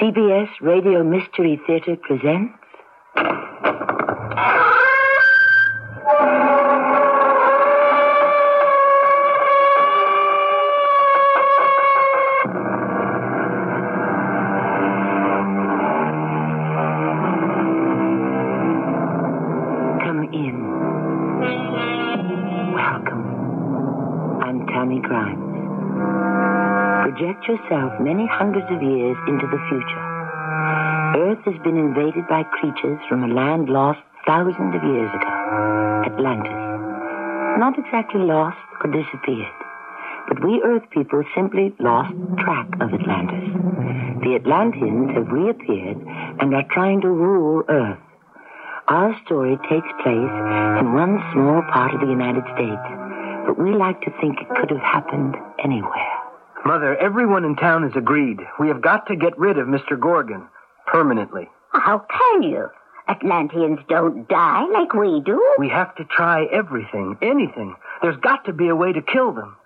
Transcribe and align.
CBS 0.00 0.48
Radio 0.62 1.04
Mystery 1.04 1.60
Theater 1.66 1.94
presents. 1.94 2.59
Project 27.40 27.62
yourself 27.62 27.92
many 28.00 28.26
hundreds 28.26 28.66
of 28.70 28.82
years 28.82 29.16
into 29.26 29.46
the 29.46 29.60
future. 29.68 30.04
Earth 31.16 31.40
has 31.46 31.56
been 31.64 31.78
invaded 31.78 32.28
by 32.28 32.42
creatures 32.42 32.98
from 33.08 33.24
a 33.24 33.32
land 33.32 33.68
lost 33.68 34.00
thousands 34.26 34.74
of 34.74 34.82
years 34.84 35.08
ago, 35.14 35.32
Atlantis. 36.04 36.60
Not 37.56 37.78
exactly 37.78 38.20
lost 38.20 38.58
or 38.84 38.90
disappeared, 38.90 39.56
but 40.28 40.44
we 40.44 40.60
Earth 40.64 40.82
people 40.90 41.22
simply 41.34 41.72
lost 41.78 42.12
track 42.44 42.68
of 42.80 42.92
Atlantis. 42.92 43.48
The 44.20 44.36
Atlanteans 44.36 45.16
have 45.16 45.32
reappeared 45.32 45.96
and 46.40 46.54
are 46.54 46.68
trying 46.70 47.00
to 47.02 47.08
rule 47.08 47.64
Earth. 47.68 48.00
Our 48.88 49.16
story 49.24 49.56
takes 49.70 49.88
place 50.02 50.34
in 50.80 50.92
one 50.92 51.16
small 51.32 51.62
part 51.72 51.94
of 51.94 52.00
the 52.00 52.12
United 52.12 52.44
States, 52.52 52.84
but 53.46 53.58
we 53.58 53.72
like 53.72 54.00
to 54.02 54.12
think 54.20 54.40
it 54.40 54.48
could 54.60 54.70
have 54.70 54.84
happened 54.84 55.36
anywhere. 55.64 56.09
Mother, 56.70 56.96
everyone 56.98 57.44
in 57.44 57.56
town 57.56 57.82
has 57.82 57.96
agreed. 57.96 58.38
We 58.60 58.68
have 58.68 58.80
got 58.80 59.08
to 59.08 59.16
get 59.16 59.36
rid 59.36 59.58
of 59.58 59.66
Mr. 59.66 59.98
Gorgon. 59.98 60.46
Permanently. 60.86 61.48
How 61.72 61.98
can 61.98 62.44
you? 62.44 62.68
Atlanteans 63.08 63.80
don't 63.88 64.28
die 64.28 64.66
like 64.72 64.94
we 64.94 65.20
do. 65.26 65.44
We 65.58 65.68
have 65.68 65.92
to 65.96 66.04
try 66.04 66.44
everything, 66.44 67.18
anything. 67.22 67.74
There's 68.02 68.18
got 68.18 68.44
to 68.44 68.52
be 68.52 68.68
a 68.68 68.76
way 68.76 68.92
to 68.92 69.02
kill 69.02 69.32
them. 69.32 69.56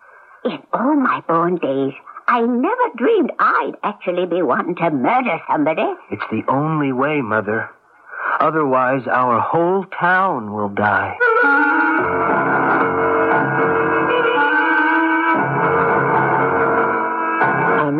In 0.46 0.58
all 0.72 0.94
my 0.94 1.20
born 1.28 1.56
days, 1.56 1.92
I 2.26 2.40
never 2.40 2.96
dreamed 2.96 3.32
I'd 3.38 3.74
actually 3.82 4.24
be 4.24 4.40
wanting 4.40 4.76
to 4.76 4.90
murder 4.90 5.38
somebody. 5.46 5.84
It's 6.10 6.24
the 6.30 6.44
only 6.48 6.92
way, 6.92 7.20
Mother. 7.20 7.68
Otherwise, 8.40 9.02
our 9.12 9.40
whole 9.40 9.84
town 10.00 10.54
will 10.54 10.70
die. 10.70 11.18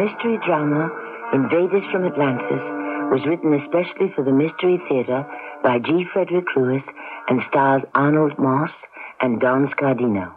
mystery 0.05 0.39
drama, 0.45 0.91
Invaders 1.33 1.83
from 1.91 2.05
Atlantis, 2.05 2.63
was 3.11 3.25
written 3.27 3.55
especially 3.55 4.13
for 4.15 4.23
the 4.23 4.33
Mystery 4.33 4.81
Theater 4.89 5.27
by 5.63 5.79
G. 5.79 6.05
Frederick 6.13 6.45
Lewis 6.55 6.83
and 7.29 7.41
stars 7.49 7.83
Arnold 7.95 8.39
Moss 8.39 8.71
and 9.21 9.41
Don 9.41 9.69
Scardino. 9.69 10.33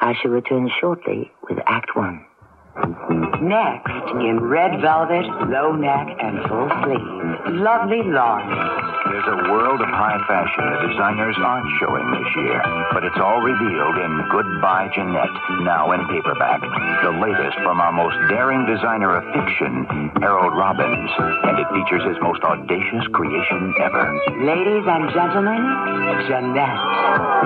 I 0.00 0.14
shall 0.20 0.32
return 0.32 0.68
shortly 0.80 1.30
with 1.48 1.58
Act 1.66 1.94
One. 1.94 2.26
Next, 3.40 4.10
in 4.18 4.40
red 4.42 4.80
velvet, 4.80 5.24
low 5.48 5.72
neck, 5.72 6.08
and 6.20 6.42
full 6.48 6.68
sleeve, 6.82 7.54
lovely 7.54 8.02
Lauren. 8.02 8.93
There's 9.14 9.30
a 9.30 9.46
world 9.46 9.78
of 9.78 9.86
high 9.94 10.18
fashion 10.26 10.66
the 10.74 10.90
designers 10.90 11.38
aren't 11.38 11.70
showing 11.78 12.02
this 12.18 12.26
year, 12.34 12.58
but 12.90 13.06
it's 13.06 13.14
all 13.22 13.38
revealed 13.38 13.94
in 13.94 14.10
Goodbye 14.26 14.90
Jeanette, 14.90 15.30
now 15.62 15.94
in 15.94 16.02
paperback. 16.10 16.58
The 16.58 17.14
latest 17.22 17.54
from 17.62 17.78
our 17.78 17.94
most 17.94 18.18
daring 18.26 18.66
designer 18.66 19.14
of 19.14 19.22
fiction, 19.30 19.86
Harold 20.18 20.58
Robbins, 20.58 21.10
and 21.46 21.54
it 21.62 21.68
features 21.70 22.02
his 22.10 22.18
most 22.26 22.42
audacious 22.42 23.06
creation 23.14 23.70
ever. 23.86 24.02
Ladies 24.42 24.82
and 24.82 25.06
gentlemen, 25.14 25.62
Jeanette. 26.26 26.82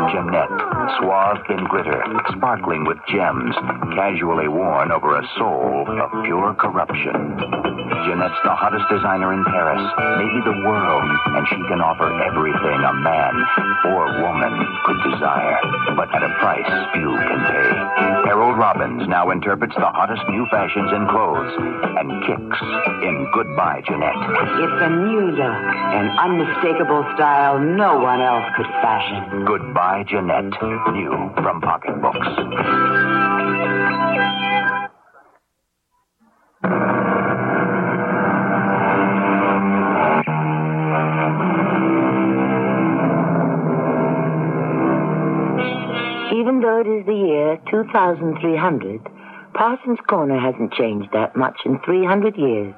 Jeanette, 0.09 0.78
swathed 0.99 1.51
in 1.51 1.65
glitter, 1.69 2.03
sparkling 2.37 2.85
with 2.85 2.99
gems, 3.09 3.55
casually 3.95 4.49
worn 4.49 4.91
over 4.93 5.19
a 5.19 5.29
soul 5.37 5.85
of 5.89 6.25
pure 6.25 6.55
corruption. 6.55 7.37
Jeanette's 8.07 8.41
the 8.45 8.55
hottest 8.55 8.89
designer 8.89 9.33
in 9.33 9.45
Paris, 9.45 9.83
maybe 10.17 10.41
the 10.45 10.59
world, 10.67 11.11
and 11.37 11.47
she 11.49 11.61
can 11.69 11.81
offer 11.81 12.09
everything 12.25 12.81
a 12.81 12.95
man 12.95 13.35
or 13.93 14.23
woman 14.23 14.55
could 14.85 15.01
desire, 15.13 15.59
but 15.97 16.09
at 16.15 16.23
a 16.23 16.33
price 16.41 16.73
few 16.95 17.11
can 17.11 17.41
pay. 17.47 18.18
Robbins 18.59 19.07
now 19.07 19.31
interprets 19.31 19.75
the 19.77 19.87
hottest 19.87 20.21
new 20.29 20.45
fashions 20.51 20.91
in 20.91 21.07
clothes 21.07 21.55
and 21.95 22.11
kicks 22.27 22.61
in 23.07 23.31
Goodbye 23.33 23.83
Jeanette. 23.87 24.19
It's 24.59 24.83
a 24.83 24.91
new 24.91 25.31
look, 25.31 25.63
an 25.95 26.11
unmistakable 26.19 27.07
style 27.15 27.61
no 27.61 28.01
one 28.01 28.21
else 28.21 28.45
could 28.57 28.67
fashion. 28.83 29.45
Goodbye 29.45 30.03
Jeanette, 30.09 30.61
new 30.93 31.31
from 31.39 31.61
Pocket 31.61 32.03
Books. 32.03 32.27
2300, 47.71 49.01
Parsons 49.55 49.99
Corner 50.09 50.39
hasn't 50.39 50.73
changed 50.73 51.09
that 51.13 51.37
much 51.37 51.61
in 51.65 51.81
300 51.85 52.37
years. 52.37 52.75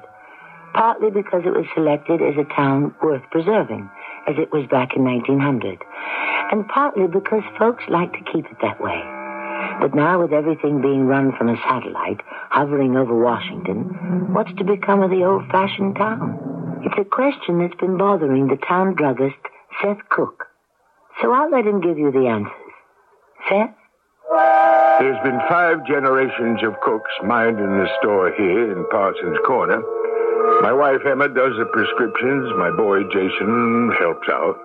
Partly 0.73 1.11
because 1.11 1.43
it 1.45 1.53
was 1.53 1.65
selected 1.75 2.21
as 2.21 2.35
a 2.37 2.55
town 2.55 2.95
worth 3.03 3.23
preserving, 3.29 3.89
as 4.27 4.35
it 4.37 4.51
was 4.51 4.65
back 4.71 4.95
in 4.95 5.03
1900. 5.03 5.83
And 6.51 6.67
partly 6.67 7.07
because 7.07 7.43
folks 7.59 7.83
like 7.89 8.13
to 8.13 8.31
keep 8.31 8.45
it 8.45 8.57
that 8.61 8.81
way. 8.81 8.99
But 9.79 9.95
now, 9.95 10.21
with 10.21 10.31
everything 10.31 10.81
being 10.81 11.07
run 11.07 11.35
from 11.37 11.49
a 11.49 11.57
satellite 11.57 12.21
hovering 12.49 12.95
over 12.95 13.17
Washington, 13.17 14.33
what's 14.33 14.53
to 14.57 14.63
become 14.63 15.01
of 15.01 15.11
the 15.11 15.23
old 15.23 15.47
fashioned 15.49 15.95
town? 15.95 16.81
It's 16.83 16.97
a 16.97 17.05
question 17.05 17.59
that's 17.59 17.79
been 17.79 17.97
bothering 17.97 18.47
the 18.47 18.57
town 18.57 18.95
druggist, 18.95 19.37
Seth 19.81 20.07
Cook. 20.09 20.45
So 21.21 21.31
I'll 21.31 21.51
let 21.51 21.65
him 21.65 21.81
give 21.81 21.97
you 21.97 22.11
the 22.11 22.27
answers. 22.27 22.51
Seth? 23.49 23.75
There's 24.31 25.19
been 25.23 25.41
five 25.49 25.85
generations 25.85 26.63
of 26.63 26.79
cooks 26.79 27.11
minding 27.25 27.67
the 27.67 27.89
store 27.99 28.31
here 28.31 28.71
in 28.71 28.87
Parsons 28.89 29.37
Corner. 29.45 29.83
My 30.61 30.71
wife 30.71 31.01
Emma 31.05 31.27
does 31.27 31.51
the 31.59 31.65
prescriptions. 31.73 32.47
My 32.55 32.71
boy 32.71 33.03
Jason 33.11 33.91
helps 33.99 34.29
out. 34.29 34.55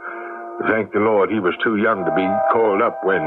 Thank 0.69 0.93
the 0.93 1.01
Lord 1.01 1.31
he 1.31 1.41
was 1.41 1.55
too 1.65 1.77
young 1.77 2.05
to 2.05 2.15
be 2.15 2.29
called 2.53 2.81
up 2.81 3.01
when 3.03 3.25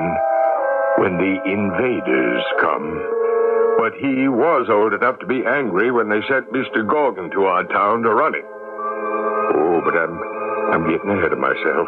when 0.99 1.17
the 1.17 1.43
invaders 1.43 2.43
come. 2.61 2.87
But 3.77 3.99
he 3.99 4.29
was 4.29 4.69
old 4.69 4.93
enough 4.93 5.19
to 5.19 5.27
be 5.27 5.43
angry 5.45 5.91
when 5.91 6.07
they 6.07 6.21
sent 6.29 6.53
Mr. 6.53 6.87
Gorgon 6.87 7.31
to 7.31 7.45
our 7.51 7.65
town 7.65 8.03
to 8.03 8.11
run 8.11 8.35
it. 8.35 8.45
Oh, 8.47 9.81
but 9.83 9.97
I'm 9.97 10.15
I'm 10.71 10.89
getting 10.89 11.11
ahead 11.11 11.33
of 11.33 11.39
myself. 11.39 11.87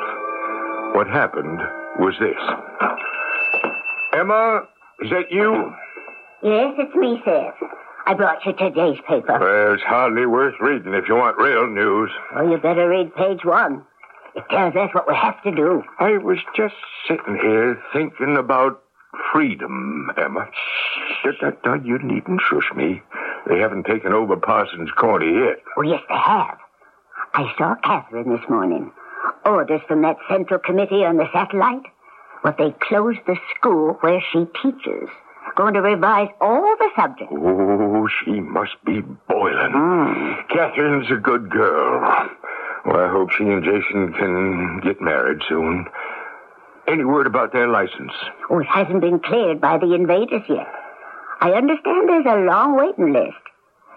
What 0.93 1.07
happened 1.07 1.61
was 1.99 2.15
this. 2.19 3.20
Emma, 4.13 4.61
is 5.01 5.09
that 5.09 5.31
you? 5.31 5.73
Yes, 6.43 6.73
it's 6.77 6.95
me, 6.95 7.21
Seth. 7.23 7.53
I 8.05 8.13
brought 8.13 8.45
you 8.45 8.53
today's 8.53 8.99
paper. 9.07 9.37
Well, 9.39 9.73
it's 9.73 9.83
hardly 9.83 10.25
worth 10.25 10.55
reading 10.59 10.93
if 10.93 11.07
you 11.07 11.15
want 11.15 11.37
real 11.37 11.67
news. 11.67 12.09
Well, 12.35 12.49
you 12.49 12.57
better 12.57 12.89
read 12.89 13.15
page 13.15 13.45
one. 13.45 13.83
It 14.35 14.43
tells 14.49 14.75
us 14.75 14.89
what 14.93 15.07
we 15.07 15.15
have 15.15 15.41
to 15.43 15.51
do. 15.51 15.83
I 15.99 16.17
was 16.17 16.39
just 16.55 16.73
sitting 17.07 17.35
here 17.35 17.81
thinking 17.93 18.37
about 18.37 18.81
freedom, 19.31 20.09
Emma. 20.17 20.47
Shh, 21.23 21.27
You 21.85 21.99
needn't 21.99 22.41
shush 22.49 22.71
me. 22.75 23.01
They 23.47 23.59
haven't 23.59 23.85
taken 23.85 24.13
over 24.13 24.35
Parsons 24.37 24.91
Corner 24.91 25.25
yet. 25.25 25.57
Oh, 25.77 25.81
yes, 25.81 26.01
they 26.09 26.15
have. 26.15 26.57
I 27.33 27.53
saw 27.57 27.75
Catherine 27.83 28.29
this 28.29 28.49
morning. 28.49 28.91
Orders 29.45 29.81
from 29.87 30.01
that 30.03 30.17
Central 30.29 30.59
Committee 30.59 31.05
on 31.05 31.17
the 31.17 31.27
satellite. 31.33 31.83
Well, 32.43 32.55
they 32.57 32.73
closed 32.81 33.19
the 33.27 33.37
school 33.55 33.97
where 34.01 34.21
she 34.31 34.45
teaches. 34.61 35.09
going 35.55 35.73
to 35.73 35.81
revise 35.81 36.29
all 36.39 36.75
the 36.77 36.89
subjects. 36.95 37.33
Oh, 37.37 38.07
she 38.23 38.39
must 38.39 38.73
be 38.85 39.01
boiling. 39.29 39.73
Mm. 39.73 40.47
Catherine's 40.49 41.11
a 41.11 41.15
good 41.17 41.49
girl. 41.49 42.01
Well, 42.85 42.99
I 42.99 43.09
hope 43.09 43.29
she 43.31 43.43
and 43.43 43.63
Jason 43.63 44.13
can 44.13 44.79
get 44.81 45.01
married 45.01 45.41
soon. 45.47 45.85
Any 46.87 47.03
word 47.03 47.27
about 47.27 47.53
their 47.53 47.67
license? 47.67 48.13
Oh, 48.49 48.59
it 48.59 48.67
hasn't 48.67 49.01
been 49.01 49.19
cleared 49.19 49.61
by 49.61 49.77
the 49.77 49.93
invaders 49.93 50.41
yet. 50.49 50.67
I 51.41 51.51
understand 51.51 52.09
there's 52.09 52.25
a 52.25 52.45
long 52.45 52.75
waiting 52.75 53.13
list. 53.13 53.37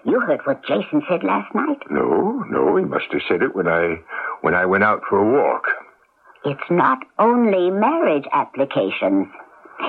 You 0.05 0.19
heard 0.19 0.41
what 0.45 0.63
Jason 0.65 1.01
said 1.09 1.23
last 1.23 1.53
night. 1.55 1.79
No, 1.89 2.43
no, 2.47 2.75
he 2.75 2.85
must 2.85 3.05
have 3.11 3.21
said 3.27 3.41
it 3.41 3.55
when 3.55 3.67
I 3.67 4.01
when 4.41 4.53
I 4.53 4.65
went 4.67 4.83
out 4.83 5.01
for 5.09 5.17
a 5.17 5.25
walk. 5.41 5.65
It's 6.45 6.69
not 6.69 6.99
only 7.17 7.71
marriage 7.71 8.25
applications. 8.31 9.27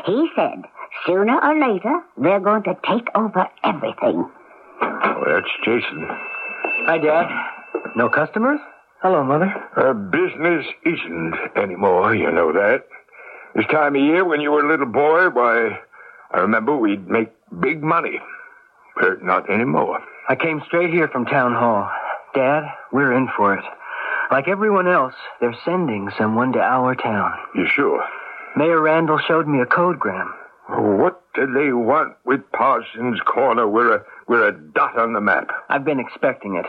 He 0.06 0.28
said 0.34 0.64
sooner 1.06 1.38
or 1.38 1.58
later 1.58 2.00
they're 2.16 2.40
going 2.40 2.62
to 2.64 2.74
take 2.88 3.08
over 3.14 3.46
everything. 3.62 4.30
Oh, 4.80 5.24
that's 5.26 5.46
Jason. 5.64 6.06
Hi, 6.86 6.98
Dad. 6.98 7.26
No 7.94 8.08
customers? 8.08 8.58
Hello, 9.02 9.22
Mother. 9.22 9.52
Uh, 9.76 9.92
business 9.92 10.64
isn't 10.84 11.34
anymore, 11.56 12.14
you 12.14 12.30
know 12.32 12.52
that. 12.52 12.86
This 13.54 13.66
time 13.70 13.94
of 13.94 14.02
year 14.02 14.24
when 14.24 14.40
you 14.40 14.50
were 14.50 14.64
a 14.64 14.68
little 14.68 14.86
boy, 14.86 15.28
why, 15.30 15.78
I 16.32 16.38
remember 16.38 16.76
we'd 16.76 17.06
make 17.06 17.28
big 17.60 17.82
money. 17.82 18.20
But 19.00 19.22
not 19.22 19.50
anymore. 19.50 20.00
I 20.28 20.36
came 20.36 20.62
straight 20.66 20.90
here 20.90 21.08
from 21.08 21.26
town 21.26 21.52
hall. 21.54 21.90
Dad, 22.34 22.64
we're 22.92 23.12
in 23.12 23.28
for 23.36 23.54
it. 23.54 23.64
Like 24.30 24.48
everyone 24.48 24.88
else, 24.88 25.14
they're 25.40 25.56
sending 25.64 26.10
someone 26.18 26.52
to 26.52 26.60
our 26.60 26.94
town. 26.94 27.32
You 27.54 27.66
sure? 27.74 28.04
Mayor 28.56 28.80
Randall 28.80 29.18
showed 29.18 29.46
me 29.46 29.60
a 29.60 29.66
codegram. 29.66 30.30
What 30.68 31.22
do 31.34 31.46
they 31.46 31.72
want 31.72 32.16
with 32.24 32.40
Parsons 32.52 33.20
Corner? 33.24 33.68
We're 33.68 33.96
a, 33.96 34.04
we're 34.26 34.48
a 34.48 34.52
dot 34.52 34.98
on 34.98 35.12
the 35.12 35.20
map. 35.20 35.50
I've 35.68 35.84
been 35.84 36.00
expecting 36.00 36.56
it. 36.56 36.66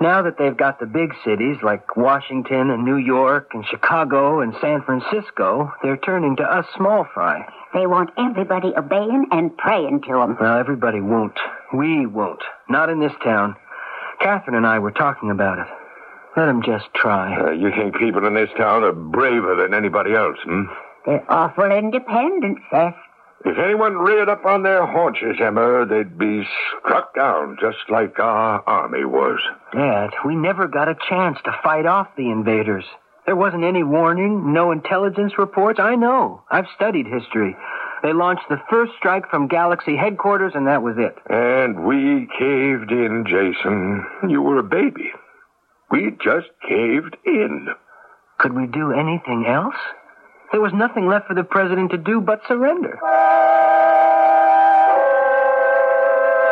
Now 0.00 0.22
that 0.22 0.38
they've 0.38 0.56
got 0.56 0.80
the 0.80 0.86
big 0.86 1.12
cities 1.24 1.58
like 1.62 1.96
Washington 1.96 2.70
and 2.70 2.84
New 2.84 2.96
York 2.96 3.50
and 3.52 3.64
Chicago 3.66 4.40
and 4.40 4.54
San 4.60 4.82
Francisco, 4.82 5.72
they're 5.82 5.98
turning 5.98 6.36
to 6.36 6.42
us 6.42 6.64
small 6.76 7.06
fry. 7.12 7.46
They 7.74 7.86
want 7.86 8.10
everybody 8.16 8.72
obeying 8.76 9.26
and 9.30 9.56
praying 9.56 10.02
to 10.02 10.14
them. 10.14 10.36
Well, 10.40 10.58
everybody 10.58 11.00
won't. 11.00 11.38
We 11.72 12.06
won't. 12.06 12.42
Not 12.68 12.88
in 12.88 13.00
this 13.00 13.12
town. 13.22 13.56
Catherine 14.20 14.56
and 14.56 14.66
I 14.66 14.78
were 14.78 14.92
talking 14.92 15.30
about 15.30 15.58
it. 15.58 15.66
Let 16.36 16.46
them 16.46 16.62
just 16.62 16.86
try. 16.94 17.36
Uh, 17.38 17.50
you 17.52 17.70
think 17.70 17.96
people 17.96 18.26
in 18.26 18.34
this 18.34 18.50
town 18.56 18.82
are 18.82 18.92
braver 18.92 19.54
than 19.54 19.72
anybody 19.72 20.14
else, 20.14 20.36
hmm? 20.44 20.64
They're 21.06 21.24
awful 21.30 21.70
independent, 21.70 22.58
Seth. 22.70 22.96
If 23.44 23.58
anyone 23.58 23.98
reared 23.98 24.30
up 24.30 24.46
on 24.46 24.62
their 24.62 24.86
haunches, 24.86 25.36
Emma, 25.38 25.84
they'd 25.84 26.18
be 26.18 26.44
struck 26.80 27.14
down 27.14 27.58
just 27.60 27.90
like 27.90 28.18
our 28.18 28.62
army 28.66 29.04
was. 29.04 29.38
Dad, 29.72 30.10
we 30.24 30.34
never 30.34 30.66
got 30.66 30.88
a 30.88 30.96
chance 31.08 31.38
to 31.44 31.60
fight 31.62 31.84
off 31.84 32.08
the 32.16 32.30
invaders. 32.30 32.84
There 33.26 33.36
wasn't 33.36 33.64
any 33.64 33.82
warning, 33.82 34.52
no 34.54 34.70
intelligence 34.72 35.34
reports. 35.38 35.78
I 35.78 35.94
know. 35.94 36.42
I've 36.50 36.66
studied 36.74 37.06
history. 37.06 37.54
They 38.02 38.12
launched 38.12 38.48
the 38.48 38.60
first 38.70 38.92
strike 38.98 39.28
from 39.30 39.48
Galaxy 39.48 39.96
headquarters, 39.96 40.52
and 40.54 40.66
that 40.66 40.82
was 40.82 40.96
it. 40.98 41.16
And 41.30 41.84
we 41.84 42.26
caved 42.38 42.92
in, 42.92 43.24
Jason. 43.26 44.06
You 44.28 44.42
were 44.42 44.58
a 44.58 44.62
baby. 44.62 45.10
We 45.90 46.16
just 46.22 46.48
caved 46.68 47.16
in. 47.24 47.68
Could 48.38 48.52
we 48.52 48.66
do 48.66 48.92
anything 48.92 49.46
else? 49.46 49.76
There 50.52 50.60
was 50.60 50.72
nothing 50.72 51.06
left 51.06 51.28
for 51.28 51.34
the 51.34 51.44
president 51.44 51.90
to 51.92 51.98
do 51.98 52.20
but 52.20 52.40
surrender. 52.46 52.98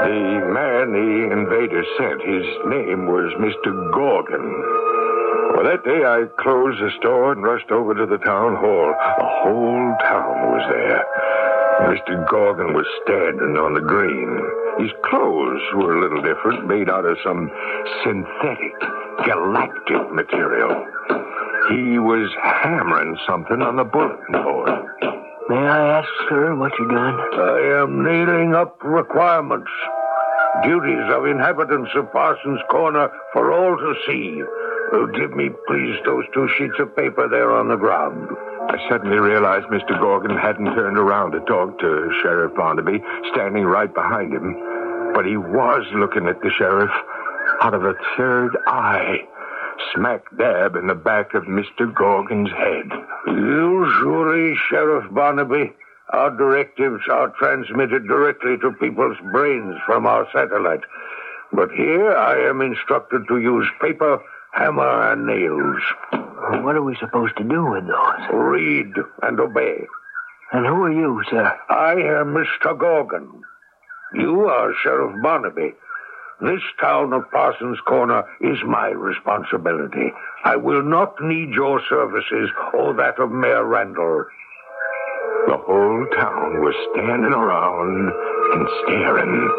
The 0.03 0.43
man 0.51 0.93
the 0.93 1.31
invaders 1.31 1.87
sent, 1.97 2.21
his 2.23 2.47
name 2.67 3.07
was 3.07 3.33
Mr. 3.39 3.71
Gorgon. 3.93 4.49
Well, 5.55 5.65
that 5.65 5.85
day 5.85 6.03
I 6.03 6.27
closed 6.43 6.81
the 6.83 6.91
store 6.99 7.33
and 7.33 7.45
rushed 7.45 7.71
over 7.71 7.95
to 7.95 8.07
the 8.07 8.19
town 8.19 8.57
hall. 8.57 8.95
The 9.19 9.31
whole 9.45 9.95
town 10.03 10.51
was 10.51 10.65
there. 10.75 11.05
Mr. 11.87 12.29
Gorgon 12.29 12.75
was 12.75 12.87
standing 13.05 13.57
on 13.57 13.75
the 13.75 13.81
green. 13.81 14.43
His 14.83 14.91
clothes 15.05 15.63
were 15.77 15.95
a 15.95 16.01
little 16.01 16.23
different, 16.23 16.67
made 16.67 16.89
out 16.89 17.05
of 17.05 17.19
some 17.23 17.51
synthetic, 18.03 18.75
galactic 19.25 20.13
material. 20.13 20.87
He 21.71 21.99
was 21.99 22.31
hammering 22.43 23.17
something 23.27 23.63
on 23.63 23.77
the 23.77 23.85
bulletin 23.85 24.33
board. 24.33 24.71
May 25.49 25.57
I 25.57 25.99
ask, 25.99 26.09
sir, 26.29 26.55
what 26.55 26.73
you're 26.79 26.89
doing? 26.89 27.19
I 27.19 27.83
am 27.83 28.03
nailing 28.03 28.55
up 28.55 28.77
requirements. 28.83 29.71
Duties 30.65 31.05
of 31.11 31.27
inhabitants 31.27 31.91
of 31.95 32.13
Parsons 32.13 32.61
Corner 32.71 33.11
for 33.33 33.53
all 33.53 33.77
to 33.77 33.95
see. 34.07 34.43
Oh, 34.93 35.07
give 35.07 35.33
me, 35.33 35.51
please, 35.67 35.97
those 36.05 36.25
two 36.35 36.49
sheets 36.59 36.79
of 36.79 36.95
paper 36.95 37.29
there 37.29 37.53
on 37.53 37.69
the 37.69 37.77
ground. 37.77 38.29
I 38.69 38.77
suddenly 38.89 39.19
realized 39.19 39.67
Mr. 39.67 39.99
Gorgon 39.99 40.37
hadn't 40.37 40.75
turned 40.75 40.99
around 40.99 41.33
to 41.33 41.41
talk 41.41 41.79
to 41.81 42.11
Sheriff 42.23 42.55
Barnaby, 42.55 43.03
standing 43.33 43.65
right 43.65 43.93
behind 43.93 44.33
him. 44.33 44.55
But 45.15 45.27
he 45.27 45.37
was 45.37 45.85
looking 45.95 46.29
at 46.29 46.41
the 46.43 46.51
sheriff 46.51 46.91
out 47.61 47.75
of 47.75 47.85
a 47.85 47.95
third 48.17 48.57
eye, 48.67 49.19
smack 49.95 50.25
dab 50.39 50.77
in 50.77 50.87
the 50.87 50.95
back 50.95 51.35
of 51.35 51.45
Mr. 51.45 51.93
Gorgon's 51.95 52.51
head. 52.51 52.91
Usually, 53.27 54.55
Sheriff 54.69 55.13
Barnaby, 55.13 55.73
our 56.11 56.31
directives 56.31 57.03
are 57.11 57.33
transmitted 57.39 58.07
directly 58.07 58.57
to 58.59 58.73
people's 58.73 59.17
brains 59.33 59.77
from 59.87 60.07
our 60.07 60.27
satellite. 60.33 60.83
But 61.53 61.71
here 61.73 62.13
I 62.13 62.49
am 62.49 62.61
instructed 62.61 63.23
to 63.29 63.39
use 63.39 63.69
paper, 63.81 64.21
hammer, 64.53 65.13
and 65.13 65.27
nails. 65.27 65.83
What 66.65 66.77
are 66.77 66.83
we 66.83 66.97
supposed 66.97 67.37
to 67.37 67.45
do 67.45 67.65
with 67.67 67.87
those? 67.87 68.29
Read 68.33 68.93
and 69.23 69.41
obey. 69.41 69.87
And 70.53 70.67
who 70.67 70.83
are 70.83 70.93
you, 70.93 71.23
sir? 71.31 71.53
I 71.71 71.93
am 71.93 72.35
Mr. 72.35 72.79
Gorgon. 72.79 73.43
You 74.15 74.47
are 74.49 74.75
Sheriff 74.83 75.23
Barnaby. 75.23 75.75
This 76.41 76.63
town 76.81 77.13
of 77.13 77.31
Parsons 77.31 77.79
Corner 77.87 78.25
is 78.41 78.59
my 78.67 78.89
responsibility. 78.89 80.13
I 80.45 80.57
will 80.57 80.83
not 80.83 81.15
need 81.21 81.51
your 81.51 81.81
services 81.89 82.51
or 82.75 82.95
that 82.95 83.19
of 83.21 83.31
Mayor 83.31 83.65
Randall. 83.65 84.25
The 85.47 85.57
whole 85.57 86.07
town 86.17 86.63
was 86.63 86.75
standing 86.93 87.33
around 87.33 88.13
and 88.55 88.69
staring. 88.83 89.51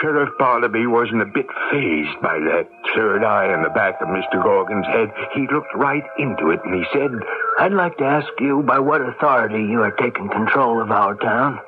Sheriff 0.00 0.30
Barnaby 0.38 0.86
wasn't 0.86 1.22
a 1.22 1.26
bit 1.26 1.46
fazed 1.70 2.20
by 2.22 2.38
that 2.38 2.68
third 2.94 3.24
eye 3.24 3.52
in 3.52 3.62
the 3.62 3.70
back 3.70 4.00
of 4.00 4.08
Mr. 4.08 4.42
Gorgon's 4.42 4.86
head. 4.86 5.10
He 5.34 5.46
looked 5.52 5.74
right 5.74 6.04
into 6.18 6.50
it 6.50 6.60
and 6.64 6.74
he 6.74 6.84
said, 6.92 7.10
I'd 7.58 7.72
like 7.72 7.96
to 7.98 8.04
ask 8.04 8.28
you 8.40 8.62
by 8.62 8.78
what 8.78 9.00
authority 9.00 9.64
you 9.64 9.82
are 9.82 9.92
taking 9.92 10.28
control 10.28 10.82
of 10.82 10.90
our 10.90 11.14
town. 11.14 11.58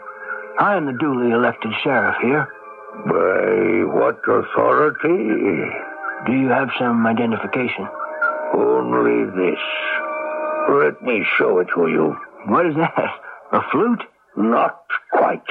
I 0.59 0.77
am 0.77 0.87
the 0.87 0.99
duly 0.99 1.31
elected 1.31 1.73
sheriff 1.83 2.17
here. 2.21 2.49
By 3.07 3.85
what 3.95 4.19
authority? 4.27 5.71
Do 6.27 6.33
you 6.33 6.49
have 6.49 6.69
some 6.79 7.07
identification? 7.07 7.87
Only 8.55 9.25
this. 9.31 9.61
Let 10.71 11.01
me 11.03 11.25
show 11.39 11.59
it 11.61 11.69
to 11.75 11.87
you. 11.89 12.17
What 12.47 12.67
is 12.67 12.75
that? 12.75 13.11
A 13.53 13.61
flute? 13.71 14.03
Not 14.37 14.81
quite. 15.13 15.43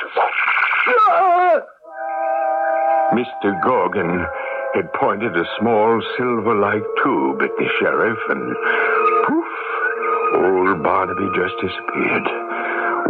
Mr. 3.13 3.63
Gorgon 3.63 4.25
had 4.75 4.91
pointed 4.93 5.35
a 5.35 5.45
small 5.59 6.01
silver-like 6.17 6.83
tube 7.03 7.41
at 7.41 7.55
the 7.57 7.67
sheriff, 7.79 8.19
and 8.29 8.55
poof, 9.25 9.45
old 10.35 10.83
Barnaby 10.83 11.27
just 11.35 11.55
disappeared. 11.61 12.46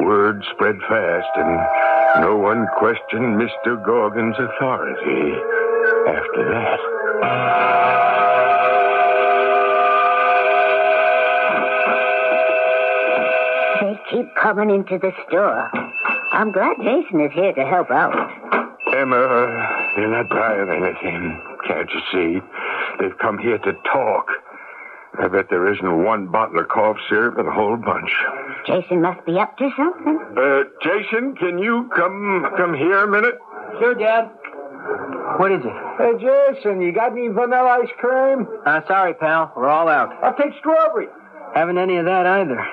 Word 0.06 0.44
spread 0.54 0.78
fast, 0.88 1.28
and 1.36 2.24
no 2.24 2.38
one 2.38 2.68
questioned 2.78 3.42
Mr. 3.42 3.84
Gorgon's 3.84 4.36
authority 4.38 5.34
after 6.08 6.44
that. 6.52 6.80
They 13.82 14.00
keep 14.12 14.36
coming 14.36 14.70
into 14.70 14.98
the 14.98 15.12
store. 15.28 15.70
I'm 16.32 16.52
glad 16.52 16.78
Jason 16.78 17.22
is 17.22 17.32
here 17.34 17.54
to 17.54 17.66
help 17.66 17.92
out. 17.92 18.16
Emma, 18.94 19.92
they're 19.96 20.10
not 20.10 20.30
buying 20.30 20.70
anything. 20.70 21.42
Can't 21.68 21.90
you 21.92 22.02
see? 22.12 22.42
They've 23.00 23.18
come 23.20 23.38
here 23.38 23.58
to 23.60 23.74
talk. 23.92 24.28
I 25.20 25.28
bet 25.28 25.50
there 25.50 25.72
isn't 25.74 26.04
one 26.04 26.28
bottle 26.28 26.60
of 26.60 26.68
cough 26.68 26.98
syrup 27.10 27.40
in 27.40 27.46
the 27.46 27.52
whole 27.52 27.76
bunch. 27.76 28.12
Jason 28.68 29.02
must 29.02 29.26
be 29.26 29.40
up 29.40 29.58
to 29.58 29.70
something. 29.76 30.20
Uh, 30.38 30.64
Jason, 30.84 31.36
can 31.36 31.58
you 31.58 31.90
come 31.96 32.46
come 32.56 32.76
here 32.76 33.04
a 33.04 33.08
minute? 33.08 33.36
Sure, 33.80 33.96
Dad. 33.96 34.30
What 35.38 35.52
is 35.52 35.62
it? 35.66 35.74
Hey, 35.98 36.14
Jason, 36.22 36.82
you 36.82 36.92
got 36.94 37.12
any 37.12 37.28
vanilla 37.28 37.80
ice 37.82 37.90
cream? 37.98 38.48
Uh, 38.66 38.82
sorry, 38.88 39.14
pal. 39.16 39.52
We're 39.56 39.68
all 39.68 39.88
out. 39.90 40.14
I'll 40.24 40.36
take 40.36 40.54
strawberry. 40.60 41.08
Haven't 41.54 41.78
any 41.78 41.98
of 41.98 42.06
that 42.06 42.26
either. 42.26 42.66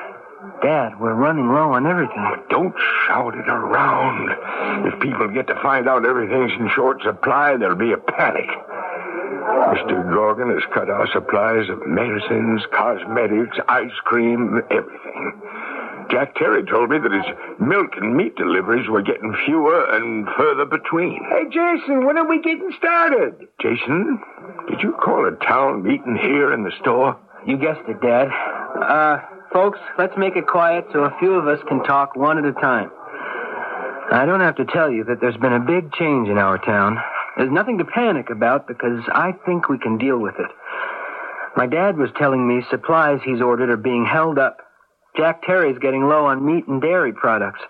Dad, 0.62 1.00
we're 1.00 1.14
running 1.14 1.48
low 1.48 1.72
on 1.72 1.86
everything. 1.86 2.22
Don't 2.50 2.74
shout 3.06 3.34
it 3.34 3.48
around. 3.48 4.86
If 4.86 5.00
people 5.00 5.28
get 5.28 5.46
to 5.48 5.54
find 5.62 5.88
out 5.88 6.04
everything's 6.04 6.52
in 6.60 6.68
short 6.74 7.02
supply, 7.02 7.56
there'll 7.56 7.76
be 7.76 7.92
a 7.92 7.96
panic. 7.96 8.48
Mr. 9.44 10.08
Gorgon 10.12 10.50
has 10.50 10.62
cut 10.72 10.88
our 10.88 11.06
supplies 11.12 11.68
of 11.68 11.86
medicines, 11.86 12.62
cosmetics, 12.72 13.58
ice 13.68 13.92
cream, 14.04 14.62
everything. 14.70 15.42
Jack 16.10 16.34
Terry 16.36 16.64
told 16.64 16.90
me 16.90 16.98
that 16.98 17.12
his 17.12 17.26
milk 17.58 17.92
and 17.96 18.16
meat 18.16 18.36
deliveries 18.36 18.88
were 18.88 19.02
getting 19.02 19.34
fewer 19.46 19.84
and 19.96 20.26
further 20.36 20.64
between. 20.64 21.24
Hey, 21.28 21.44
Jason, 21.50 22.06
when 22.06 22.18
are 22.18 22.28
we 22.28 22.40
getting 22.40 22.70
started? 22.78 23.34
Jason, 23.60 24.20
did 24.68 24.82
you 24.82 24.92
call 24.92 25.26
a 25.26 25.36
town 25.44 25.82
meeting 25.82 26.16
here 26.20 26.52
in 26.52 26.62
the 26.62 26.72
store? 26.80 27.18
You 27.46 27.56
guessed 27.56 27.88
it, 27.88 28.00
Dad. 28.00 28.28
Uh, 28.80 29.18
folks, 29.52 29.78
let's 29.98 30.16
make 30.16 30.36
it 30.36 30.46
quiet 30.46 30.84
so 30.92 31.04
a 31.04 31.16
few 31.18 31.34
of 31.34 31.48
us 31.48 31.58
can 31.68 31.82
talk 31.84 32.16
one 32.16 32.38
at 32.38 32.44
a 32.44 32.52
time. 32.52 32.90
I 34.12 34.24
don't 34.26 34.40
have 34.40 34.56
to 34.56 34.64
tell 34.66 34.90
you 34.90 35.04
that 35.04 35.20
there's 35.20 35.36
been 35.36 35.52
a 35.52 35.60
big 35.60 35.92
change 35.92 36.28
in 36.28 36.38
our 36.38 36.58
town. 36.58 36.98
There's 37.37 37.53
nothing 37.53 37.79
to 37.79 37.85
panic 37.85 38.31
about 38.31 38.67
because 38.67 39.03
I 39.12 39.33
think 39.45 39.69
we 39.69 39.79
can 39.79 39.99
deal 39.99 40.19
with 40.19 40.35
it. 40.38 40.50
My 41.57 41.67
dad 41.67 41.97
was 41.97 42.11
telling 42.17 42.47
me 42.47 42.64
supplies 42.71 43.21
he's 43.25 43.41
ordered 43.41 43.71
are 43.71 43.76
being 43.76 44.05
held 44.05 44.38
up. 44.38 44.59
Jack 45.17 45.43
Terry's 45.43 45.79
getting 45.79 46.09
low 46.09 46.26
on 46.26 46.45
meat 46.45 46.67
and 46.67 46.83
dairy 46.83 47.12
products. 47.12 47.61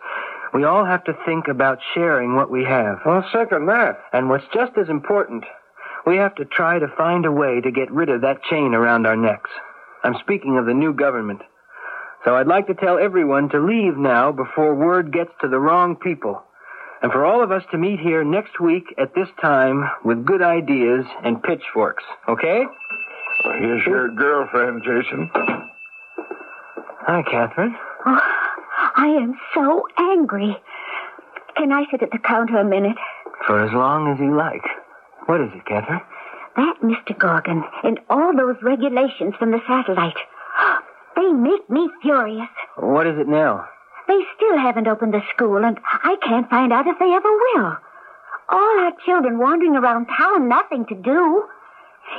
We 0.54 0.64
all 0.64 0.84
have 0.84 1.04
to 1.04 1.18
think 1.26 1.48
about 1.48 1.78
sharing 1.94 2.36
what 2.36 2.50
we 2.50 2.64
have. 2.64 3.00
I'll 3.04 3.28
second 3.32 3.66
that. 3.66 3.98
And 4.12 4.28
what's 4.28 4.46
just 4.54 4.72
as 4.78 4.88
important, 4.88 5.44
we 6.06 6.16
have 6.16 6.34
to 6.36 6.44
try 6.44 6.78
to 6.78 6.94
find 6.96 7.26
a 7.26 7.32
way 7.32 7.60
to 7.60 7.70
get 7.70 7.90
rid 7.90 8.08
of 8.08 8.22
that 8.22 8.42
chain 8.44 8.72
around 8.74 9.06
our 9.06 9.16
necks. 9.16 9.50
I'm 10.02 10.16
speaking 10.20 10.56
of 10.58 10.66
the 10.66 10.74
new 10.74 10.94
government. 10.94 11.42
So 12.24 12.36
I'd 12.36 12.46
like 12.46 12.68
to 12.68 12.74
tell 12.74 12.98
everyone 12.98 13.50
to 13.50 13.58
leave 13.58 13.96
now 13.96 14.32
before 14.32 14.74
word 14.74 15.12
gets 15.12 15.30
to 15.40 15.48
the 15.48 15.58
wrong 15.58 15.96
people. 15.96 16.42
And 17.04 17.12
for 17.12 17.26
all 17.26 17.42
of 17.42 17.52
us 17.52 17.62
to 17.70 17.76
meet 17.76 18.00
here 18.00 18.24
next 18.24 18.58
week 18.58 18.84
at 18.96 19.14
this 19.14 19.28
time 19.38 19.84
with 20.06 20.24
good 20.24 20.40
ideas 20.40 21.04
and 21.22 21.42
pitchforks. 21.42 22.02
Okay? 22.26 22.62
Well, 23.44 23.58
here's 23.58 23.86
your 23.86 24.08
girlfriend, 24.08 24.80
Jason. 24.82 25.30
Hi, 27.04 27.22
Catherine. 27.30 27.76
Oh, 28.06 28.20
I 28.96 29.08
am 29.20 29.38
so 29.52 29.86
angry. 29.98 30.56
Can 31.58 31.72
I 31.72 31.84
sit 31.90 32.02
at 32.02 32.10
the 32.10 32.18
counter 32.26 32.56
a 32.56 32.64
minute? 32.64 32.96
For 33.46 33.62
as 33.62 33.74
long 33.74 34.10
as 34.10 34.18
you 34.18 34.34
like. 34.34 34.64
What 35.26 35.42
is 35.42 35.50
it, 35.54 35.66
Catherine? 35.66 36.00
That 36.56 36.76
Mr. 36.82 37.18
Gorgon 37.18 37.64
and 37.82 38.00
all 38.08 38.34
those 38.34 38.56
regulations 38.62 39.34
from 39.38 39.50
the 39.50 39.60
satellite. 39.68 40.16
They 41.16 41.30
make 41.30 41.70
me 41.70 41.88
furious. 42.02 42.48
What 42.76 43.06
is 43.06 43.16
it 43.18 43.28
now? 43.28 43.68
They 44.06 44.20
still 44.36 44.58
haven't 44.58 44.88
opened 44.88 45.14
the 45.14 45.22
school, 45.34 45.64
and 45.64 45.78
I 45.84 46.16
can't 46.22 46.48
find 46.50 46.72
out 46.72 46.86
if 46.86 46.98
they 46.98 47.12
ever 47.12 47.30
will. 47.30 47.76
All 48.50 48.78
our 48.80 48.92
children 49.04 49.38
wandering 49.38 49.76
around 49.76 50.06
town, 50.06 50.48
nothing 50.48 50.84
to 50.86 50.94
do. 50.94 51.44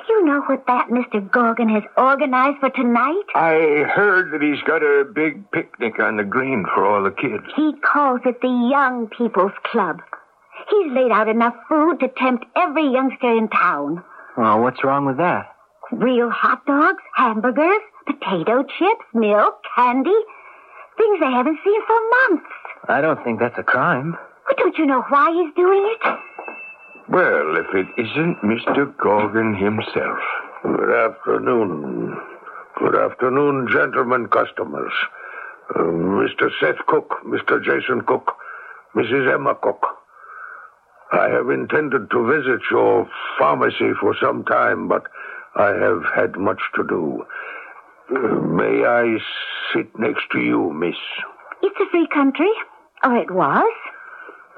You 0.10 0.25
know 0.25 0.42
what 0.48 0.65
that 0.65 0.89
Mr. 0.89 1.30
Gorgon 1.32 1.70
has 1.70 1.84
organized 1.96 2.60
for 2.60 2.72
tonight? 2.72 3.24
I 3.36 3.86
heard 3.94 4.32
that 4.34 4.42
he's 4.42 4.62
got 4.65 4.82
a 4.82 5.06
big 5.06 5.51
picnic 5.51 6.00
on 6.00 6.18
the 6.18 6.24
green 6.24 6.65
for 6.74 6.86
all 6.86 7.04
the 7.04 7.12
kids. 7.12 7.44
He 7.56 7.74
calls 7.82 8.22
it 8.25 8.42
the 8.42 8.48
Young 8.48 9.08
People's 9.15 9.54
Club. 9.72 10.01
He's 10.70 10.92
laid 10.92 11.12
out 11.12 11.30
enough 11.30 11.56
food 11.70 12.00
to 12.00 12.08
tempt 12.08 12.46
every 12.56 12.92
youngster 12.92 13.38
in 13.38 13.48
town. 13.50 14.04
Well, 14.36 14.62
what's 14.62 14.84
wrong 14.84 15.06
with 15.06 15.18
that? 15.18 15.51
Real 15.92 16.32
hot 16.32 16.65
dogs, 16.65 17.04
hamburgers, 17.15 17.82
potato 18.08 18.63
chips, 18.63 19.06
milk, 19.13 19.62
candy. 19.75 20.15
Things 20.98 21.20
they 21.20 21.32
haven't 21.32 21.60
seen 21.64 21.82
for 21.86 22.00
months. 22.30 22.50
I 22.88 23.02
don't 23.02 23.24
think 23.24 23.40
that's 23.40 23.58
a 23.58 23.64
crime. 23.64 24.18
But 24.48 24.58
don't 24.58 24.78
you 24.78 24.86
know 24.86 25.02
why 25.10 25.32
he's 25.32 25.54
doing 25.56 25.96
it? 25.96 26.20
Well, 27.10 27.58
if 27.58 27.68
it 27.74 27.88
isn't 27.98 28.38
Mr. 28.42 28.96
Gorgon 28.98 29.56
himself. 29.56 30.20
Good 30.64 30.92
afternoon. 30.92 32.18
Good 32.80 32.96
afternoon, 32.96 33.68
gentlemen 33.72 34.28
customers. 34.28 34.92
Uh, 35.75 35.80
Mr. 35.80 36.50
Seth 36.60 36.86
Cook, 36.88 37.16
Mr. 37.25 37.64
Jason 37.64 38.02
Cook, 38.02 38.34
Mrs. 38.96 39.34
Emma 39.34 39.56
Cook. 39.56 39.84
I 41.12 41.30
have 41.30 41.50
intended 41.50 42.10
to 42.12 42.28
visit 42.28 42.62
your 42.72 43.08
pharmacy 43.40 43.92
for 44.00 44.16
some 44.22 44.44
time, 44.44 44.88
but 44.88 45.04
I 45.56 45.68
have 45.68 46.04
had 46.16 46.38
much 46.38 46.60
to 46.75 46.84
do. 46.84 47.24
Uh, 48.09 48.17
may 48.41 48.85
I 48.85 49.17
sit 49.74 49.88
next 49.97 50.24
to 50.31 50.39
you, 50.39 50.71
miss? 50.74 50.95
It's 51.62 51.75
a 51.79 51.89
free 51.89 52.07
country. 52.13 52.51
Or 53.03 53.15
it 53.17 53.31
was. 53.31 53.71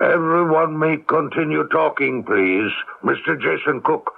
Everyone 0.01 0.77
may 0.77 0.97
continue 0.97 1.67
talking, 1.69 2.23
please. 2.23 2.71
Mr. 3.03 3.39
Jason 3.39 3.81
Cook, 3.83 4.11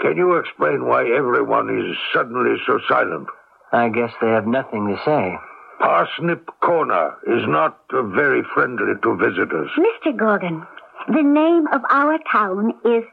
can 0.00 0.16
you 0.16 0.34
explain 0.36 0.86
why 0.86 1.04
everyone 1.08 1.70
is 1.70 1.96
suddenly 2.12 2.56
so 2.66 2.80
silent? 2.88 3.28
I 3.72 3.88
guess 3.88 4.10
they 4.20 4.28
have 4.28 4.46
nothing 4.46 4.88
to 4.88 4.96
say. 5.04 5.36
Parsnip 5.80 6.46
Corner 6.60 7.14
is 7.26 7.46
not 7.46 7.78
very 7.92 8.42
friendly 8.54 8.94
to 9.02 9.16
visitors. 9.16 9.70
Mr. 9.78 10.16
Gorgon, 10.16 10.66
the 11.08 11.22
name 11.22 11.66
of 11.72 11.82
our 11.90 12.18
town 12.32 12.72
is 12.84 13.04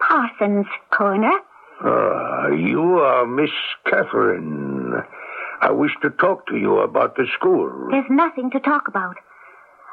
Parsons 0.00 0.66
Corner. 0.96 1.38
Ah, 1.84 2.46
you 2.48 2.98
are 2.98 3.26
Miss 3.26 3.50
Catherine. 3.86 4.71
I 5.60 5.70
wish 5.70 5.92
to 6.02 6.10
talk 6.10 6.46
to 6.48 6.56
you 6.56 6.78
about 6.80 7.16
the 7.16 7.26
school. 7.38 7.88
There's 7.90 8.10
nothing 8.10 8.50
to 8.50 8.60
talk 8.60 8.88
about. 8.88 9.16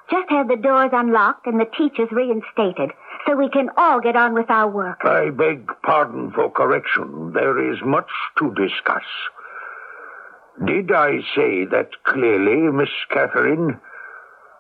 Just 0.10 0.30
had 0.30 0.48
the 0.48 0.56
doors 0.56 0.90
unlocked 0.92 1.46
and 1.46 1.60
the 1.60 1.70
teachers 1.78 2.10
reinstated 2.12 2.92
so 3.28 3.36
we 3.36 3.50
can 3.50 3.70
all 3.78 4.02
get 4.02 4.16
on 4.16 4.34
with 4.34 4.50
our 4.50 4.68
work. 4.68 5.02
I 5.04 5.30
beg 5.30 5.70
pardon 5.84 6.32
for 6.32 6.50
correction. 6.50 7.34
There 7.34 7.72
is 7.72 7.78
much 7.86 8.10
to 8.40 8.54
discuss. 8.56 9.04
Did 10.66 10.92
I 10.92 11.20
say 11.36 11.66
that 11.66 11.90
clearly, 12.06 12.72
Miss 12.72 12.90
Catherine? 13.12 13.80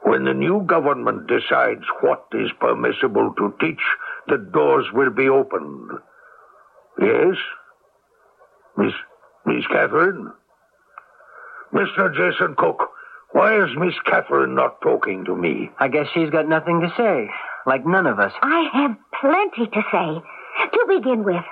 When 0.03 0.24
the 0.24 0.34
new 0.34 0.62
government 0.62 1.27
decides 1.27 1.84
what 2.01 2.25
is 2.34 2.51
permissible 2.60 3.34
to 3.38 3.53
teach, 3.60 3.81
the 4.27 4.38
doors 4.38 4.86
will 4.93 5.10
be 5.10 5.27
opened. 5.27 5.89
Yes? 7.01 7.36
Miss 8.77 8.93
Miss 9.46 9.65
Catherine? 9.67 10.31
Mr. 11.74 12.13
Jason 12.13 12.55
Cook, 12.58 12.89
why 13.31 13.63
is 13.63 13.69
Miss 13.77 13.93
Catherine 14.05 14.55
not 14.55 14.81
talking 14.81 15.25
to 15.25 15.36
me? 15.36 15.69
I 15.79 15.88
guess 15.88 16.08
she's 16.13 16.29
got 16.29 16.48
nothing 16.48 16.81
to 16.81 16.93
say. 16.98 17.29
Like 17.65 17.86
none 17.86 18.08
of 18.08 18.19
us. 18.19 18.34
I 18.41 18.69
have 18.74 18.98
plenty 19.19 19.69
to 19.72 19.81
say. 19.91 20.22
To 20.74 20.86
begin 20.88 21.24
with, 21.24 21.43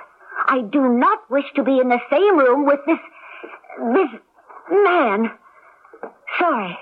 I 0.48 0.60
do 0.60 0.88
not 0.88 1.30
wish 1.30 1.44
to 1.54 1.62
be 1.62 1.78
in 1.78 1.88
the 1.88 2.00
same 2.10 2.38
room 2.38 2.66
with 2.66 2.80
this. 2.86 2.98
this 3.94 4.20
man. 4.70 5.30
Sorry, 6.38 6.78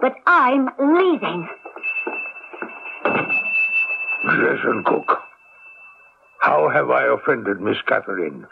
but 0.00 0.14
I'm 0.26 0.68
leaving. 0.78 1.48
Jason 4.24 4.84
Cook, 4.84 5.18
how 6.40 6.68
have 6.68 6.90
I 6.90 7.06
offended 7.06 7.60
Miss 7.60 7.78
Catherine? 7.86 8.46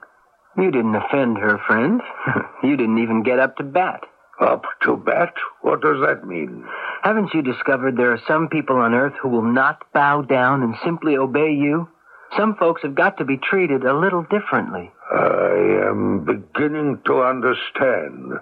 You 0.59 0.73
didn't 0.73 0.97
offend 0.97 1.39
her, 1.39 1.59
friend. 1.67 2.01
you 2.65 2.77
didn't 2.77 2.99
even 2.99 3.23
get 3.23 3.39
up 3.39 3.57
to 3.57 3.63
bat. 3.63 4.03
Up 4.41 4.65
to 4.83 4.97
bat? 4.97 5.35
What 5.63 5.81
does 5.81 6.01
that 6.05 6.27
mean? 6.27 6.65
Haven't 7.03 7.33
you 7.33 7.43
discovered 7.43 7.97
there 7.97 8.13
are 8.13 8.23
some 8.27 8.49
people 8.49 8.77
on 8.77 8.93
Earth 8.93 9.15
who 9.23 9.29
will 9.29 9.43
not 9.43 9.85
bow 9.93 10.23
down 10.23 10.63
and 10.63 10.75
simply 10.85 11.17
obey 11.17 11.53
you? 11.53 11.89
Some 12.37 12.57
folks 12.57 12.83
have 12.83 12.97
got 12.97 13.19
to 13.19 13.25
be 13.25 13.37
treated 13.37 13.85
a 13.85 13.99
little 13.99 14.23
differently. 14.23 14.91
I 15.13 15.87
am 15.89 16.25
beginning 16.25 17.03
to 17.07 17.23
understand. 17.23 18.33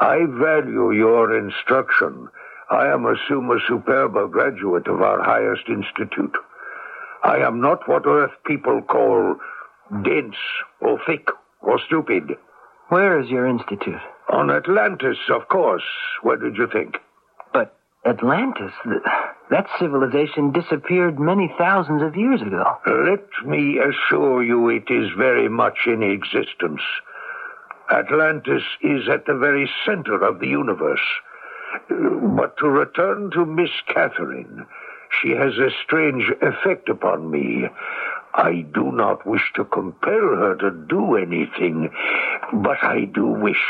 I 0.00 0.24
value 0.26 0.92
your 0.92 1.36
instruction. 1.36 2.28
I 2.70 2.86
am 2.86 3.04
a 3.06 3.16
summa 3.28 3.58
superba 3.68 4.30
graduate 4.30 4.86
of 4.86 5.02
our 5.02 5.22
highest 5.22 5.68
institute. 5.68 6.34
I 7.24 7.38
am 7.38 7.60
not 7.60 7.88
what 7.88 8.06
Earth 8.06 8.30
people 8.46 8.80
call 8.82 9.36
dense 10.02 10.36
or 10.80 10.98
thick 11.06 11.28
or 11.62 11.78
stupid. 11.86 12.36
Where 12.88 13.20
is 13.20 13.28
your 13.28 13.46
institute? 13.46 14.00
On 14.32 14.50
Atlantis, 14.50 15.18
of 15.30 15.48
course. 15.48 15.84
What 16.22 16.40
did 16.40 16.56
you 16.56 16.66
think? 16.72 16.96
But 17.52 17.76
Atlantis, 18.06 18.72
that 19.50 19.66
civilization 19.78 20.52
disappeared 20.52 21.18
many 21.18 21.52
thousands 21.58 22.02
of 22.02 22.16
years 22.16 22.40
ago. 22.42 22.64
Let 22.86 23.26
me 23.46 23.78
assure 23.78 24.42
you 24.42 24.68
it 24.68 24.90
is 24.90 25.10
very 25.16 25.48
much 25.48 25.78
in 25.86 26.02
existence. 26.02 26.80
Atlantis 27.90 28.62
is 28.82 29.08
at 29.08 29.26
the 29.26 29.36
very 29.36 29.68
center 29.84 30.22
of 30.22 30.38
the 30.40 30.46
universe. 30.46 31.00
But 31.88 32.56
to 32.58 32.68
return 32.68 33.30
to 33.32 33.44
Miss 33.44 33.70
Catherine, 33.86 34.66
she 35.20 35.30
has 35.30 35.58
a 35.58 35.70
strange 35.84 36.24
effect 36.40 36.88
upon 36.88 37.30
me. 37.30 37.68
I 38.34 38.64
do 38.74 38.92
not 38.92 39.26
wish 39.26 39.52
to 39.56 39.64
compel 39.64 40.36
her 40.36 40.56
to 40.60 40.70
do 40.70 41.16
anything, 41.16 41.90
but 42.52 42.82
I 42.82 43.04
do 43.04 43.26
wish 43.26 43.60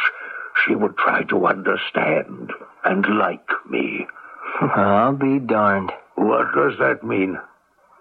she 0.65 0.75
would 0.75 0.97
try 0.97 1.23
to 1.25 1.47
understand. 1.47 2.53
and 2.85 3.19
like 3.19 3.49
me. 3.69 4.07
I'll 4.61 5.13
be 5.13 5.39
darned. 5.39 5.93
What 6.15 6.55
does 6.55 6.79
that 6.79 7.05
mean? 7.05 7.39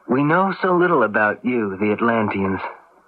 We 0.08 0.24
know 0.24 0.54
so 0.62 0.76
little 0.76 1.04
about 1.04 1.44
you, 1.44 1.78
the 1.78 1.92
Atlanteans. 1.92 2.62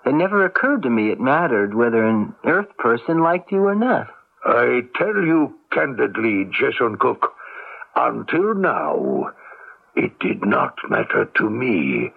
It 0.05 0.13
never 0.13 0.45
occurred 0.45 0.83
to 0.83 0.89
me 0.89 1.11
it 1.11 1.19
mattered 1.19 1.73
whether 1.73 2.03
an 2.03 2.35
Earth 2.45 2.75
person 2.77 3.19
liked 3.19 3.51
you 3.51 3.65
or 3.65 3.75
not. 3.75 4.07
I 4.43 4.81
tell 4.95 5.15
you 5.15 5.53
candidly, 5.71 6.49
Jason 6.51 6.97
Cook, 6.97 7.33
until 7.95 8.53
now, 8.55 9.31
it 9.95 10.17
did 10.19 10.45
not 10.45 10.75
matter 10.89 11.25
to 11.37 11.49
me 11.49 12.11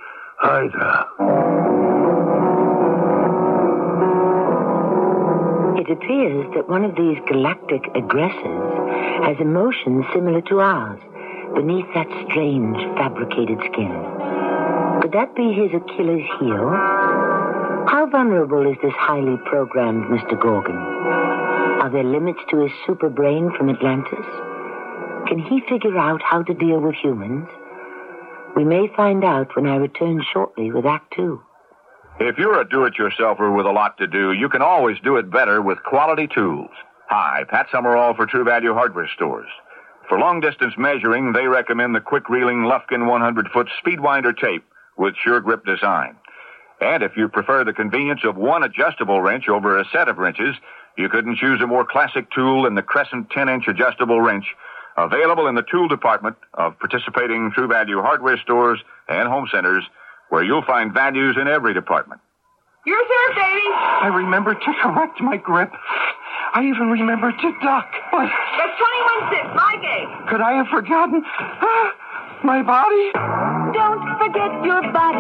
It 5.81 5.91
appears 5.91 6.53
that 6.55 6.69
one 6.69 6.85
of 6.85 6.95
these 6.97 7.17
galactic 7.27 7.81
aggressors 7.95 9.25
has 9.25 9.41
emotions 9.41 10.05
similar 10.13 10.43
to 10.43 10.61
ours 10.61 11.01
beneath 11.55 11.87
that 11.95 12.09
strange 12.29 12.77
fabricated 12.99 13.57
skin. 13.73 13.97
Could 15.01 15.13
that 15.13 15.35
be 15.35 15.55
his 15.55 15.73
Achilles 15.73 16.29
heel? 16.39 16.69
How 17.89 18.07
vulnerable 18.13 18.71
is 18.71 18.77
this 18.83 18.93
highly 18.93 19.39
programmed 19.47 20.05
Mr. 20.13 20.39
Gorgon? 20.39 20.77
Are 20.77 21.91
there 21.91 22.05
limits 22.05 22.41
to 22.51 22.59
his 22.59 22.73
super 22.87 23.09
brain 23.09 23.51
from 23.57 23.71
Atlantis? 23.71 24.27
Can 25.27 25.39
he 25.39 25.63
figure 25.71 25.97
out 25.97 26.21
how 26.21 26.43
to 26.43 26.53
deal 26.53 26.81
with 26.81 26.97
humans? 26.97 27.49
We 28.57 28.65
may 28.65 28.89
find 28.97 29.25
out 29.25 29.57
when 29.57 29.67
I 29.67 29.77
return 29.77 30.23
shortly 30.33 30.71
with 30.71 30.87
Act 30.87 31.13
Two. 31.17 31.43
If 32.21 32.39
you're 32.39 32.61
a 32.61 32.69
do-it-yourselfer 32.69 33.57
with 33.57 33.67
a 33.67 33.73
lot 33.73 33.99
to 33.99 34.07
do, 34.07 34.33
you 34.33 34.49
can 34.49 34.63
always 34.63 34.97
do 35.03 35.17
it 35.17 35.31
better 35.31 35.61
with 35.61 35.83
quality 35.83 36.29
tools. 36.29 36.71
Hi, 37.09 37.43
Pat 37.49 37.67
Summerall 37.73 38.15
for 38.15 38.27
True 38.27 38.45
Value 38.45 38.73
Hardware 38.73 39.09
Stores. 39.13 39.49
For 40.09 40.19
long-distance 40.19 40.75
measuring, 40.79 41.33
they 41.33 41.49
recommend 41.49 41.95
the 41.95 42.01
quick-reeling 42.01 42.59
Lufkin 42.59 43.09
100-foot 43.09 43.69
Speedwinder 43.85 44.37
tape 44.39 44.65
with 44.97 45.15
sure 45.17 45.41
grip 45.41 45.65
design. 45.65 46.17
And 46.81 47.03
if 47.03 47.17
you 47.17 47.29
prefer 47.29 47.65
the 47.65 47.73
convenience 47.73 48.21
of 48.23 48.37
one 48.37 48.63
adjustable 48.63 49.21
wrench 49.21 49.49
over 49.49 49.79
a 49.79 49.85
set 49.93 50.09
of 50.09 50.19
wrenches, 50.19 50.55
you 50.97 51.09
couldn't 51.09 51.39
choose 51.39 51.61
a 51.61 51.67
more 51.67 51.85
classic 51.85 52.31
tool 52.31 52.63
than 52.63 52.77
the 52.77 52.83
Crescent 52.83 53.31
10-inch 53.31 53.67
adjustable 53.67 54.21
wrench, 54.21 54.45
available 54.97 55.47
in 55.47 55.55
the 55.55 55.63
tool 55.71 55.89
department 55.89 56.37
of 56.55 56.79
participating 56.79 57.51
True 57.53 57.67
Value 57.69 58.01
hardware 58.01 58.39
stores 58.39 58.81
and 59.09 59.29
home 59.29 59.49
centers, 59.53 59.85
where 60.29 60.43
you'll 60.43 60.65
find 60.65 60.93
values 60.93 61.37
in 61.41 61.49
every 61.49 61.75
department. 61.75 62.21
You're 62.87 62.97
there, 63.03 63.35
baby. 63.45 63.67
I 63.73 64.11
remember 64.15 64.55
to 64.55 64.73
correct 64.83 65.21
my 65.21 65.37
grip. 65.39 65.73
I 66.53 66.65
even 66.67 66.89
remember 66.91 67.33
to 67.33 67.53
duck. 67.63 67.91
But 68.13 68.29
That's 68.29 68.79
21 68.79 69.33
cents, 69.33 69.53
my 69.57 69.77
game. 69.81 70.29
could 70.29 70.41
I 70.41 70.53
have 70.53 70.67
forgotten 70.69 71.23
ah, 71.25 71.93
my 72.45 72.63
body? 72.63 73.54
Don't 73.75 74.03
forget 74.23 74.51
your 74.63 74.81
body. 74.95 75.19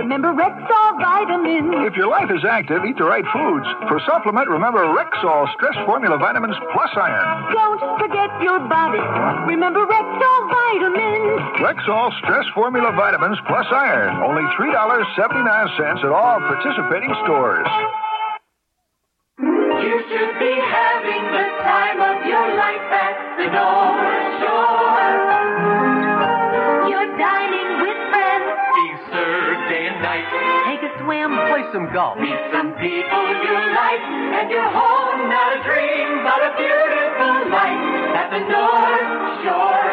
Remember 0.00 0.32
Rexall 0.32 0.90
vitamins. 0.96 1.84
If 1.84 1.94
your 1.96 2.08
life 2.08 2.30
is 2.32 2.44
active, 2.48 2.80
eat 2.88 2.96
the 2.96 3.04
right 3.04 3.24
foods. 3.32 3.66
For 3.88 4.00
supplement, 4.08 4.48
remember 4.48 4.80
Rexall 4.88 5.52
Stress 5.54 5.76
Formula 5.84 6.16
Vitamins 6.16 6.56
Plus 6.72 6.90
Iron. 6.96 7.52
Don't 7.52 7.80
forget 8.00 8.30
your 8.40 8.58
body. 8.68 9.04
Remember 9.46 9.84
Rexall 9.84 10.40
vitamins. 10.48 11.60
Rexall 11.60 12.16
Stress 12.24 12.46
Formula 12.54 12.92
Vitamins 12.96 13.38
Plus 13.46 13.66
Iron. 13.70 14.16
Only 14.24 14.42
$3.79 14.56 16.00
at 16.00 16.04
all 16.08 16.40
participating 16.40 17.12
stores. 17.24 17.66
Some 31.80 31.94
golf. 31.94 32.18
Meet 32.18 32.36
some 32.52 32.72
people 32.74 33.24
you 33.40 33.56
like, 33.72 34.04
and 34.36 34.50
your 34.50 34.68
home 34.68 35.28
not 35.28 35.56
a 35.56 35.62
dream, 35.64 36.24
but 36.24 36.40
a 36.44 36.52
beautiful 36.56 37.50
life 37.50 37.80
at 38.16 38.28
the 38.30 38.40
North 38.40 39.44
Shore. 39.44 39.89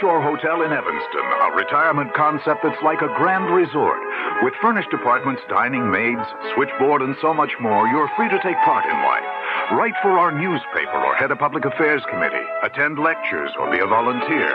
Shore 0.00 0.20
Hotel 0.20 0.62
in 0.62 0.72
Evanston, 0.72 1.26
a 1.48 1.56
retirement 1.56 2.12
concept 2.14 2.60
that's 2.62 2.82
like 2.84 3.00
a 3.00 3.12
grand 3.16 3.48
resort. 3.48 3.98
With 4.42 4.54
furnished 4.60 4.92
apartments, 4.92 5.42
dining, 5.48 5.90
maids, 5.90 6.28
switchboard, 6.54 7.02
and 7.02 7.16
so 7.20 7.32
much 7.32 7.52
more, 7.60 7.88
you're 7.88 8.10
free 8.16 8.28
to 8.28 8.42
take 8.42 8.56
part 8.64 8.84
in 8.84 8.92
life. 8.92 9.24
Write 9.72 9.94
for 10.02 10.18
our 10.18 10.32
newspaper 10.32 10.96
or 10.96 11.14
head 11.16 11.30
a 11.30 11.36
public 11.36 11.64
affairs 11.64 12.02
committee. 12.10 12.44
Attend 12.62 12.98
lectures 12.98 13.50
or 13.58 13.70
be 13.70 13.78
a 13.80 13.86
volunteer. 13.86 14.52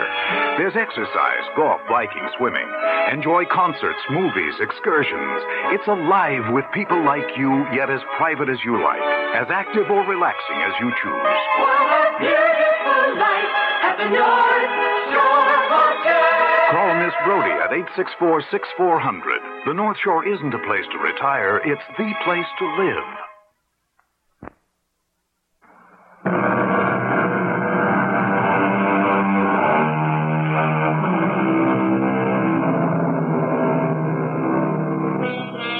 There's 0.58 0.76
exercise, 0.76 1.44
golf, 1.56 1.80
biking, 1.88 2.28
swimming. 2.38 2.66
Enjoy 3.12 3.44
concerts, 3.46 4.00
movies, 4.10 4.54
excursions. 4.60 5.42
It's 5.74 5.86
alive 5.86 6.52
with 6.52 6.64
people 6.72 7.04
like 7.04 7.36
you, 7.36 7.66
yet 7.74 7.90
as 7.90 8.00
private 8.16 8.48
as 8.48 8.58
you 8.64 8.82
like. 8.82 9.02
As 9.34 9.46
active 9.50 9.90
or 9.90 10.06
relaxing 10.06 10.58
as 10.62 10.74
you 10.80 10.90
choose. 11.02 11.40
What 11.58 12.06
a 12.06 12.18
beautiful 12.18 13.18
life 13.18 13.54
at 13.82 13.96
the 13.98 14.08
North. 14.10 14.83
Call 16.74 16.94
Miss 16.96 17.14
Brody 17.24 17.52
at 17.52 17.72
864 17.72 18.42
6400. 18.50 19.40
The 19.64 19.74
North 19.74 19.96
Shore 20.02 20.26
isn't 20.26 20.52
a 20.52 20.58
place 20.66 20.82
to 20.90 20.98
retire, 20.98 21.58
it's 21.58 21.80
the 21.96 22.12
place 22.24 22.50
to 22.58 22.66
live. 22.82 23.06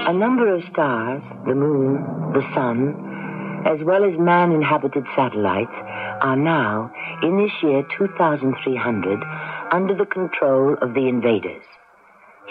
A 0.07 0.13
number 0.13 0.55
of 0.55 0.63
stars, 0.71 1.23
the 1.49 1.57
moon, 1.57 2.05
the 2.35 2.43
sun, 2.55 2.95
as 3.67 3.83
well 3.83 4.05
as 4.05 4.17
man 4.17 4.53
inhabited 4.53 5.05
satellites, 5.17 5.75
are 6.21 6.37
now, 6.37 6.93
in 7.23 7.37
this 7.37 7.53
year 7.65 7.83
2300, 7.99 9.19
under 9.73 9.95
the 9.95 10.07
control 10.07 10.77
of 10.81 10.95
the 10.95 11.09
invaders. 11.09 11.65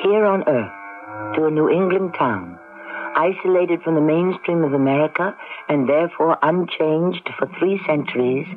Here 0.01 0.25
on 0.25 0.43
Earth, 0.47 1.35
to 1.35 1.45
a 1.45 1.51
New 1.51 1.69
England 1.69 2.15
town, 2.17 2.59
isolated 3.15 3.81
from 3.83 3.95
the 3.95 4.01
mainstream 4.01 4.63
of 4.63 4.73
America 4.73 5.35
and 5.69 5.87
therefore 5.87 6.37
unchanged 6.41 7.29
for 7.37 7.47
three 7.59 7.79
centuries, 7.85 8.47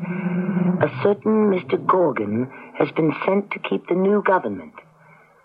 a 0.81 0.90
certain 1.03 1.51
Mr. 1.51 1.85
Gorgon 1.87 2.51
has 2.79 2.90
been 2.92 3.14
sent 3.25 3.51
to 3.51 3.59
keep 3.59 3.87
the 3.87 3.95
new 3.95 4.23
government. 4.23 4.75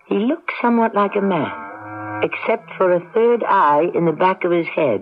He 0.07 0.15
looks 0.15 0.53
somewhat 0.61 0.95
like 0.95 1.15
a 1.15 1.21
man, 1.21 2.23
except 2.23 2.71
for 2.77 2.93
a 2.93 3.11
third 3.13 3.43
eye 3.43 3.87
in 3.93 4.05
the 4.05 4.11
back 4.11 4.43
of 4.43 4.51
his 4.51 4.67
head. 4.67 5.01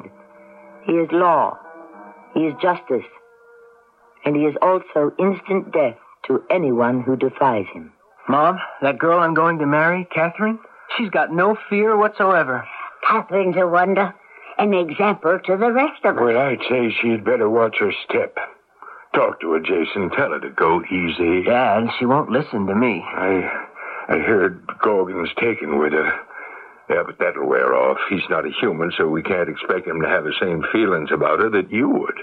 He 0.86 0.93
is 0.93 1.10
law. 1.12 1.58
He 2.34 2.41
is 2.41 2.54
justice. 2.62 3.10
And 4.26 4.36
he 4.36 4.43
is 4.43 4.56
also 4.62 5.12
instant 5.17 5.72
death 5.72 5.98
to 6.28 6.43
anyone 6.50 7.02
who 7.02 7.15
defies 7.15 7.65
him. 7.74 7.93
Mom, 8.30 8.60
that 8.84 9.00
girl 9.00 9.20
I'm 9.20 9.34
going 9.34 9.58
to 9.58 9.65
marry, 9.65 10.08
Catherine, 10.13 10.60
she's 10.96 11.10
got 11.10 11.34
no 11.34 11.58
fear 11.70 11.98
whatsoever. 11.98 12.63
Catherine's 13.10 13.58
a 13.58 13.68
wonder. 13.68 14.13
An 14.60 14.74
example 14.74 15.39
to 15.46 15.58
the 15.58 15.72
rest 15.72 16.06
of 16.06 16.15
us. 16.15 16.22
Well, 16.22 16.38
I'd 16.38 16.62
say 16.70 16.94
she'd 17.02 17.26
better 17.26 17.50
watch 17.50 17.78
her 17.80 17.92
step. 18.08 18.38
Talk 19.15 19.42
to 19.42 19.54
her, 19.54 19.60
Jason. 19.60 20.12
Tell 20.12 20.30
her 20.32 20.39
to 20.39 20.50
go 20.52 20.84
easy. 20.86 21.44
Dad, 21.44 21.88
she 21.98 22.06
won't 22.06 22.30
listen 22.30 22.68
to 22.68 22.76
me. 22.76 23.04
I 23.04 23.50
I 24.10 24.18
heard 24.20 24.62
Gorgon's 24.84 25.30
taken 25.39 25.80
with 25.80 25.94
her. 25.94 26.12
Yeah, 26.89 27.04
but 27.06 27.18
that'll 27.20 27.48
wear 27.48 27.74
off. 27.76 27.98
He's 28.10 28.28
not 28.30 28.46
a 28.46 28.52
human, 28.60 28.92
so 28.98 29.08
we 29.08 29.24
can't 29.24 29.50
expect 29.50 29.88
him 29.88 30.02
to 30.02 30.08
have 30.08 30.24
the 30.24 30.34
same 30.39 30.63
feelings 30.72 31.10
about 31.12 31.39
her 31.39 31.50
that 31.50 31.72
you 31.72 31.89
would. 31.89 32.20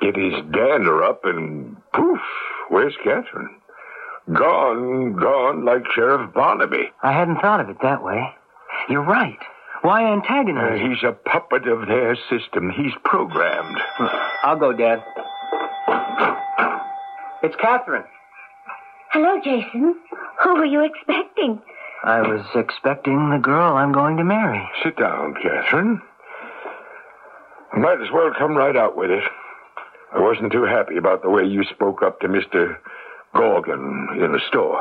Get 0.00 0.16
his 0.16 0.34
dander 0.52 1.04
up 1.04 1.24
and 1.24 1.76
poof, 1.92 2.20
where's 2.70 2.94
Catherine? 3.04 3.50
Gone, 4.32 5.12
gone 5.14 5.64
like 5.64 5.82
Sheriff 5.94 6.32
Barnaby. 6.34 6.90
I 7.02 7.12
hadn't 7.12 7.40
thought 7.40 7.60
of 7.60 7.68
it 7.70 7.76
that 7.82 8.02
way. 8.02 8.34
You're 8.88 9.04
right. 9.04 9.38
Why 9.82 10.04
Uh, 10.04 10.14
antagonize? 10.14 10.80
he's 10.80 11.04
a 11.04 11.12
puppet 11.12 11.68
of 11.68 11.86
their 11.86 12.16
system. 12.28 12.70
He's 12.70 12.92
programmed. 13.04 13.78
I'll 14.42 14.56
go, 14.58 14.72
Dad. 14.72 15.02
It's 17.42 17.54
Catherine. 17.56 18.04
Hello, 19.12 19.40
Jason. 19.44 19.94
Who 20.42 20.54
were 20.56 20.64
you 20.64 20.84
expecting? 20.84 21.62
I 22.02 22.20
was 22.22 22.44
expecting 22.54 23.30
the 23.30 23.38
girl 23.38 23.76
I'm 23.76 23.92
going 23.92 24.16
to 24.16 24.24
marry. 24.24 24.68
Sit 24.82 24.96
down, 24.96 25.34
Catherine. 25.40 26.02
I 27.72 27.78
Might 27.78 28.00
as 28.00 28.10
well 28.12 28.32
come 28.36 28.56
right 28.56 28.76
out 28.76 28.96
with 28.96 29.10
it. 29.10 29.22
I 30.14 30.20
wasn't 30.20 30.52
too 30.52 30.64
happy 30.64 30.96
about 30.96 31.22
the 31.22 31.30
way 31.30 31.44
you 31.44 31.62
spoke 31.64 32.02
up 32.02 32.20
to 32.20 32.28
Mr. 32.28 32.76
Gorgon 33.36 34.08
in 34.22 34.32
the 34.32 34.40
store. 34.48 34.80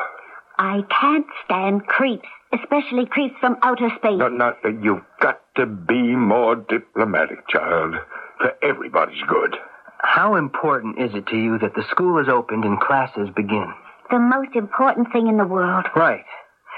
I 0.58 0.82
can't 0.90 1.26
stand 1.44 1.86
creeps, 1.88 2.28
especially 2.54 3.06
creeps 3.06 3.36
from 3.40 3.58
outer 3.62 3.90
space. 3.98 4.18
Not, 4.18 4.34
not 4.34 4.64
that 4.64 4.82
you've 4.82 5.04
got 5.22 5.42
to 5.58 5.66
be 5.66 6.16
more 6.16 6.56
diplomatic, 6.56 7.48
child. 7.50 7.96
For 8.40 8.54
everybody's 8.62 9.22
good. 9.28 9.56
How 10.00 10.36
important 10.36 11.00
is 11.00 11.14
it 11.14 11.28
to 11.28 11.38
you 11.38 11.58
that 11.60 11.74
the 11.74 11.84
school 11.90 12.20
is 12.20 12.28
opened 12.30 12.64
and 12.64 12.80
classes 12.80 13.30
begin? 13.36 13.74
The 14.12 14.20
most 14.20 14.56
important 14.56 15.12
thing 15.12 15.28
in 15.28 15.38
the 15.38 15.46
world. 15.46 15.86
Right. 15.96 16.26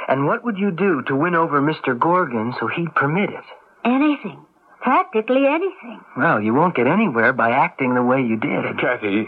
And 0.07 0.25
what 0.25 0.43
would 0.45 0.57
you 0.57 0.71
do 0.71 1.01
to 1.07 1.15
win 1.15 1.35
over 1.35 1.61
Mr. 1.61 1.97
Gorgon 1.97 2.53
so 2.59 2.67
he'd 2.67 2.95
permit 2.95 3.29
it? 3.29 3.43
Anything. 3.83 4.45
Practically 4.81 5.45
anything. 5.47 5.99
Well, 6.15 6.39
you 6.39 6.53
won't 6.53 6.75
get 6.75 6.87
anywhere 6.87 7.33
by 7.33 7.51
acting 7.51 7.95
the 7.95 8.03
way 8.03 8.21
you 8.21 8.37
did. 8.37 8.79
Kathy, 8.79 9.27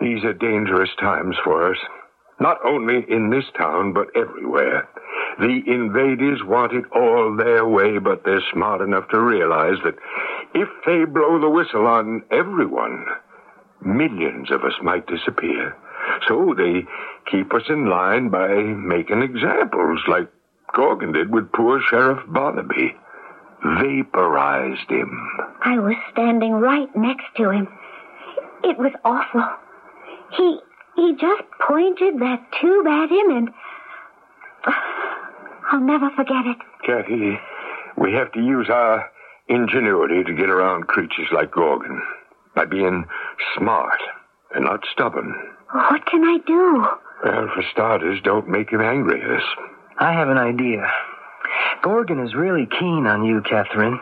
these 0.00 0.24
are 0.24 0.32
dangerous 0.32 0.90
times 0.98 1.36
for 1.44 1.70
us. 1.70 1.78
Not 2.40 2.58
only 2.64 3.04
in 3.08 3.28
this 3.28 3.44
town, 3.56 3.92
but 3.92 4.08
everywhere. 4.16 4.88
The 5.38 5.62
invaders 5.66 6.42
want 6.42 6.72
it 6.72 6.84
all 6.94 7.36
their 7.36 7.66
way, 7.66 7.98
but 7.98 8.24
they're 8.24 8.42
smart 8.52 8.80
enough 8.80 9.08
to 9.10 9.20
realize 9.20 9.76
that 9.84 9.96
if 10.54 10.68
they 10.86 11.04
blow 11.04 11.38
the 11.38 11.50
whistle 11.50 11.86
on 11.86 12.22
everyone, 12.30 13.04
millions 13.82 14.50
of 14.50 14.64
us 14.64 14.74
might 14.82 15.06
disappear. 15.06 15.76
So 16.28 16.54
they 16.56 16.86
keep 17.30 17.52
us 17.54 17.68
in 17.68 17.88
line 17.88 18.30
by 18.30 18.48
making 18.48 19.22
examples, 19.22 20.00
like 20.08 20.28
Gorgon 20.74 21.12
did 21.12 21.30
with 21.30 21.52
poor 21.52 21.80
Sheriff 21.80 22.20
Barnaby. 22.28 22.96
Vaporized 23.62 24.90
him. 24.90 25.28
I 25.62 25.78
was 25.78 25.96
standing 26.12 26.52
right 26.52 26.88
next 26.96 27.26
to 27.36 27.50
him. 27.50 27.68
It 28.64 28.78
was 28.78 28.92
awful. 29.04 29.44
He 30.36 30.58
he 30.96 31.12
just 31.12 31.42
pointed 31.66 32.18
that 32.20 32.46
tube 32.60 32.86
at 32.86 33.10
him 33.10 33.30
and 33.36 33.50
I'll 35.72 35.80
never 35.80 36.10
forget 36.10 36.46
it. 36.46 36.56
Kathy, 36.84 37.38
we 37.96 38.12
have 38.12 38.32
to 38.32 38.40
use 38.40 38.68
our 38.68 39.10
ingenuity 39.48 40.24
to 40.24 40.32
get 40.34 40.50
around 40.50 40.88
creatures 40.88 41.28
like 41.32 41.52
Gorgon 41.52 42.02
by 42.54 42.64
being 42.64 43.06
smart 43.56 44.00
and 44.54 44.64
not 44.64 44.84
stubborn. 44.92 45.34
What 45.72 46.04
can 46.06 46.24
I 46.24 46.38
do? 46.46 46.86
Well, 47.24 47.48
for 47.54 47.62
starters, 47.70 48.20
don't 48.24 48.48
make 48.48 48.70
him 48.70 48.80
angry 48.80 49.22
at 49.22 49.30
us. 49.30 49.42
I 49.98 50.12
have 50.12 50.28
an 50.28 50.38
idea. 50.38 50.90
Gorgon 51.82 52.18
is 52.20 52.34
really 52.34 52.66
keen 52.66 53.06
on 53.06 53.24
you, 53.24 53.42
Catherine. 53.42 54.00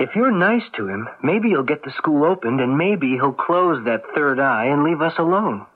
If 0.00 0.16
you're 0.16 0.32
nice 0.32 0.62
to 0.76 0.88
him, 0.88 1.08
maybe 1.22 1.50
you'll 1.50 1.62
get 1.62 1.84
the 1.84 1.92
school 1.92 2.24
opened 2.24 2.60
and 2.60 2.76
maybe 2.78 3.12
he'll 3.12 3.32
close 3.32 3.84
that 3.84 4.02
third 4.14 4.40
eye 4.40 4.64
and 4.66 4.82
leave 4.82 5.02
us 5.02 5.12
alone. 5.18 5.66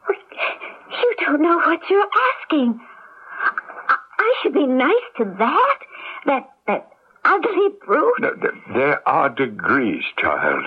You 0.91 1.15
don't 1.27 1.43
know 1.43 1.57
what 1.59 1.81
you're 1.91 2.09
asking. 2.41 2.81
I, 3.89 3.97
I 4.19 4.35
should 4.43 4.55
be 4.55 4.67
nice 4.67 4.93
to 5.19 5.25
that? 5.39 5.79
That, 6.27 6.51
that 6.67 6.89
ugly 7.25 7.69
brute? 7.85 8.15
Th- 8.21 8.41
th- 8.41 8.55
There 8.75 9.07
are 9.09 9.29
degrees, 9.29 10.05
child. 10.17 10.65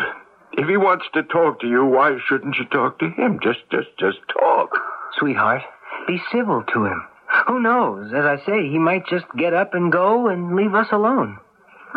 If 0.54 0.68
he 0.68 0.78
wants 0.78 1.06
to 1.14 1.24
talk 1.24 1.60
to 1.62 1.68
you, 1.68 1.86
why 1.86 2.18
shouldn't 2.28 2.58
you 2.58 2.66
talk 2.66 3.00
to 3.00 3.10
him? 3.10 3.40
Just, 3.42 3.60
just, 3.72 3.90
just 4.00 4.20
talk. 4.40 4.70
Sweetheart, 5.18 5.62
be 6.08 6.22
civil 6.32 6.64
to 6.74 6.86
him. 6.86 7.04
Who 7.48 7.60
knows? 7.60 8.14
As 8.14 8.26
I 8.26 8.38
say, 8.46 8.70
he 8.70 8.78
might 8.78 9.08
just 9.08 9.26
get 9.38 9.54
up 9.54 9.74
and 9.74 9.92
go 9.92 10.28
and 10.28 10.56
leave 10.56 10.74
us 10.76 10.88
alone. 10.92 11.40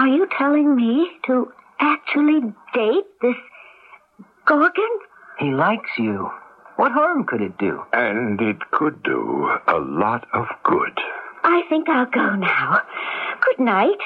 Are 0.00 0.08
you 0.08 0.26
telling 0.38 0.76
me 0.76 1.10
to 1.26 1.52
actually 1.78 2.40
date 2.72 3.04
this 3.20 3.36
Gorgon? 4.46 4.98
He 5.38 5.50
likes 5.50 5.90
you. 5.98 6.30
What 6.76 6.92
harm 6.92 7.26
could 7.26 7.42
it 7.42 7.58
do? 7.58 7.82
And 7.92 8.40
it 8.40 8.56
could 8.70 9.02
do 9.02 9.50
a 9.68 9.76
lot 9.78 10.26
of 10.32 10.46
good. 10.64 10.98
I 11.44 11.64
think 11.68 11.90
I'll 11.90 12.06
go 12.06 12.34
now. 12.34 12.80
Good 13.44 13.62
night, 13.62 14.00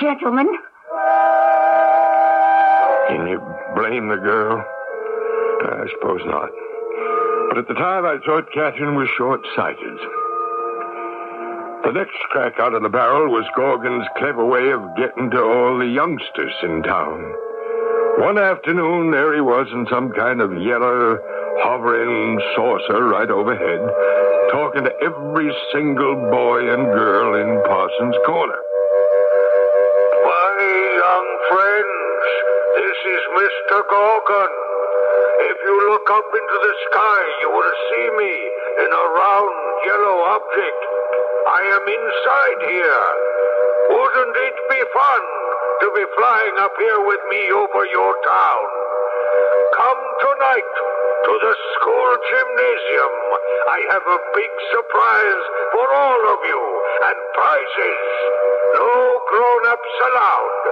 gentlemen. 0.00 0.46
Can 3.08 3.26
you 3.26 3.42
blame 3.74 4.10
the 4.10 4.20
girl? 4.22 4.64
I 5.62 5.86
suppose 5.92 6.20
not. 6.24 6.50
But 7.48 7.58
at 7.58 7.66
the 7.66 7.74
time, 7.74 8.06
I 8.06 8.18
thought 8.24 8.46
Catherine 8.54 8.94
was 8.94 9.08
short 9.18 9.40
sighted. 9.56 9.98
The 11.84 11.92
next 11.92 12.20
crack 12.28 12.60
out 12.60 12.74
of 12.74 12.82
the 12.82 12.92
barrel 12.92 13.32
was 13.32 13.48
Gorgon's 13.56 14.06
clever 14.18 14.44
way 14.44 14.68
of 14.70 14.84
getting 14.96 15.30
to 15.30 15.40
all 15.42 15.78
the 15.78 15.88
youngsters 15.88 16.52
in 16.62 16.82
town. 16.84 17.18
One 18.20 18.36
afternoon, 18.36 19.10
there 19.10 19.34
he 19.34 19.40
was 19.40 19.66
in 19.72 19.88
some 19.88 20.12
kind 20.12 20.42
of 20.44 20.52
yellow, 20.60 21.16
hovering 21.64 22.38
saucer 22.54 23.08
right 23.08 23.30
overhead, 23.30 23.80
talking 24.52 24.84
to 24.84 24.92
every 25.00 25.48
single 25.72 26.14
boy 26.28 26.68
and 26.68 26.84
girl 26.92 27.40
in 27.40 27.48
Parsons 27.64 28.16
Corner. 28.28 28.60
My 30.20 30.56
young 31.00 31.28
friends, 31.48 32.24
this 32.76 32.98
is 33.08 33.22
Mr. 33.40 33.88
Gorgon. 33.88 34.52
If 35.48 35.56
you 35.64 35.74
look 35.90 36.06
up 36.12 36.28
into 36.28 36.58
the 36.60 36.74
sky, 36.92 37.20
you 37.40 37.48
will 37.56 37.74
see 37.88 38.06
me 38.20 38.32
in 38.84 38.90
a 38.92 39.04
round 39.16 39.56
yellow 39.88 40.16
object. 40.36 40.99
I 41.50 41.62
am 41.66 41.82
inside 41.82 42.60
here. 42.62 43.06
Wouldn't 43.90 44.36
it 44.38 44.56
be 44.70 44.80
fun 44.94 45.22
to 45.82 45.86
be 45.98 46.04
flying 46.14 46.56
up 46.62 46.70
here 46.78 47.02
with 47.10 47.18
me 47.26 47.42
over 47.50 47.82
your 47.90 48.14
town? 48.22 48.66
Come 49.74 50.02
tonight 50.30 50.72
to 51.26 51.32
the 51.42 51.54
school 51.74 52.10
gymnasium. 52.30 53.14
I 53.66 53.78
have 53.90 54.06
a 54.06 54.20
big 54.30 54.52
surprise 54.78 55.42
for 55.74 55.86
all 55.90 56.22
of 56.22 56.40
you 56.46 56.62
and 57.10 57.18
prizes. 57.34 58.02
No 58.78 58.94
grown-ups 59.26 59.94
allowed. 60.06 60.62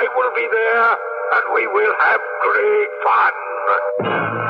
I 0.00 0.04
will 0.16 0.32
be 0.32 0.48
there 0.48 0.90
and 1.36 1.44
we 1.52 1.64
will 1.68 1.94
have 2.00 2.20
great 2.40 2.92
fun. 3.04 4.45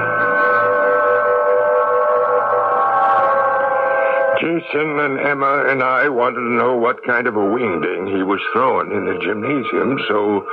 Jason 4.46 5.00
and 5.00 5.18
Emma 5.18 5.66
and 5.66 5.82
I 5.82 6.09
wanted 6.09 6.37
to 6.37 6.54
know 6.54 6.76
what 6.76 7.04
kind 7.04 7.26
of 7.26 7.35
a 7.35 7.40
wingding 7.40 8.06
he 8.16 8.22
was 8.22 8.38
throwing 8.52 8.92
in 8.92 9.04
the 9.04 9.18
gymnasium, 9.18 9.98
so 10.06 10.46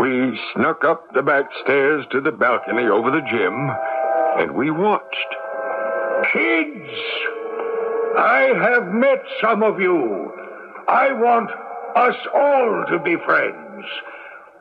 we 0.00 0.40
snuck 0.54 0.84
up 0.84 1.12
the 1.12 1.20
back 1.20 1.44
stairs 1.62 2.06
to 2.12 2.22
the 2.22 2.32
balcony 2.32 2.84
over 2.84 3.10
the 3.10 3.20
gym, 3.30 3.68
and 4.40 4.56
we 4.56 4.70
watched. 4.70 5.30
Kids, 6.32 6.88
I 8.16 8.52
have 8.56 8.88
met 8.94 9.22
some 9.42 9.62
of 9.62 9.78
you. 9.80 10.32
I 10.88 11.12
want 11.12 11.50
us 11.94 12.16
all 12.34 12.86
to 12.88 12.98
be 13.00 13.16
friends. 13.26 13.84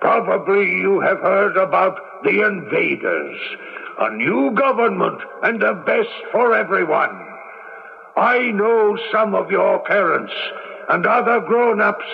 Probably 0.02 0.66
you 0.66 1.00
have 1.00 1.20
heard 1.20 1.56
about 1.56 1.98
the 2.26 2.46
invaders, 2.46 3.40
a 4.02 4.10
new 4.18 4.52
government 4.52 5.22
and 5.44 5.62
the 5.62 5.82
best 5.86 6.12
for 6.34 6.54
everyone. 6.54 7.35
I 8.18 8.52
know 8.52 8.98
some 9.12 9.36
of 9.36 9.52
your 9.52 9.80
parents 9.80 10.32
and 10.88 11.06
other 11.06 11.42
grown-ups 11.42 12.06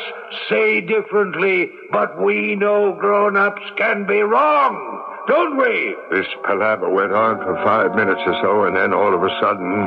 say 0.50 0.82
differently, 0.82 1.70
but 1.92 2.20
we 2.20 2.56
know 2.56 2.94
grown-ups 2.94 3.62
can 3.78 4.08
be 4.08 4.22
wrong, 4.22 5.04
don't 5.28 5.58
we? 5.58 5.96
This 6.10 6.26
palaver 6.44 6.90
went 6.90 7.12
on 7.12 7.38
for 7.38 7.56
five 7.64 7.94
minutes 7.96 8.22
or 8.26 8.34
so, 8.42 8.64
and 8.64 8.76
then 8.76 8.94
all 8.94 9.14
of 9.14 9.22
a 9.22 9.30
sudden, 9.40 9.86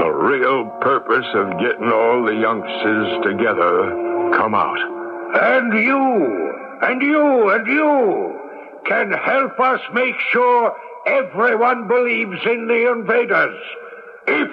the 0.00 0.10
real 0.10 0.64
purpose 0.80 1.26
of 1.34 1.60
getting 1.60 1.92
all 1.92 2.24
the 2.24 2.34
youngsters 2.34 3.22
together 3.22 4.32
come 4.34 4.54
out. 4.54 4.78
And 5.32 5.72
you, 5.74 6.54
and 6.82 7.02
you, 7.02 7.50
and 7.50 7.66
you 7.68 8.40
can 8.86 9.12
help 9.12 9.60
us 9.60 9.80
make 9.92 10.16
sure 10.32 10.74
everyone 11.06 11.86
believes 11.86 12.40
in 12.46 12.66
the 12.66 12.90
invaders. 12.90 13.60
If 14.26 14.50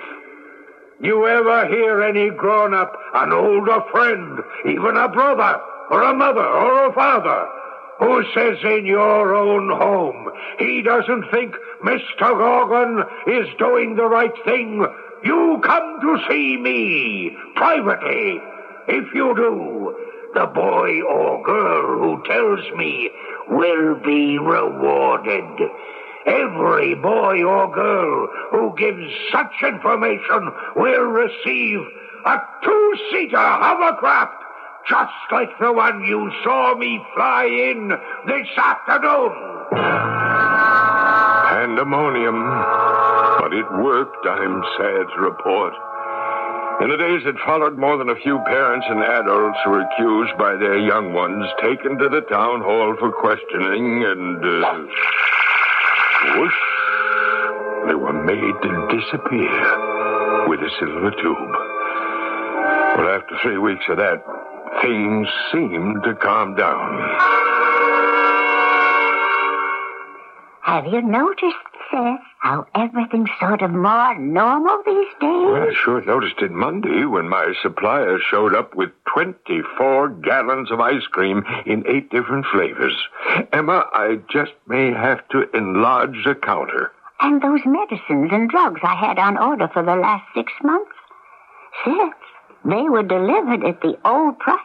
you 0.99 1.27
ever 1.27 1.67
hear 1.67 2.01
any 2.01 2.29
grown 2.29 2.73
up, 2.73 2.97
an 3.13 3.31
older 3.31 3.81
friend, 3.91 4.39
even 4.65 4.97
a 4.97 5.07
brother, 5.09 5.61
or 5.91 6.01
a 6.03 6.13
mother, 6.13 6.45
or 6.45 6.87
a 6.87 6.93
father, 6.93 7.47
who 7.99 8.23
says 8.33 8.57
in 8.63 8.85
your 8.85 9.35
own 9.35 9.69
home 9.69 10.29
he 10.59 10.81
doesn't 10.81 11.29
think 11.31 11.53
Mr. 11.83 12.19
Gorgon 12.19 13.03
is 13.27 13.47
doing 13.57 13.95
the 13.95 14.07
right 14.07 14.33
thing, 14.45 14.85
you 15.23 15.61
come 15.63 15.99
to 16.01 16.19
see 16.29 16.57
me 16.57 17.35
privately. 17.55 18.41
If 18.87 19.13
you 19.13 19.35
do, 19.35 19.95
the 20.33 20.45
boy 20.47 21.01
or 21.01 21.43
girl 21.43 21.99
who 21.99 22.23
tells 22.25 22.77
me 22.77 23.09
will 23.49 23.95
be 24.03 24.37
rewarded. 24.37 25.69
Every 26.27 26.95
boy 26.95 27.43
or 27.43 27.73
girl 27.73 28.27
who 28.51 28.75
gives 28.77 29.13
such 29.31 29.53
information 29.63 30.51
will 30.75 31.03
receive 31.03 31.79
a 32.25 32.37
two-seater 32.63 33.37
hovercraft 33.37 34.43
just 34.89 35.11
like 35.31 35.49
the 35.59 35.71
one 35.71 36.01
you 36.03 36.31
saw 36.43 36.75
me 36.77 37.03
fly 37.13 37.45
in 37.45 37.89
this 38.25 38.47
afternoon. 38.57 39.31
Pandemonium. 41.49 42.39
But 43.39 43.53
it 43.53 43.67
worked, 43.83 44.25
I'm 44.25 44.63
sad 44.77 45.07
to 45.15 45.21
report. 45.21 45.73
In 46.81 46.89
the 46.89 46.97
days 46.97 47.23
that 47.25 47.35
followed, 47.45 47.77
more 47.77 47.97
than 47.97 48.09
a 48.09 48.15
few 48.15 48.39
parents 48.45 48.85
and 48.89 49.01
adults 49.01 49.59
were 49.65 49.81
accused 49.81 50.37
by 50.37 50.55
their 50.55 50.77
young 50.77 51.13
ones, 51.13 51.45
taken 51.61 51.97
to 51.97 52.07
the 52.07 52.21
town 52.29 52.61
hall 52.61 52.95
for 52.99 53.11
questioning, 53.11 54.05
and 54.05 54.45
uh, 54.45 54.87
whoosh, 56.35 56.61
they 57.87 57.95
were 57.95 58.13
made 58.25 58.55
to 58.63 58.71
disappear 58.91 60.47
with 60.47 60.59
a 60.59 60.69
silver 60.79 61.11
tube. 61.11 61.53
Well, 62.97 63.09
after 63.09 63.37
three 63.43 63.57
weeks 63.57 63.85
of 63.89 63.97
that, 63.97 64.23
things 64.81 65.27
seemed 65.51 66.03
to 66.03 66.15
calm 66.15 66.55
down. 66.55 66.99
Have 70.61 70.85
you 70.85 71.01
noticed, 71.01 71.56
How 72.39 72.65
everything's 72.75 73.29
sort 73.39 73.61
of 73.61 73.71
more 73.71 74.17
normal 74.17 74.81
these 74.85 75.07
days? 75.19 75.47
Well, 75.47 75.69
I 75.69 75.73
sure 75.73 76.01
noticed 76.05 76.41
it 76.41 76.51
Monday 76.51 77.05
when 77.05 77.27
my 77.27 77.53
supplier 77.61 78.19
showed 78.19 78.53
up 78.53 78.75
with 78.75 78.91
24 79.13 80.09
gallons 80.09 80.71
of 80.71 80.79
ice 80.79 81.05
cream 81.11 81.43
in 81.65 81.83
eight 81.87 82.09
different 82.09 82.45
flavors. 82.51 82.95
Emma, 83.51 83.85
I 83.93 84.19
just 84.31 84.53
may 84.67 84.91
have 84.91 85.27
to 85.29 85.49
enlarge 85.55 86.23
the 86.23 86.35
counter. 86.35 86.91
And 87.19 87.41
those 87.41 87.61
medicines 87.65 88.29
and 88.31 88.49
drugs 88.49 88.81
I 88.83 88.95
had 88.95 89.17
on 89.17 89.37
order 89.37 89.67
for 89.73 89.83
the 89.83 89.95
last 89.95 90.25
six 90.35 90.53
months? 90.63 90.91
Seth, 91.83 92.13
they 92.63 92.83
were 92.89 93.03
delivered 93.03 93.65
at 93.65 93.81
the 93.81 93.97
old 94.05 94.37
price. 94.39 94.59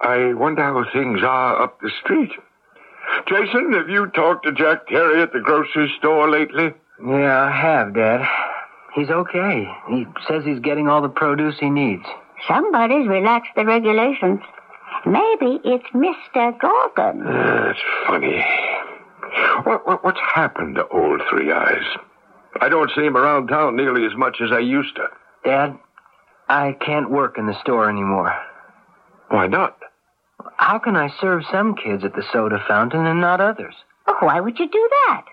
I 0.00 0.32
wonder 0.34 0.62
how 0.62 0.84
things 0.92 1.20
are 1.22 1.62
up 1.62 1.80
the 1.80 1.90
street. 2.02 2.32
Jason, 3.26 3.72
have 3.74 3.88
you 3.88 4.06
talked 4.08 4.44
to 4.46 4.52
Jack 4.52 4.86
Terry 4.88 5.22
at 5.22 5.32
the 5.32 5.40
grocery 5.40 5.92
store 5.98 6.28
lately? 6.30 6.72
Yeah, 7.04 7.42
I 7.42 7.50
have, 7.50 7.94
Dad. 7.94 8.26
He's 8.94 9.08
okay. 9.10 9.68
He 9.88 10.06
says 10.28 10.44
he's 10.44 10.58
getting 10.60 10.88
all 10.88 11.00
the 11.02 11.08
produce 11.08 11.56
he 11.58 11.70
needs. 11.70 12.04
Somebody's 12.48 13.06
relaxed 13.08 13.52
the 13.56 13.64
regulations. 13.64 14.40
Maybe 15.06 15.60
it's 15.64 15.86
Mr. 15.94 16.58
Gorgon. 16.58 17.26
Uh, 17.26 17.64
That's 17.66 17.78
funny. 18.06 18.44
What, 19.64 19.86
what, 19.86 20.04
what's 20.04 20.20
happened 20.34 20.74
to 20.76 20.86
old 20.88 21.22
Three 21.30 21.52
Eyes? 21.52 21.84
I 22.60 22.68
don't 22.68 22.90
see 22.94 23.02
him 23.04 23.16
around 23.16 23.46
town 23.48 23.76
nearly 23.76 24.04
as 24.04 24.12
much 24.16 24.38
as 24.42 24.50
I 24.52 24.58
used 24.58 24.96
to. 24.96 25.06
Dad, 25.44 25.78
I 26.48 26.76
can't 26.84 27.10
work 27.10 27.38
in 27.38 27.46
the 27.46 27.58
store 27.60 27.88
anymore. 27.88 28.34
Why 29.28 29.46
not? 29.46 29.78
How 30.56 30.78
can 30.78 30.96
I 30.96 31.12
serve 31.20 31.42
some 31.50 31.74
kids 31.74 32.04
at 32.04 32.14
the 32.14 32.24
soda 32.32 32.62
fountain 32.66 33.06
and 33.06 33.20
not 33.20 33.40
others? 33.40 33.74
Why 34.20 34.40
would 34.40 34.58
you 34.58 34.68
do 34.68 34.88
that? 35.08 35.24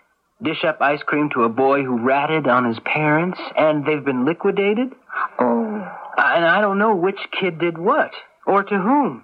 Dish 0.42 0.64
up 0.64 0.82
ice 0.82 1.02
cream 1.04 1.30
to 1.34 1.44
a 1.44 1.50
boy 1.50 1.84
who 1.84 2.00
ratted 2.00 2.48
on 2.48 2.66
his 2.66 2.80
parents 2.80 3.40
and 3.58 3.86
they've 3.86 4.04
been 4.04 4.26
liquidated? 4.26 4.94
Oh. 5.40 5.92
And 6.18 6.46
I 6.46 6.62
don't 6.62 6.78
know 6.78 6.96
which 6.96 7.20
kid 7.40 7.60
did 7.60 7.78
what 7.78 8.12
or 8.46 8.64
to 8.64 8.78
whom. 8.78 9.24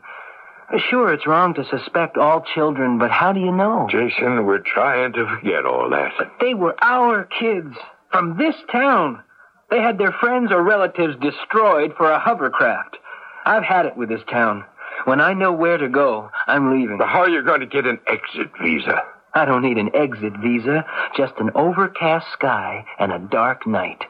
Sure, 0.89 1.13
it's 1.13 1.27
wrong 1.27 1.53
to 1.53 1.65
suspect 1.65 2.17
all 2.17 2.41
children, 2.55 2.97
but 2.97 3.11
how 3.11 3.31
do 3.31 3.39
you 3.39 3.51
know? 3.51 3.87
Jason, 3.91 4.45
we're 4.45 4.59
trying 4.59 5.13
to 5.13 5.27
forget 5.27 5.65
all 5.65 5.89
that. 5.91 6.13
They 6.39 6.55
were 6.55 6.75
our 6.81 7.25
kids 7.25 7.75
from 8.11 8.37
this 8.37 8.55
town. 8.71 9.21
They 9.69 9.81
had 9.81 9.97
their 9.97 10.13
friends 10.13 10.51
or 10.51 10.63
relatives 10.63 11.15
destroyed 11.21 11.93
for 11.95 12.11
a 12.11 12.19
hovercraft. 12.19 12.97
I've 13.45 13.63
had 13.63 13.85
it 13.85 13.97
with 13.97 14.09
this 14.09 14.21
town. 14.29 14.65
When 15.05 15.19
I 15.21 15.33
know 15.33 15.51
where 15.51 15.77
to 15.77 15.89
go, 15.89 16.29
I'm 16.47 16.71
leaving. 16.79 16.97
But 16.97 17.09
how 17.09 17.21
are 17.21 17.29
you 17.29 17.43
going 17.43 17.59
to 17.59 17.65
get 17.65 17.85
an 17.85 17.99
exit 18.07 18.51
visa? 18.61 19.01
I 19.33 19.45
don't 19.45 19.63
need 19.63 19.77
an 19.77 19.89
exit 19.95 20.33
visa, 20.41 20.85
just 21.17 21.33
an 21.39 21.49
overcast 21.55 22.27
sky 22.33 22.85
and 22.99 23.11
a 23.11 23.19
dark 23.19 23.65
night. 23.67 24.03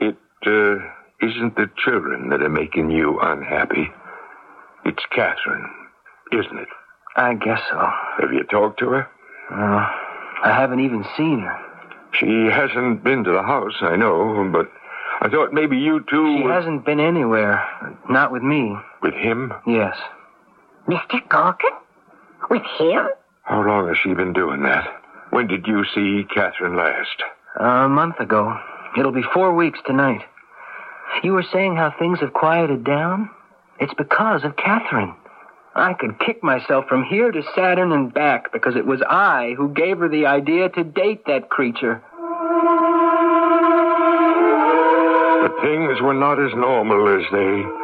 It, 0.00 0.16
uh, 0.46 0.76
isn't 1.24 1.56
the 1.56 1.70
children 1.82 2.28
that 2.30 2.42
are 2.42 2.48
making 2.50 2.90
you 2.90 3.18
unhappy. 3.20 3.90
It's 4.84 5.02
Catherine, 5.10 5.68
isn't 6.32 6.58
it? 6.58 6.68
I 7.16 7.34
guess 7.34 7.60
so. 7.70 7.78
Have 8.20 8.32
you 8.32 8.42
talked 8.44 8.80
to 8.80 8.88
her? 8.90 9.08
Uh, 9.50 9.86
I 10.42 10.52
haven't 10.52 10.80
even 10.80 11.04
seen 11.16 11.40
her. 11.40 11.58
She 12.18 12.46
hasn't 12.52 13.02
been 13.02 13.24
to 13.24 13.30
the 13.32 13.42
house, 13.42 13.74
I 13.80 13.96
know, 13.96 14.48
but 14.52 14.70
I 15.20 15.28
thought 15.28 15.52
maybe 15.52 15.78
you 15.78 16.00
two. 16.10 16.36
She 16.36 16.42
would- 16.42 16.52
hasn't 16.52 16.84
been 16.84 17.00
anywhere. 17.00 17.62
Not 18.10 18.30
with 18.32 18.42
me. 18.42 18.76
With 19.00 19.14
him? 19.14 19.54
Yes. 19.66 19.96
Mr. 20.88 21.26
Gorgon? 21.28 21.70
With 22.50 22.62
him? 22.78 23.08
How 23.42 23.62
long 23.62 23.88
has 23.88 23.96
she 24.02 24.14
been 24.14 24.32
doing 24.32 24.62
that? 24.62 24.86
When 25.30 25.46
did 25.46 25.66
you 25.66 25.84
see 25.94 26.26
Catherine 26.34 26.76
last? 26.76 27.22
A 27.58 27.88
month 27.88 28.20
ago. 28.20 28.56
It'll 28.98 29.12
be 29.12 29.24
four 29.32 29.54
weeks 29.54 29.78
tonight. 29.86 30.20
You 31.22 31.32
were 31.32 31.44
saying 31.52 31.76
how 31.76 31.94
things 31.98 32.20
have 32.20 32.32
quieted 32.32 32.84
down? 32.84 33.30
It's 33.80 33.94
because 33.94 34.44
of 34.44 34.56
Catherine. 34.56 35.14
I 35.74 35.94
could 35.94 36.20
kick 36.20 36.42
myself 36.42 36.86
from 36.88 37.04
here 37.04 37.32
to 37.32 37.42
Saturn 37.54 37.92
and 37.92 38.12
back 38.14 38.52
because 38.52 38.76
it 38.76 38.86
was 38.86 39.02
I 39.08 39.54
who 39.56 39.74
gave 39.74 39.98
her 39.98 40.08
the 40.08 40.26
idea 40.26 40.68
to 40.68 40.84
date 40.84 41.24
that 41.26 41.48
creature. 41.48 42.02
But 45.42 45.60
things 45.62 46.00
were 46.00 46.14
not 46.14 46.38
as 46.38 46.54
normal 46.54 47.08
as 47.08 47.24
they 47.32 47.83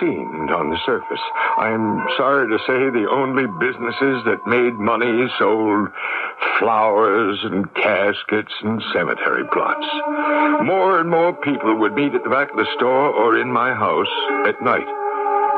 seemed 0.00 0.50
on 0.50 0.70
the 0.70 0.78
surface. 0.84 1.20
I'm 1.56 2.04
sorry 2.16 2.48
to 2.48 2.58
say 2.66 2.90
the 2.90 3.08
only 3.10 3.46
businesses 3.60 4.24
that 4.24 4.46
made 4.46 4.74
money 4.74 5.28
sold 5.38 5.88
flowers 6.58 7.38
and 7.42 7.72
caskets 7.74 8.52
and 8.62 8.82
cemetery 8.92 9.44
plots. 9.52 9.86
More 10.64 11.00
and 11.00 11.10
more 11.10 11.32
people 11.32 11.78
would 11.78 11.94
meet 11.94 12.14
at 12.14 12.24
the 12.24 12.30
back 12.30 12.50
of 12.50 12.56
the 12.56 12.68
store 12.76 13.10
or 13.10 13.38
in 13.38 13.52
my 13.52 13.74
house 13.74 14.12
at 14.46 14.62
night. 14.62 14.88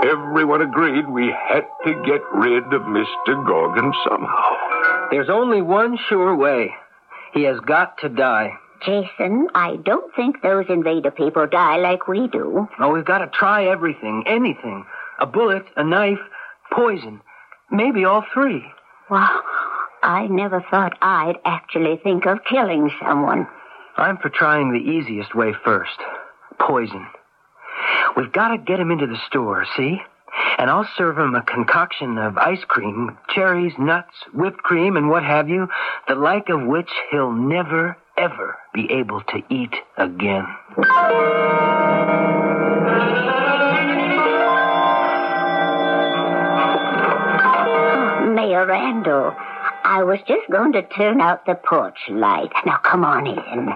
Everyone 0.05 0.61
agreed 0.61 1.09
we 1.09 1.33
had 1.49 1.65
to 1.85 1.95
get 2.05 2.21
rid 2.35 2.65
of 2.73 2.83
Mr. 2.83 3.47
Gorgon 3.47 3.93
somehow. 4.09 4.57
There's 5.11 5.31
only 5.31 5.63
one 5.63 5.97
sure 6.09 6.37
way. 6.37 6.75
He 7.33 7.43
has 7.45 7.59
got 7.61 7.99
to 7.99 8.09
die. 8.09 8.59
Jason, 8.85 9.49
I 9.55 9.77
don't 9.77 10.15
think 10.15 10.43
those 10.43 10.67
invader 10.69 11.11
people 11.11 11.47
die 11.47 11.77
like 11.77 12.09
we 12.09 12.29
do. 12.29 12.69
Oh, 12.79 12.93
we've 12.93 13.05
got 13.05 13.19
to 13.19 13.27
try 13.29 13.67
everything, 13.67 14.25
anything. 14.27 14.85
A 15.21 15.27
bullet, 15.27 15.65
a 15.77 15.85
knife, 15.85 16.19
poison. 16.73 17.21
Maybe 17.71 18.05
all 18.05 18.25
three. 18.33 18.65
Well, 19.11 19.43
I 20.03 20.27
never 20.27 20.65
thought 20.71 20.99
I'd 21.01 21.39
actually 21.45 21.99
think 22.03 22.27
of 22.27 22.45
killing 22.45 22.91
someone. 23.01 23.47
I'm 23.97 24.19
for 24.19 24.29
trying 24.29 24.73
the 24.73 24.91
easiest 24.91 25.35
way 25.35 25.55
first. 25.65 25.97
Poison. 26.59 27.07
We've 28.17 28.33
got 28.33 28.49
to 28.49 28.59
get 28.59 28.81
him 28.81 28.91
into 28.91 29.07
the 29.07 29.19
store, 29.29 29.65
see? 29.77 29.99
And 30.59 30.71
I'll 30.71 30.89
serve 30.97 31.19
him 31.19 31.35
a 31.35 31.43
concoction 31.43 32.19
of 32.19 32.37
ice 32.37 32.65
cream, 32.67 33.17
cherries, 33.29 33.73
nuts, 33.79 34.15
whipped 34.33 34.63
cream, 34.63 34.97
and 34.97 35.09
what 35.09 35.25
have 35.25 35.49
you, 35.49 35.69
the 36.09 36.15
like 36.15 36.49
of 36.49 36.67
which 36.67 36.91
he'll 37.11 37.33
never, 37.33 37.97
ever 38.17 38.57
be 38.73 38.91
able 38.91 39.21
to 39.23 39.43
eat 39.51 39.75
again. 39.97 40.47
Oh, 47.47 48.33
Mayor 48.35 48.67
Randall, 48.67 49.35
I 49.85 50.03
was 50.03 50.19
just 50.27 50.51
going 50.51 50.73
to 50.73 50.83
turn 50.83 51.21
out 51.21 51.47
the 51.47 51.55
porch 51.55 51.99
light. 52.09 52.53
Now 52.67 52.79
come 52.79 53.05
on 53.05 53.27
in. 53.27 53.69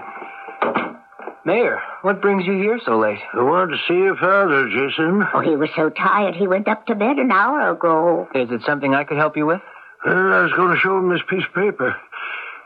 Mayor, 1.45 1.79
what 2.01 2.21
brings 2.21 2.45
you 2.45 2.53
here 2.53 2.79
so 2.85 2.99
late? 2.99 3.19
I 3.33 3.41
wanted 3.41 3.77
to 3.77 3.83
see 3.87 3.95
your 3.95 4.15
father, 4.17 4.67
Jason. 4.69 5.23
Oh, 5.33 5.39
he 5.39 5.55
was 5.55 5.69
so 5.75 5.89
tired 5.89 6.35
he 6.35 6.47
went 6.47 6.67
up 6.67 6.85
to 6.87 6.95
bed 6.95 7.17
an 7.17 7.31
hour 7.31 7.71
ago. 7.71 8.27
Is 8.35 8.49
it 8.51 8.61
something 8.65 8.93
I 8.93 9.03
could 9.03 9.17
help 9.17 9.37
you 9.37 9.45
with? 9.45 9.61
Well, 10.05 10.15
I 10.15 10.43
was 10.43 10.53
going 10.55 10.73
to 10.73 10.79
show 10.79 10.97
him 10.97 11.09
this 11.09 11.21
piece 11.29 11.43
of 11.47 11.53
paper. 11.53 11.95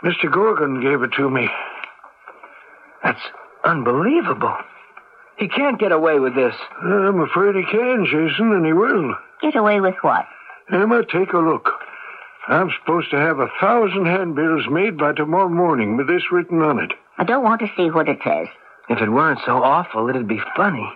Mr. 0.04 0.32
Gorgon 0.32 0.82
gave 0.82 1.02
it 1.02 1.12
to 1.18 1.30
me. 1.30 1.50
That's 3.04 3.22
unbelievable. 3.63 4.56
He 5.38 5.48
can't 5.48 5.80
get 5.80 5.92
away 5.92 6.20
with 6.20 6.36
this. 6.36 6.56
I'm 6.82 7.22
afraid 7.22 7.56
he 7.56 7.63
can, 7.63 8.06
Jason, 8.06 8.52
and 8.54 8.66
he 8.66 8.74
will. 8.74 9.16
Get 9.42 9.56
away 9.56 9.82
with 9.82 9.96
what? 10.02 10.26
Emma, 10.72 11.04
take 11.06 11.34
a 11.34 11.38
look. 11.38 11.70
I'm 12.48 12.70
supposed 12.80 13.10
to 13.12 13.18
have 13.18 13.39
a 13.39 13.52
thousand 13.62 14.06
handbills 14.06 14.66
made 14.70 14.98
by 14.98 15.13
tomorrow 15.13 15.50
morning 15.50 15.96
with 15.96 16.08
this 16.08 16.32
written 16.32 16.62
on 16.62 16.80
it. 16.80 16.92
I 17.18 17.24
don't 17.24 17.44
want 17.44 17.62
to 17.62 17.72
see 17.78 17.89
what 17.89 18.10
it 18.10 18.20
says. 18.24 18.48
If 18.89 19.00
it 19.00 19.10
weren't 19.10 19.39
so 19.46 19.63
awful, 19.63 20.10
it'd 20.10 20.28
be 20.28 20.42
funny. 20.56 20.88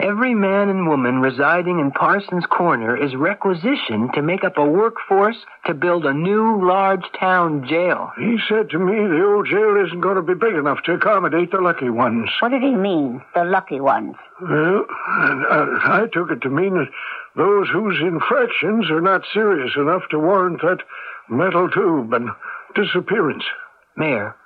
Every 0.00 0.34
man 0.34 0.68
and 0.68 0.88
woman 0.88 1.20
residing 1.20 1.78
in 1.78 1.90
Parsons 1.90 2.46
Corner 2.46 2.96
is 2.96 3.14
requisitioned 3.14 4.12
to 4.14 4.22
make 4.22 4.44
up 4.44 4.58
a 4.58 4.64
workforce 4.64 5.36
to 5.66 5.74
build 5.74 6.04
a 6.04 6.12
new 6.12 6.66
large 6.66 7.04
town 7.18 7.66
jail. 7.68 8.10
He 8.18 8.38
said 8.48 8.70
to 8.70 8.78
me 8.78 8.94
the 8.94 9.24
old 9.24 9.46
jail 9.46 9.82
isn't 9.86 10.00
going 10.00 10.16
to 10.16 10.22
be 10.22 10.34
big 10.34 10.54
enough 10.54 10.82
to 10.84 10.94
accommodate 10.94 11.50
the 11.52 11.60
lucky 11.60 11.90
ones. 11.90 12.28
What 12.40 12.50
did 12.50 12.62
he 12.62 12.74
mean, 12.74 13.22
the 13.34 13.44
lucky 13.44 13.80
ones? 13.80 14.14
Well, 14.40 14.84
I, 15.06 16.02
I 16.02 16.06
took 16.12 16.30
it 16.30 16.42
to 16.42 16.50
mean 16.50 16.74
that 16.74 16.90
those 17.36 17.68
whose 17.72 18.00
infractions 18.00 18.90
are 18.90 19.00
not 19.00 19.22
serious 19.32 19.72
enough 19.76 20.02
to 20.10 20.18
warrant 20.18 20.60
that 20.62 20.82
metal 21.28 21.70
tube 21.70 22.12
and 22.12 22.30
disappearance. 22.74 23.44
Mayor, 23.96 24.36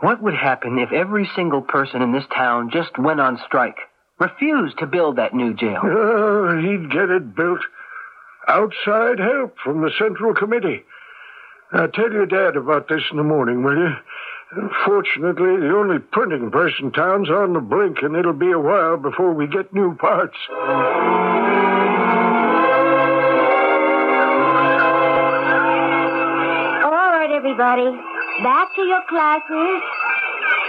what 0.00 0.22
would 0.22 0.34
happen 0.34 0.78
if 0.78 0.92
every 0.92 1.28
single 1.34 1.62
person 1.62 2.02
in 2.02 2.12
this 2.12 2.26
town 2.34 2.70
just 2.72 2.98
went 2.98 3.20
on 3.20 3.40
strike? 3.46 3.78
Refused 4.18 4.78
to 4.78 4.86
build 4.86 5.16
that 5.16 5.34
new 5.34 5.54
jail? 5.54 5.80
Uh, 5.82 6.56
he'd 6.56 6.90
get 6.90 7.08
it 7.10 7.34
built. 7.36 7.60
Outside 8.48 9.18
help 9.18 9.56
from 9.62 9.82
the 9.82 9.90
Central 9.98 10.34
Committee. 10.34 10.84
Now, 11.72 11.86
tell 11.86 12.10
your 12.10 12.26
dad 12.26 12.56
about 12.56 12.88
this 12.88 13.02
in 13.10 13.18
the 13.18 13.22
morning, 13.22 13.62
will 13.62 13.76
you? 13.76 13.94
Fortunately, 14.86 15.60
the 15.60 15.76
only 15.76 15.98
printing 15.98 16.50
press 16.50 16.72
in 16.80 16.90
town's 16.92 17.28
on 17.28 17.52
the 17.52 17.60
brink, 17.60 17.98
and 18.02 18.16
it'll 18.16 18.32
be 18.32 18.50
a 18.50 18.58
while 18.58 18.96
before 18.96 19.34
we 19.34 19.46
get 19.46 19.74
new 19.74 19.94
parts. 19.96 20.36
All 26.84 27.12
right, 27.12 27.30
everybody. 27.30 27.90
Back 28.42 28.74
to 28.74 28.82
your 28.82 29.02
classes. 29.10 29.82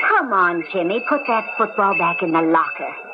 Come 0.10 0.34
on, 0.34 0.66
Jimmy. 0.74 1.00
Put 1.08 1.22
that 1.28 1.48
football 1.58 1.98
back 1.98 2.22
in 2.22 2.34
the 2.34 2.42
locker. 2.42 3.09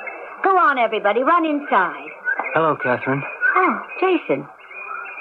Go 0.46 0.56
on, 0.60 0.78
everybody. 0.78 1.24
Run 1.24 1.44
inside. 1.44 2.12
Hello, 2.54 2.78
Catherine. 2.78 3.24
Oh, 3.56 3.82
Jason. 4.00 4.48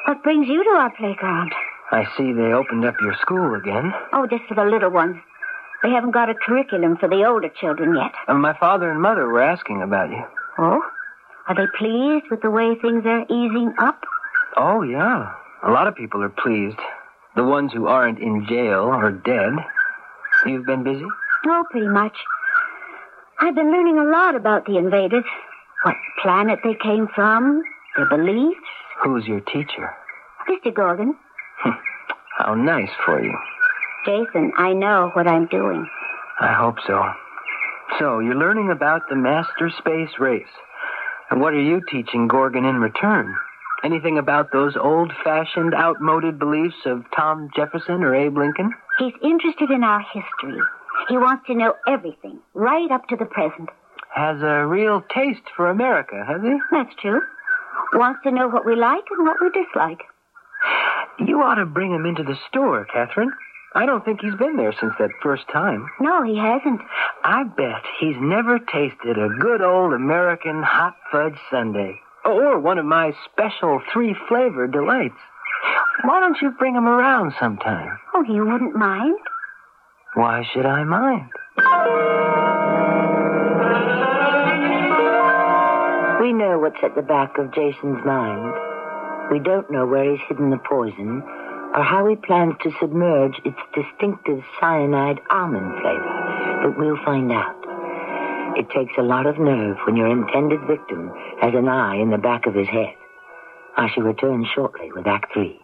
What 0.07 0.23
brings 0.23 0.47
you 0.47 0.63
to 0.63 0.71
our 0.71 0.93
playground? 0.99 1.51
I 1.91 2.05
see 2.15 2.35
they 2.35 2.53
opened 2.53 2.85
up 2.85 2.95
your 3.01 3.15
school 3.23 3.55
again. 3.55 3.95
Oh, 4.13 4.27
just 4.27 4.45
for 4.47 4.55
the 4.55 4.67
little 4.67 4.91
ones. 4.91 5.17
They 5.83 5.89
haven't 5.89 6.11
got 6.11 6.29
a 6.29 6.35
curriculum 6.35 6.99
for 6.99 7.09
the 7.09 7.25
older 7.25 7.49
children 7.49 7.97
yet. 7.97 8.13
And 8.29 8.43
my 8.43 8.53
father 8.59 8.91
and 8.91 9.01
mother 9.01 9.27
were 9.27 9.41
asking 9.41 9.81
about 9.81 10.11
you. 10.11 10.23
Oh? 10.59 10.83
Are 11.49 11.55
they 11.55 11.73
pleased 11.79 12.27
with 12.31 12.43
the 12.43 12.51
way 12.51 12.75
things 12.75 13.05
are 13.07 13.25
easing 13.25 13.73
up? 13.79 14.05
Oh, 14.59 14.83
yeah. 14.83 15.33
A 15.67 15.71
lot 15.71 15.87
of 15.87 15.95
people 15.95 16.23
are 16.23 16.29
pleased. 16.29 16.79
The 17.35 17.45
ones 17.45 17.73
who 17.73 17.87
aren't 17.87 18.19
in 18.19 18.47
jail 18.47 18.83
or 18.83 19.11
dead. 19.11 19.53
You've 20.45 20.67
been 20.67 20.85
busy? 20.85 21.07
Oh, 21.47 21.65
pretty 21.71 21.89
much. 21.89 22.17
I've 23.41 23.55
been 23.55 23.73
learning 23.73 23.99
a 23.99 24.11
lot 24.11 24.35
about 24.37 24.67
the 24.67 24.77
invaders. 24.79 25.25
What 25.83 25.97
planet 26.23 26.61
they 26.65 26.75
came 26.75 27.09
from, 27.15 27.63
their 27.97 28.09
beliefs. 28.09 28.61
Who's 29.03 29.27
your 29.27 29.41
teacher? 29.41 29.91
Mr. 30.49 30.75
Gorgon. 30.75 31.15
Hmm. 31.59 31.71
How 32.39 32.55
nice 32.55 32.91
for 33.05 33.23
you. 33.23 33.37
Jason, 34.05 34.53
I 34.57 34.73
know 34.73 35.11
what 35.15 35.27
I'm 35.27 35.47
doing. 35.47 35.87
I 36.41 36.53
hope 36.53 36.77
so. 36.87 37.03
So, 37.99 38.19
you're 38.19 38.35
learning 38.35 38.71
about 38.71 39.03
the 39.09 39.17
master 39.17 39.71
space 39.79 40.19
race. 40.19 40.47
And 41.31 41.41
what 41.41 41.55
are 41.55 41.63
you 41.63 41.81
teaching 41.91 42.29
Gorgon 42.29 42.65
in 42.65 42.77
return? 42.77 43.35
Anything 43.83 44.19
about 44.19 44.53
those 44.53 44.77
old 44.77 45.13
fashioned, 45.23 45.75
outmoded 45.75 46.39
beliefs 46.39 46.87
of 46.87 47.05
Tom 47.15 47.51
Jefferson 47.55 48.03
or 48.03 48.15
Abe 48.15 48.37
Lincoln? 48.37 48.73
He's 48.99 49.13
interested 49.23 49.71
in 49.71 49.85
our 49.85 50.01
history. 50.01 50.61
He 51.09 51.17
wants 51.17 51.47
to 51.47 51.55
know 51.55 51.75
everything, 51.87 52.39
right 52.55 52.91
up 52.91 53.09
to 53.09 53.17
the 53.17 53.27
present. 53.27 53.69
Has 54.15 54.41
a 54.43 54.67
real 54.67 55.03
taste 55.13 55.43
for 55.57 55.69
America, 55.69 56.25
has 56.27 56.41
he? 56.43 56.57
That's 56.71 56.95
true. 57.01 57.21
Wants 57.95 58.21
to 58.25 58.31
know 58.31 58.49
what 58.49 58.65
we 58.65 58.77
like 58.77 59.05
and 59.11 59.27
what 59.27 59.37
we 59.41 59.51
dislike. 59.51 60.01
You 61.19 61.43
ought 61.43 61.57
to 61.57 61.67
bring 61.67 61.93
him 61.93 62.07
into 62.07 62.23
the 62.23 62.39
store, 62.49 62.87
Catherine. 62.93 63.33
I 63.75 63.87
don't 63.87 64.05
think 64.05 64.21
he's 64.21 64.37
been 64.37 64.57
there 64.57 64.73
since 64.81 64.95
that 64.99 65.11
first 65.21 65.49
time. 65.53 65.91
No, 66.01 66.23
he 66.23 66.39
hasn't. 66.39 66.81
I 67.25 67.43
bet 67.45 67.83
he's 67.99 68.17
never 68.21 68.59
tasted 68.59 69.19
a 69.19 69.35
good 69.41 69.61
old 69.61 69.93
American 69.93 70.63
hot 70.63 70.97
fudge 71.11 71.37
sundae. 71.51 72.01
Or 72.25 72.59
one 72.61 72.79
of 72.79 72.87
my 72.87 73.13
special 73.33 73.83
three 73.93 74.15
flavor 74.29 74.67
delights. 74.67 75.19
Why 76.05 76.21
don't 76.21 76.41
you 76.41 76.51
bring 76.53 76.75
him 76.75 76.87
around 76.87 77.35
sometime? 77.39 77.99
Oh, 78.15 78.23
you 78.23 78.47
wouldn't 78.47 78.77
mind? 78.77 79.19
Why 80.15 80.45
should 80.53 80.65
I 80.65 80.85
mind? 80.85 81.31
We 86.21 86.33
know 86.33 86.59
what's 86.59 86.79
at 86.85 86.95
the 86.95 87.03
back 87.03 87.37
of 87.37 87.53
Jason's 87.53 88.05
mind. 88.07 88.55
We 89.31 89.41
don't 89.41 89.71
know 89.71 89.87
where 89.87 90.13
he's 90.13 90.21
hidden 90.29 90.51
the 90.51 90.61
poison 90.69 91.23
or 91.75 91.83
how 91.83 92.07
he 92.09 92.15
plans 92.15 92.55
to 92.63 92.71
submerge 92.81 93.35
its 93.45 93.59
distinctive 93.75 94.45
cyanide 94.61 95.19
almond 95.31 95.83
flavor, 95.83 96.61
but 96.63 96.79
we'll 96.79 97.05
find 97.05 97.33
out. 97.33 97.57
It 98.57 98.71
takes 98.71 98.93
a 98.97 99.03
lot 99.03 99.27
of 99.27 99.41
nerve 99.41 99.79
when 99.85 99.97
your 99.97 100.09
intended 100.09 100.61
victim 100.69 101.11
has 101.41 101.55
an 101.55 101.69
eye 101.69 101.97
in 101.97 102.11
the 102.11 102.19
back 102.19 102.47
of 102.47 102.55
his 102.55 102.69
head. 102.69 102.95
I 103.77 103.89
shall 103.93 104.05
return 104.05 104.47
shortly 104.55 104.93
with 104.93 105.09
Act 105.09 105.33
Three. 105.35 105.61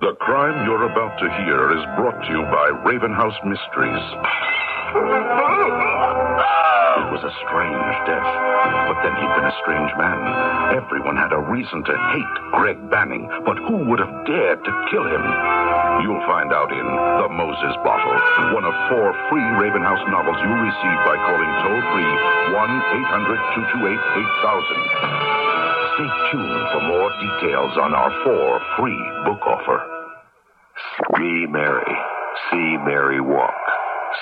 The 0.00 0.14
crime 0.18 0.66
you're 0.66 0.90
about 0.90 1.14
to 1.22 1.28
hear 1.46 1.70
is 1.70 1.84
brought 1.94 2.18
to 2.26 2.30
you 2.34 2.42
by 2.50 2.66
Ravenhouse 2.82 3.38
Mysteries. 3.46 4.02
It 6.94 7.06
was 7.14 7.22
a 7.22 7.30
strange 7.46 7.94
death, 8.02 8.30
but 8.90 8.98
then 9.06 9.14
he'd 9.14 9.34
been 9.38 9.46
a 9.46 9.56
strange 9.62 9.92
man. 9.94 10.18
Everyone 10.74 11.14
had 11.14 11.30
a 11.30 11.38
reason 11.46 11.86
to 11.86 11.94
hate 12.10 12.34
Greg 12.58 12.78
Banning, 12.90 13.30
but 13.46 13.54
who 13.56 13.86
would 13.86 14.02
have 14.02 14.26
dared 14.26 14.66
to 14.66 14.72
kill 14.90 15.06
him? 15.06 15.22
You'll 16.02 16.26
find 16.26 16.50
out 16.50 16.74
in 16.74 16.86
The 17.22 17.30
Moses 17.30 17.74
Bottle, 17.86 18.18
one 18.50 18.66
of 18.66 18.74
four 18.90 19.14
free 19.30 19.46
Ravenhouse 19.62 20.02
novels 20.10 20.42
you'll 20.42 20.58
receive 20.58 20.98
by 21.06 21.16
calling 21.22 21.52
toll 21.62 21.82
free 21.94 22.12
1 22.50 22.58
800 22.58 23.38
228 23.78 23.94
8000. 23.94 25.53
Stay 25.94 26.10
tuned 26.32 26.66
for 26.74 26.82
more 26.90 27.10
details 27.22 27.78
on 27.78 27.94
our 27.94 28.10
four 28.26 28.58
free 28.74 28.98
book 29.22 29.38
offer. 29.46 29.78
See 31.14 31.46
Mary. 31.46 31.94
See 32.50 32.76
Mary 32.82 33.20
walk. 33.20 33.54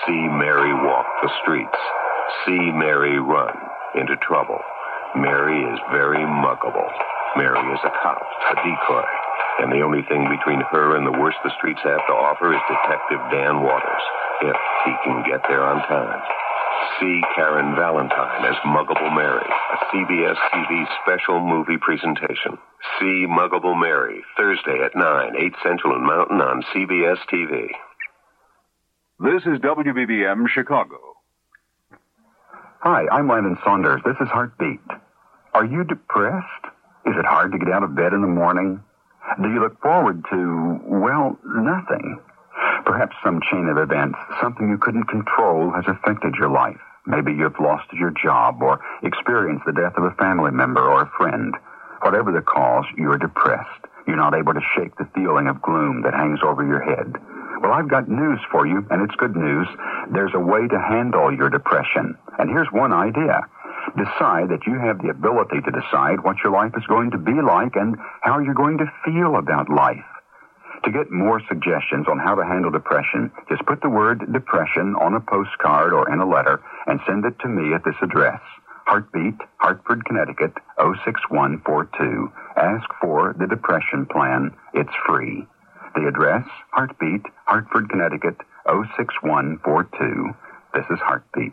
See 0.05 0.29
Mary 0.37 0.75
walk 0.85 1.07
the 1.23 1.31
streets. 1.41 1.81
See 2.45 2.73
Mary 2.77 3.19
run 3.19 3.57
into 3.95 4.17
trouble. 4.21 4.61
Mary 5.17 5.65
is 5.65 5.81
very 5.91 6.21
muggable. 6.21 6.93
Mary 7.37 7.65
is 7.73 7.81
a 7.85 7.93
cop, 8.03 8.21
a 8.21 8.55
decoy. 8.61 9.09
And 9.65 9.73
the 9.73 9.81
only 9.81 10.03
thing 10.13 10.29
between 10.29 10.61
her 10.73 10.97
and 10.97 11.07
the 11.07 11.19
worst 11.19 11.39
the 11.43 11.57
streets 11.57 11.81
have 11.85 12.05
to 12.05 12.13
offer 12.13 12.53
is 12.53 12.61
Detective 12.69 13.21
Dan 13.33 13.63
Waters, 13.63 14.05
if 14.43 14.57
he 14.85 14.93
can 15.05 15.25
get 15.25 15.41
there 15.49 15.65
on 15.65 15.81
time. 15.89 16.21
See 17.01 17.21
Karen 17.35 17.75
Valentine 17.77 18.45
as 18.45 18.57
Muggable 18.65 19.15
Mary, 19.15 19.45
a 19.45 19.77
CBS 19.87 20.37
TV 20.53 20.87
special 21.03 21.41
movie 21.41 21.79
presentation. 21.79 22.59
See 22.99 23.27
Muggable 23.29 23.79
Mary, 23.79 24.23
Thursday 24.37 24.81
at 24.85 24.95
9, 24.95 25.33
8 25.37 25.53
Central 25.63 25.95
and 25.95 26.05
Mountain 26.05 26.41
on 26.41 26.63
CBS 26.75 27.19
TV. 27.33 27.69
This 29.21 29.43
is 29.43 29.61
WBBM 29.61 30.49
Chicago. 30.49 30.99
Hi, 32.81 33.07
I'm 33.13 33.29
Landon 33.29 33.59
Saunders. 33.65 34.01
This 34.05 34.17
is 34.21 34.29
Heartbeat. 34.29 34.81
Are 35.55 35.65
you 35.65 35.85
depressed? 35.85 36.65
Is 37.07 37.15
it 37.17 37.25
hard 37.25 37.53
to 37.53 37.59
get 37.59 37.69
out 37.69 37.85
of 37.85 37.95
bed 37.95 38.13
in 38.13 38.23
the 38.23 38.29
morning? 38.29 38.83
Do 39.41 39.49
you 39.49 39.61
look 39.61 39.81
forward 39.81 40.25
to, 40.31 40.81
well, 40.85 41.39
nothing? 41.45 42.21
Perhaps 42.85 43.17
some 43.23 43.41
chain 43.51 43.69
of 43.69 43.79
events, 43.79 44.19
something 44.41 44.69
you 44.69 44.79
couldn't 44.79 45.05
control, 45.05 45.71
has 45.71 45.85
affected 45.87 46.35
your 46.35 46.51
life. 46.51 46.81
Maybe 47.07 47.33
you've 47.33 47.59
lost 47.59 47.93
your 47.93 48.11
job 48.11 48.63
or 48.63 48.81
experienced 49.03 49.67
the 49.67 49.73
death 49.73 49.95
of 49.97 50.05
a 50.05 50.15
family 50.17 50.51
member 50.51 50.83
or 50.83 51.03
a 51.03 51.13
friend. 51.19 51.55
Whatever 52.03 52.33
the 52.33 52.43
cause, 52.43 52.85
you're 52.97 53.19
depressed. 53.19 53.87
You're 54.07 54.17
not 54.17 54.35
able 54.35 54.55
to 54.55 54.61
shake 54.75 54.97
the 54.97 55.09
feeling 55.15 55.47
of 55.47 55.63
gloom 55.63 56.03
that 56.03 56.15
hangs 56.15 56.41
over 56.45 56.67
your 56.67 56.83
head. 56.83 57.15
Well, 57.63 57.73
I've 57.73 57.89
got 57.89 58.09
news 58.09 58.41
for 58.51 58.67
you, 58.67 58.85
and 58.91 59.03
it's 59.03 59.15
good 59.15 59.37
news. 59.37 59.69
There's 60.13 60.35
a 60.35 60.41
way 60.41 60.67
to 60.67 60.79
handle 60.79 61.33
your 61.33 61.49
depression. 61.49 62.19
And 62.39 62.51
here's 62.51 62.71
one 62.73 62.93
idea. 62.93 63.43
Decide 63.97 64.49
that 64.51 64.67
you 64.67 64.79
have 64.79 65.01
the 65.03 65.11
ability 65.11 65.61
to 65.63 65.71
decide 65.71 66.23
what 66.23 66.39
your 66.43 66.53
life 66.53 66.73
is 66.77 66.87
going 66.87 67.11
to 67.13 67.19
be 67.19 67.41
like 67.41 67.77
and 67.77 67.97
how 68.23 68.39
you're 68.39 68.55
going 68.55 68.79
to 68.79 68.93
feel 69.05 69.37
about 69.37 69.71
life. 69.71 70.05
To 70.85 70.91
get 70.91 71.13
more 71.13 71.41
suggestions 71.49 72.07
on 72.11 72.19
how 72.19 72.35
to 72.35 72.45
handle 72.45 72.71
depression, 72.71 73.31
just 73.49 73.65
put 73.67 73.81
the 73.83 73.89
word 73.89 74.33
depression 74.33 74.97
on 74.97 75.15
a 75.15 75.21
postcard 75.21 75.93
or 75.93 76.13
in 76.13 76.19
a 76.19 76.29
letter 76.29 76.61
and 76.87 77.01
send 77.07 77.25
it 77.25 77.39
to 77.41 77.49
me 77.49 77.73
at 77.73 77.85
this 77.85 77.95
address. 78.03 78.41
Heartbeat, 78.87 79.37
Hartford, 79.59 80.05
Connecticut, 80.05 80.53
06142. 80.79 82.33
Ask 82.57 82.89
for 83.01 83.35
the 83.39 83.47
depression 83.47 84.07
plan. 84.07 84.51
It's 84.75 84.93
free. 85.07 85.47
The 85.95 86.09
address, 86.09 86.47
Heartbeat, 86.73 87.23
Hartford, 87.47 87.89
Connecticut, 87.89 88.37
06142. 88.67 90.35
This 90.75 90.85
is 90.91 90.99
Heartbeat. 90.99 91.53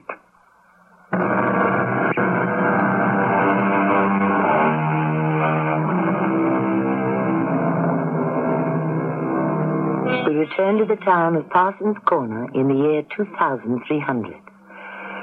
We 10.25 10.35
return 10.35 10.77
to 10.79 10.85
the 10.85 10.99
town 11.05 11.35
of 11.37 11.49
Parsons 11.49 11.95
Corner 12.05 12.49
in 12.53 12.67
the 12.67 12.75
year 12.75 13.03
2300. 13.15 14.35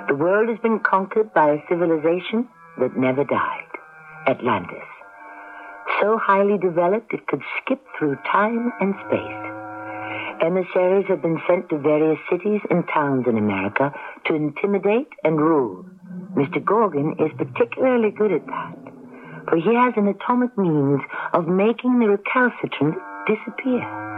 The 0.09 0.15
world 0.15 0.49
has 0.49 0.59
been 0.61 0.81
conquered 0.81 1.35
by 1.35 1.51
a 1.51 1.63
civilization 1.69 2.49
that 2.79 2.97
never 2.97 3.23
died 3.25 3.69
Atlantis. 4.27 4.89
So 6.01 6.19
highly 6.19 6.57
developed 6.59 7.13
it 7.13 7.27
could 7.27 7.43
skip 7.61 7.85
through 7.99 8.17
time 8.33 8.73
and 8.81 8.95
space. 9.07 9.47
Emissaries 10.41 11.07
have 11.09 11.21
been 11.23 11.41
sent 11.47 11.69
to 11.69 11.79
various 11.79 12.19
cities 12.31 12.61
and 12.71 12.83
towns 12.89 13.27
in 13.29 13.37
America 13.37 13.93
to 14.27 14.35
intimidate 14.35 15.09
and 15.25 15.39
rule. 15.39 15.85
Mr. 16.35 16.65
Gorgon 16.65 17.17
is 17.19 17.31
particularly 17.37 18.11
good 18.11 18.33
at 18.33 18.47
that, 18.47 18.79
for 19.49 19.57
he 19.57 19.75
has 19.75 19.95
an 19.97 20.09
atomic 20.09 20.57
means 20.57 21.01
of 21.33 21.47
making 21.47 21.99
the 21.99 22.09
recalcitrant 22.09 22.97
disappear. 23.27 24.16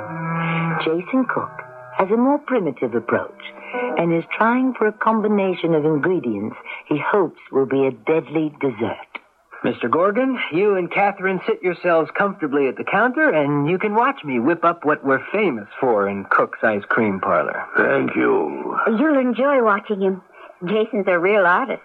Jason 0.85 1.26
Cook 1.33 1.51
has 1.97 2.11
a 2.11 2.16
more 2.16 2.39
primitive 2.39 2.95
approach 2.95 3.43
and 3.99 4.14
is 4.14 4.24
trying 4.37 4.74
for 4.74 4.87
a 4.87 4.93
combination 4.93 5.74
of 5.74 5.85
ingredients 5.85 6.57
he 6.87 6.99
hopes 6.99 7.41
will 7.51 7.66
be 7.66 7.87
a 7.87 7.91
deadly 7.91 8.55
dessert. 8.61 9.09
Mr. 9.64 9.91
Gorgon, 9.91 10.39
you 10.53 10.76
and 10.76 10.91
Catherine 10.91 11.41
sit 11.47 11.61
yourselves 11.62 12.09
comfortably 12.16 12.68
at 12.68 12.76
the 12.76 12.85
counter, 12.85 13.29
and 13.29 13.68
you 13.68 13.76
can 13.76 13.95
watch 13.95 14.22
me 14.24 14.39
whip 14.39 14.64
up 14.64 14.85
what 14.85 15.05
we're 15.05 15.24
famous 15.33 15.66
for 15.81 16.09
in 16.09 16.24
Cook's 16.31 16.61
Ice 16.62 16.85
Cream 16.89 17.18
Parlor. 17.18 17.64
Thank 17.76 18.14
you. 18.14 18.79
You'll 18.87 19.18
enjoy 19.18 19.62
watching 19.64 20.01
him. 20.01 20.22
Jason's 20.64 21.07
a 21.09 21.18
real 21.18 21.45
artist. 21.45 21.83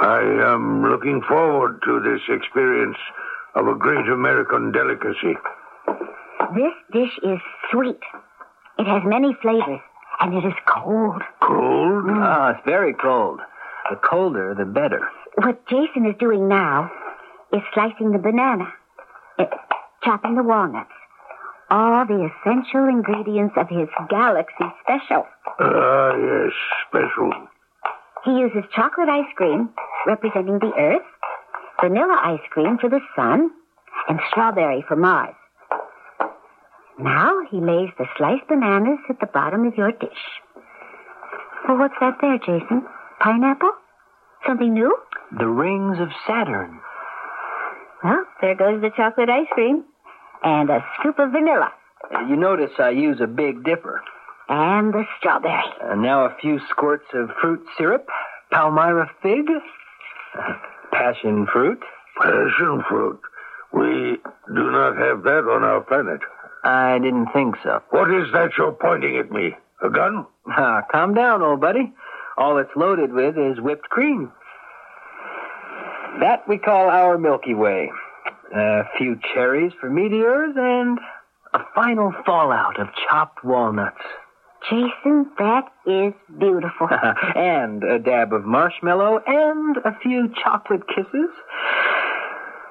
I 0.00 0.20
am 0.20 0.82
looking 0.82 1.22
forward 1.28 1.80
to 1.84 2.00
this 2.00 2.20
experience 2.28 2.98
of 3.54 3.68
a 3.68 3.74
great 3.76 4.08
American 4.08 4.72
delicacy. 4.72 5.36
This 6.54 6.72
dish 6.92 7.18
is 7.22 7.38
sweet. 7.70 8.00
It 8.78 8.86
has 8.86 9.02
many 9.04 9.34
flavors, 9.42 9.80
and 10.20 10.34
it 10.34 10.46
is 10.46 10.54
cold. 10.66 11.22
Cold? 11.40 12.04
Ah, 12.08 12.50
it's 12.50 12.64
very 12.64 12.94
cold. 12.94 13.40
The 13.90 13.96
colder, 13.96 14.54
the 14.54 14.64
better. 14.64 15.08
What 15.36 15.66
Jason 15.66 16.06
is 16.06 16.14
doing 16.18 16.48
now 16.48 16.90
is 17.52 17.62
slicing 17.74 18.12
the 18.12 18.18
banana, 18.18 18.72
uh, 19.38 19.44
chopping 20.04 20.34
the 20.36 20.42
walnuts, 20.42 20.90
all 21.70 22.04
the 22.06 22.30
essential 22.30 22.88
ingredients 22.88 23.54
of 23.56 23.68
his 23.68 23.88
Galaxy 24.08 24.64
Special. 24.82 25.26
Ah, 25.58 26.14
yes, 26.16 26.52
special. 26.88 27.32
He 28.24 28.32
uses 28.32 28.64
chocolate 28.74 29.08
ice 29.08 29.32
cream, 29.36 29.70
representing 30.06 30.58
the 30.58 30.72
Earth, 30.76 31.06
vanilla 31.80 32.18
ice 32.22 32.46
cream 32.50 32.78
for 32.78 32.88
the 32.88 33.00
Sun, 33.14 33.50
and 34.08 34.20
strawberry 34.30 34.84
for 34.86 34.96
Mars. 34.96 35.34
Now 36.98 37.32
he 37.50 37.58
lays 37.60 37.90
the 37.98 38.06
sliced 38.16 38.48
bananas 38.48 38.98
at 39.10 39.20
the 39.20 39.26
bottom 39.26 39.66
of 39.66 39.76
your 39.76 39.92
dish. 39.92 40.24
Well, 41.68 41.78
what's 41.78 41.94
that 42.00 42.16
there, 42.20 42.38
Jason? 42.38 42.86
Pineapple? 43.20 43.72
Something 44.46 44.72
new? 44.74 44.96
The 45.38 45.46
rings 45.46 45.98
of 46.00 46.08
Saturn. 46.26 46.80
Well, 48.04 48.24
there 48.40 48.54
goes 48.54 48.80
the 48.80 48.90
chocolate 48.96 49.28
ice 49.28 49.48
cream. 49.52 49.84
And 50.42 50.70
a 50.70 50.84
scoop 50.98 51.18
of 51.18 51.32
vanilla. 51.32 51.72
Uh, 52.14 52.20
You 52.28 52.36
notice 52.36 52.70
I 52.78 52.90
use 52.90 53.20
a 53.20 53.26
big 53.26 53.64
dipper. 53.64 54.00
And 54.48 54.92
the 54.94 55.04
strawberry. 55.18 55.64
And 55.82 56.02
now 56.02 56.26
a 56.26 56.36
few 56.40 56.60
squirts 56.70 57.06
of 57.14 57.30
fruit 57.40 57.64
syrup, 57.76 58.06
Palmyra 58.52 59.10
fig, 59.22 59.46
passion 60.92 61.46
fruit. 61.52 61.80
Passion 62.16 62.82
fruit. 62.88 63.20
We 63.72 64.18
do 64.54 64.70
not 64.70 64.96
have 64.96 65.22
that 65.24 65.48
on 65.50 65.64
our 65.64 65.80
planet. 65.80 66.20
I 66.66 66.98
didn't 66.98 67.28
think 67.32 67.54
so. 67.62 67.80
What 67.90 68.10
is 68.12 68.32
that 68.32 68.50
you're 68.58 68.72
pointing 68.72 69.16
at 69.18 69.30
me? 69.30 69.54
A 69.82 69.90
gun? 69.90 70.26
Ah, 70.48 70.82
calm 70.92 71.12
down, 71.12 71.42
old 71.42 71.60
buddy. 71.60 71.92
All 72.36 72.58
it's 72.58 72.70
loaded 72.76 73.12
with 73.12 73.36
is 73.36 73.60
whipped 73.60 73.88
cream. 73.88 74.30
That 76.20 76.48
we 76.48 76.58
call 76.58 76.88
our 76.88 77.18
Milky 77.18 77.52
Way. 77.52 77.90
A 78.54 78.84
few 78.96 79.18
cherries 79.34 79.72
for 79.80 79.90
meteors 79.90 80.54
and 80.56 81.00
a 81.52 81.58
final 81.74 82.14
fallout 82.24 82.78
of 82.78 82.86
chopped 83.08 83.44
walnuts. 83.44 84.00
Jason, 84.70 85.26
that 85.38 85.64
is 85.84 86.14
beautiful. 86.38 86.88
and 87.34 87.82
a 87.82 87.98
dab 87.98 88.32
of 88.32 88.44
marshmallow 88.44 89.20
and 89.26 89.78
a 89.78 89.98
few 90.00 90.32
chocolate 90.42 90.86
kisses. 90.88 91.30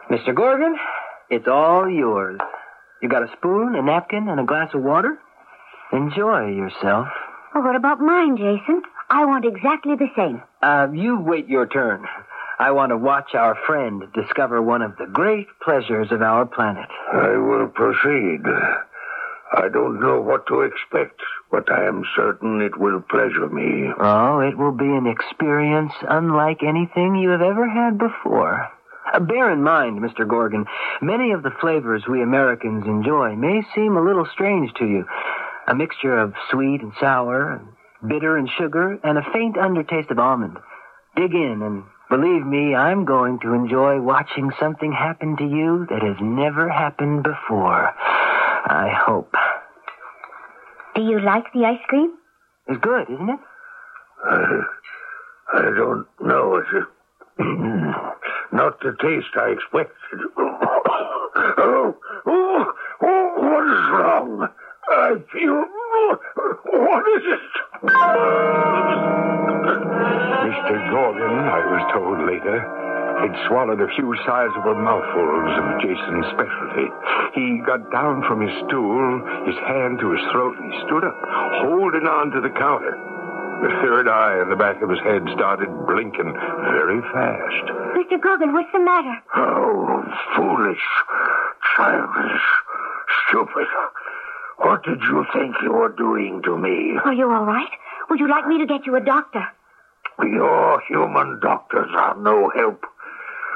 Mr. 0.10 0.34
Gorgon, 0.34 0.78
it's 1.30 1.48
all 1.48 1.90
yours. 1.90 2.40
You 3.06 3.12
got 3.12 3.22
a 3.22 3.32
spoon, 3.38 3.76
a 3.76 3.84
napkin, 3.84 4.30
and 4.30 4.40
a 4.40 4.44
glass 4.44 4.74
of 4.74 4.82
water? 4.82 5.20
Enjoy 5.94 6.48
yourself. 6.48 7.08
well, 7.54 7.64
what 7.64 7.76
about 7.76 8.00
mine, 8.00 8.36
Jason? 8.36 8.82
I 9.12 9.26
want 9.26 9.46
exactly 9.46 9.94
the 9.96 10.10
same. 10.18 10.42
Uh, 10.64 10.88
you 10.92 11.20
wait 11.20 11.48
your 11.48 11.68
turn. 11.68 12.04
I 12.58 12.72
want 12.72 12.90
to 12.90 12.98
watch 12.98 13.36
our 13.36 13.56
friend 13.68 14.06
discover 14.16 14.60
one 14.60 14.82
of 14.82 14.98
the 14.98 15.06
great 15.06 15.46
pleasures 15.64 16.08
of 16.10 16.24
our 16.24 16.48
planet. 16.48 16.90
I 17.14 17.38
will 17.38 17.68
proceed. 17.68 18.42
I 19.54 19.70
don't 19.72 20.02
know 20.02 20.20
what 20.20 20.48
to 20.48 20.62
expect, 20.62 21.22
but 21.52 21.72
I 21.72 21.86
am 21.86 22.06
certain 22.16 22.60
it 22.60 22.80
will 22.80 23.02
pleasure 23.02 23.48
me. 23.50 23.94
Oh, 24.00 24.40
it 24.40 24.58
will 24.58 24.72
be 24.72 24.90
an 24.90 25.06
experience 25.06 25.94
unlike 26.10 26.64
anything 26.64 27.18
you 27.18 27.30
have 27.30 27.44
ever 27.44 27.70
had 27.70 28.00
before. 28.00 28.68
Uh, 29.14 29.20
bear 29.20 29.52
in 29.52 29.62
mind, 29.62 30.00
Mr. 30.00 30.28
Gorgon, 30.28 30.66
many 31.02 31.32
of 31.32 31.44
the 31.44 31.52
flavors 31.62 32.04
we 32.08 32.22
Americans 32.22 32.86
enjoy 32.88 33.36
may 33.36 33.62
seem 33.76 33.96
a 33.98 34.04
little 34.04 34.26
strange 34.34 34.74
to 34.76 34.86
you. 34.86 35.06
A 35.68 35.76
mixture 35.76 36.18
of 36.18 36.34
sweet 36.50 36.82
and 36.82 36.92
sour, 37.00 37.52
and 37.54 38.10
bitter 38.10 38.38
and 38.38 38.50
sugar, 38.58 39.00
and 39.04 39.18
a 39.18 39.32
faint 39.34 39.58
undertaste 39.58 40.12
of 40.12 40.20
almond. 40.20 40.58
Dig 41.16 41.34
in, 41.34 41.62
and 41.62 41.84
believe 42.10 42.46
me, 42.46 42.76
I'm 42.76 43.06
going 43.06 43.40
to 43.40 43.54
enjoy 43.54 44.02
watching 44.02 44.52
something 44.60 44.92
happen 44.92 45.38
to 45.38 45.44
you 45.44 45.86
that 45.90 46.02
has 46.02 46.18
never 46.22 46.70
happened 46.70 47.24
before. 47.24 47.94
I 47.98 48.90
hope. 49.06 49.34
Do 50.96 51.02
you 51.02 51.20
like 51.20 51.46
the 51.54 51.66
ice 51.66 51.84
cream? 51.88 52.14
It's 52.68 52.82
good, 52.82 53.10
isn't 53.12 53.30
it? 53.30 53.40
I, 54.24 54.62
I 55.54 55.62
don't 55.62 56.08
know. 56.22 56.58
It's 56.58 56.88
not 58.56 58.80
the 58.80 58.96
taste 59.04 59.36
I 59.36 59.52
expected. 59.52 60.20
Oh, 60.38 61.96
oh, 62.26 62.74
oh, 63.02 63.34
what 63.36 63.64
is 63.68 63.84
wrong? 63.92 64.48
I 64.88 65.16
feel. 65.32 65.66
What 66.72 67.04
is 67.20 67.24
it? 67.36 67.52
Mr. 70.46 70.76
Gorgon, 70.90 71.36
I 71.36 71.62
was 71.68 71.84
told 71.92 72.24
later, 72.24 72.64
had 73.20 73.36
swallowed 73.48 73.82
a 73.82 73.92
few 73.96 74.16
sizable 74.26 74.76
mouthfuls 74.76 75.52
of 75.60 75.66
Jason's 75.84 76.28
specialty. 76.32 76.88
He 77.36 77.60
got 77.66 77.92
down 77.92 78.24
from 78.24 78.40
his 78.40 78.56
stool, 78.68 79.20
his 79.46 79.58
hand 79.68 80.00
to 80.00 80.12
his 80.12 80.24
throat, 80.32 80.56
and 80.60 80.72
he 80.72 80.80
stood 80.88 81.04
up, 81.04 81.20
holding 81.68 82.08
on 82.08 82.32
to 82.32 82.40
the 82.40 82.56
counter. 82.56 83.15
The 83.62 83.70
third 83.82 84.08
eye 84.08 84.42
in 84.42 84.50
the 84.50 84.56
back 84.56 84.82
of 84.82 84.90
his 84.90 85.00
head 85.00 85.24
started 85.34 85.70
blinking 85.88 86.34
very 86.34 87.02
fast. 87.14 87.66
Mr. 87.96 88.22
Gorgon, 88.22 88.54
what's 88.54 88.72
the 88.72 88.80
matter? 88.80 89.16
Oh, 89.36 90.04
foolish, 90.36 90.84
childish, 91.76 92.42
stupid. 93.28 93.68
What 94.58 94.84
did 94.84 95.02
you 95.02 95.26
think 95.34 95.56
you 95.64 95.72
were 95.72 95.90
doing 95.90 96.42
to 96.44 96.58
me? 96.58 96.98
Are 97.04 97.14
you 97.14 97.32
all 97.32 97.46
right? 97.46 97.72
Would 98.10 98.20
you 98.20 98.30
like 98.30 98.46
me 98.48 98.60
to 98.60 98.66
get 98.66 98.86
you 98.86 98.96
a 98.96 99.02
doctor? 99.02 99.44
Your 100.22 100.82
human 100.88 101.40
doctors 101.42 101.90
are 101.96 102.16
no 102.18 102.50
help. 102.56 102.84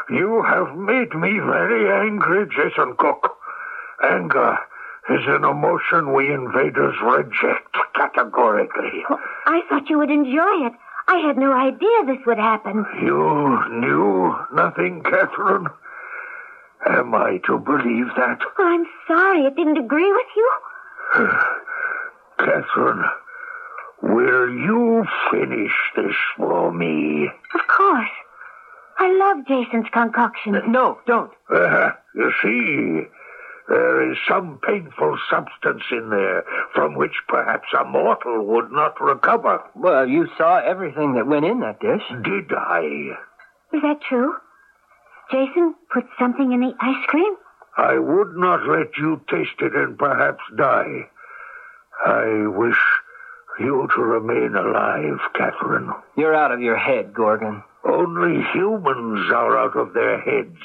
You 0.09 0.43
have 0.43 0.75
made 0.75 1.13
me 1.13 1.39
very 1.39 2.07
angry, 2.07 2.47
Jason 2.47 2.95
Cook. 2.97 3.35
Anger 4.03 4.57
is 5.09 5.25
an 5.27 5.43
emotion 5.43 6.13
we 6.13 6.31
invaders 6.31 6.95
reject 7.01 7.75
categorically. 7.95 9.03
I 9.45 9.61
thought 9.69 9.89
you 9.89 9.97
would 9.97 10.11
enjoy 10.11 10.67
it. 10.67 10.73
I 11.07 11.17
had 11.25 11.37
no 11.37 11.51
idea 11.51 12.05
this 12.05 12.23
would 12.27 12.37
happen. 12.37 12.85
You 13.01 13.59
knew 13.71 14.35
nothing, 14.53 15.01
Catherine? 15.03 15.67
Am 16.85 17.13
I 17.15 17.39
to 17.45 17.57
believe 17.57 18.07
that? 18.15 18.39
Oh, 18.57 18.63
I'm 18.63 18.85
sorry 19.07 19.41
it 19.45 19.55
didn't 19.55 19.77
agree 19.77 20.11
with 20.11 20.27
you. 20.35 20.51
Catherine, 22.37 23.03
will 24.03 24.49
you 24.49 25.05
finish 25.31 25.73
this 25.95 26.15
for 26.37 26.71
me? 26.71 27.27
Of 27.55 27.61
course. 27.67 28.09
I 28.99 29.11
love 29.13 29.47
Jason's 29.47 29.87
concoction. 29.91 30.61
No, 30.67 30.99
don't. 31.07 31.31
Uh, 31.49 31.91
you 32.15 32.31
see, 32.43 33.07
there 33.69 34.11
is 34.11 34.17
some 34.27 34.59
painful 34.65 35.17
substance 35.29 35.83
in 35.91 36.09
there 36.09 36.43
from 36.73 36.95
which 36.95 37.13
perhaps 37.27 37.67
a 37.79 37.85
mortal 37.85 38.43
would 38.45 38.71
not 38.71 38.99
recover. 38.99 39.61
Well, 39.75 40.07
you 40.07 40.27
saw 40.37 40.57
everything 40.57 41.13
that 41.13 41.27
went 41.27 41.45
in 41.45 41.59
that 41.59 41.79
dish. 41.79 42.01
Did 42.23 42.51
I? 42.51 43.15
Is 43.71 43.81
that 43.83 44.01
true? 44.07 44.33
Jason 45.31 45.75
put 45.93 46.05
something 46.17 46.51
in 46.51 46.61
the 46.61 46.73
ice 46.81 47.05
cream? 47.07 47.35
I 47.77 47.99
would 47.99 48.35
not 48.35 48.67
let 48.67 48.97
you 48.97 49.21
taste 49.29 49.61
it 49.61 49.75
and 49.75 49.97
perhaps 49.97 50.41
die. 50.57 51.07
I 52.05 52.47
wish 52.47 52.77
you 53.59 53.87
to 53.95 54.01
remain 54.01 54.55
alive, 54.55 55.19
Catherine. 55.35 55.91
You're 56.17 56.35
out 56.35 56.51
of 56.51 56.61
your 56.61 56.77
head, 56.77 57.13
Gorgon. 57.13 57.63
Only 57.83 58.41
humans 58.53 59.31
are 59.31 59.57
out 59.57 59.77
of 59.77 59.93
their 59.93 60.19
heads. 60.19 60.57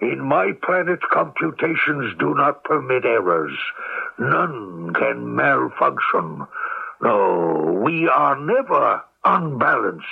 In 0.00 0.20
my 0.20 0.52
planet, 0.62 1.00
computations 1.12 2.14
do 2.18 2.34
not 2.34 2.64
permit 2.64 3.04
errors. 3.04 3.56
None 4.18 4.92
can 4.94 5.34
malfunction. 5.34 6.46
No, 7.02 7.80
we 7.84 8.08
are 8.08 8.38
never 8.38 9.02
unbalanced. 9.24 10.06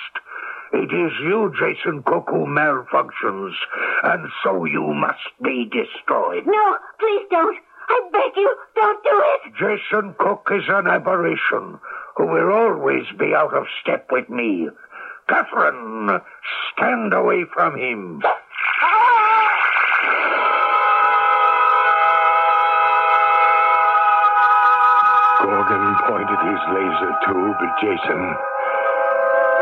It 0.72 0.92
is 0.92 1.12
you, 1.22 1.52
Jason 1.58 2.02
Cook, 2.02 2.28
who 2.28 2.46
malfunctions, 2.46 3.54
and 4.02 4.28
so 4.42 4.66
you 4.66 4.92
must 4.92 5.28
be 5.42 5.64
destroyed. 5.64 6.44
No, 6.46 6.76
please 6.98 7.26
don't. 7.30 7.56
I 7.88 8.08
beg 8.12 8.36
you, 8.36 8.56
don't 8.74 9.02
do 9.02 9.24
it. 9.24 9.54
Jason 9.54 10.14
Cook 10.18 10.50
is 10.52 10.64
an 10.68 10.86
aberration 10.86 11.78
who 12.16 12.26
will 12.26 12.52
always 12.52 13.06
be 13.18 13.34
out 13.34 13.54
of 13.54 13.64
step 13.80 14.08
with 14.12 14.28
me. 14.28 14.68
Catherine, 15.26 16.20
stand 16.72 17.14
away 17.14 17.44
from 17.54 17.78
him. 17.78 18.22
Laser 26.72 27.12
tube 27.26 27.58
at 27.60 27.74
Jason, 27.80 28.22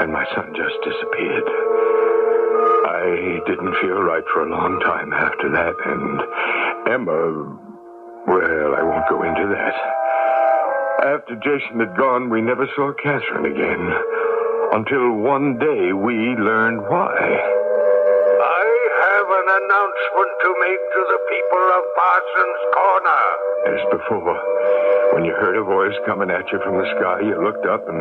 and 0.00 0.12
my 0.12 0.26
son 0.34 0.52
just 0.54 0.76
disappeared. 0.84 1.48
I 2.86 3.40
didn't 3.46 3.74
feel 3.82 4.02
right 4.02 4.24
for 4.32 4.46
a 4.46 4.50
long 4.50 4.80
time 4.80 5.12
after 5.12 5.50
that, 5.50 5.76
and 5.86 6.20
Emma, 6.92 7.56
well, 8.26 8.74
I 8.74 8.82
won't 8.82 9.08
go 9.08 9.22
into 9.22 9.46
that. 9.54 9.76
After 11.06 11.36
Jason 11.36 11.78
had 11.78 11.96
gone, 11.96 12.30
we 12.30 12.40
never 12.40 12.66
saw 12.74 12.92
Catherine 13.02 13.46
again. 13.46 13.84
Until 14.72 15.12
one 15.22 15.58
day 15.58 15.92
we 15.92 16.34
learned 16.34 16.82
why. 16.90 17.14
I 17.14 18.66
have 19.06 19.28
an 19.30 19.48
announcement 19.62 20.32
to 20.42 20.50
make 20.66 20.82
to 20.96 21.02
the 21.06 21.20
people 21.30 21.64
of 21.78 21.82
Parsons 21.94 22.60
Corner. 22.74 23.55
As 23.66 23.82
before, 23.90 24.38
when 25.10 25.24
you 25.26 25.34
heard 25.42 25.58
a 25.58 25.66
voice 25.66 25.98
coming 26.06 26.30
at 26.30 26.46
you 26.54 26.58
from 26.62 26.78
the 26.78 26.86
sky, 26.94 27.18
you 27.26 27.34
looked 27.34 27.66
up, 27.66 27.82
and 27.88 27.98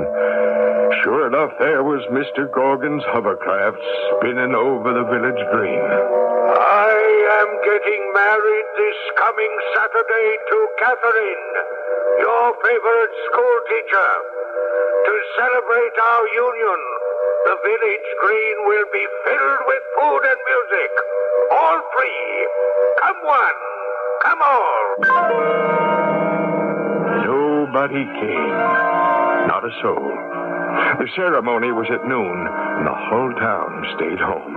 sure 1.02 1.26
enough, 1.26 1.58
there 1.58 1.82
was 1.82 2.06
Mr. 2.14 2.46
Gorgon's 2.54 3.02
hovercraft 3.10 3.82
spinning 4.14 4.54
over 4.54 4.94
the 4.94 5.10
village 5.10 5.42
green. 5.50 5.82
I 5.82 6.94
am 7.42 7.50
getting 7.66 8.04
married 8.14 8.68
this 8.78 9.00
coming 9.18 9.54
Saturday 9.74 10.30
to 10.54 10.58
Catherine, 10.78 11.50
your 12.22 12.46
favorite 12.62 13.16
school 13.34 13.58
teacher. 13.66 14.12
To 15.02 15.14
celebrate 15.42 15.96
our 15.98 16.26
union, 16.30 16.82
the 17.50 17.58
village 17.66 18.10
green 18.22 18.58
will 18.70 18.88
be 18.94 19.06
filled 19.26 19.62
with 19.66 19.84
food 19.98 20.24
and 20.30 20.42
music. 20.46 20.92
All 21.58 21.80
free. 21.90 22.26
Come 23.02 23.20
one, 23.26 23.60
come 24.26 24.42
all. 24.42 24.96
Nobody 27.26 28.06
came. 28.20 28.58
Not 29.48 29.64
a 29.66 29.72
soul. 29.82 30.10
The 31.00 31.08
ceremony 31.16 31.72
was 31.72 31.88
at 31.92 32.08
noon, 32.08 32.48
and 32.48 32.88
the 32.88 32.94
whole 32.94 33.34
town 33.38 33.86
stayed 33.96 34.20
home. 34.20 34.56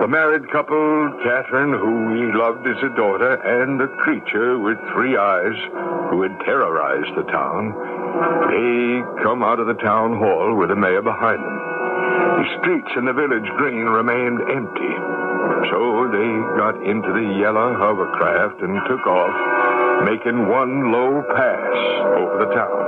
The 0.00 0.08
married 0.08 0.50
couple, 0.50 1.14
Catherine, 1.22 1.72
who 1.72 2.12
he 2.18 2.32
loved 2.34 2.66
as 2.66 2.82
a 2.82 2.94
daughter, 2.96 3.34
and 3.46 3.78
the 3.78 3.86
creature 4.02 4.58
with 4.58 4.78
three 4.92 5.16
eyes 5.16 5.56
who 6.10 6.22
had 6.22 6.34
terrorized 6.44 7.14
the 7.14 7.22
town, 7.30 7.72
they 8.50 9.22
come 9.22 9.42
out 9.42 9.60
of 9.60 9.68
the 9.68 9.78
town 9.78 10.18
hall 10.18 10.56
with 10.56 10.70
the 10.70 10.76
mayor 10.76 11.02
behind 11.02 11.38
them. 11.38 11.58
The 12.42 12.58
streets 12.60 12.90
in 12.96 13.04
the 13.04 13.12
village 13.12 13.46
green 13.56 13.86
remained 13.86 14.40
empty. 14.50 15.31
So 15.70 16.08
they 16.10 16.30
got 16.58 16.76
into 16.82 17.10
the 17.12 17.26
yellow 17.38 17.74
hovercraft 17.74 18.60
and 18.62 18.78
took 18.86 19.06
off, 19.06 19.34
making 20.04 20.48
one 20.48 20.92
low 20.92 21.22
pass 21.34 21.74
over 22.18 22.36
the 22.44 22.50
town. 22.54 22.78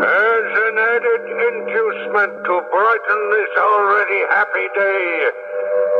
As 0.00 0.46
an 0.66 0.76
added 0.78 1.24
inducement 1.30 2.32
to 2.46 2.54
brighten 2.70 3.20
this 3.34 3.52
already 3.58 4.20
happy 4.30 4.66
day, 4.74 5.30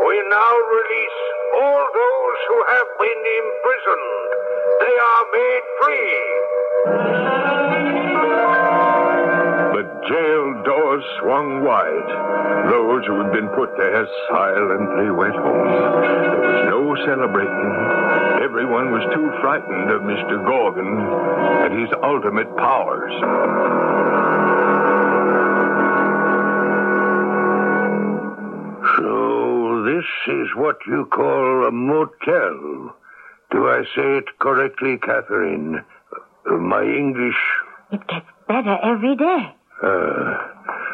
we 0.07 0.17
now 0.31 0.53
release 0.73 1.21
all 1.61 1.83
those 1.93 2.39
who 2.49 2.59
have 2.71 2.89
been 2.99 3.23
imprisoned. 3.41 4.29
They 4.81 4.97
are 5.11 5.25
made 5.35 5.65
free. 5.79 6.17
The 9.77 9.85
jail 10.09 10.40
doors 10.91 11.05
swung 11.21 11.65
wide. 11.65 12.71
Those 12.71 13.07
who 13.07 13.23
had 13.23 13.33
been 13.33 13.49
put 13.49 13.71
there 13.77 14.07
silently 14.29 15.11
went 15.11 15.35
home. 15.35 15.67
There 15.67 16.41
was 16.41 16.67
no 16.67 16.97
celebrating. 17.07 17.71
Everyone 18.43 18.91
was 18.91 19.03
too 19.15 19.31
frightened 19.41 19.91
of 19.91 20.03
Mr. 20.03 20.45
Gorgon 20.45 20.99
and 21.65 21.81
his 21.81 21.91
ultimate 22.03 22.51
powers. 22.57 23.13
So 28.97 29.85
this 29.85 30.09
is 30.35 30.49
what 30.57 30.79
you 30.87 31.07
call 31.07 31.69
a 31.69 31.71
motel. 31.71 32.97
Do 33.53 33.69
I 33.69 33.83
say 33.95 34.19
it 34.19 34.39
correctly, 34.39 34.99
Catherine? 34.99 35.85
Uh, 36.51 36.57
my 36.57 36.83
English. 36.83 37.39
It 37.93 38.07
gets 38.09 38.27
better 38.49 38.79
every 38.83 39.17
day. 39.17 39.55
Uh, 39.83 40.50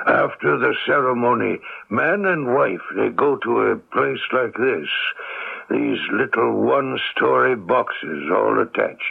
after 0.06 0.56
the 0.56 0.74
ceremony, 0.86 1.58
man 1.90 2.24
and 2.26 2.54
wife, 2.54 2.80
they 2.96 3.08
go 3.08 3.36
to 3.38 3.60
a 3.62 3.76
place 3.76 4.20
like 4.32 4.54
this. 4.54 4.88
These 5.68 5.98
little 6.12 6.62
one-story 6.62 7.56
boxes 7.56 8.30
all 8.30 8.60
attached. 8.60 9.02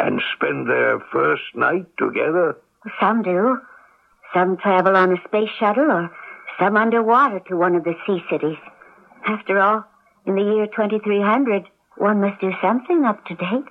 And 0.00 0.20
spend 0.34 0.68
their 0.68 1.00
first 1.12 1.42
night 1.54 1.86
together? 1.98 2.56
Some 3.00 3.22
do. 3.22 3.58
Some 4.34 4.56
travel 4.56 4.96
on 4.96 5.12
a 5.12 5.22
space 5.26 5.50
shuttle 5.58 5.90
or 5.90 6.10
some 6.58 6.76
underwater 6.76 7.40
to 7.48 7.56
one 7.56 7.76
of 7.76 7.84
the 7.84 7.94
sea 8.06 8.22
cities. 8.30 8.58
After 9.26 9.60
all, 9.60 9.84
in 10.26 10.34
the 10.34 10.42
year 10.42 10.66
2300, 10.66 11.64
one 11.96 12.20
must 12.20 12.40
do 12.40 12.52
something 12.60 13.04
up 13.04 13.24
to 13.26 13.34
date. 13.34 13.64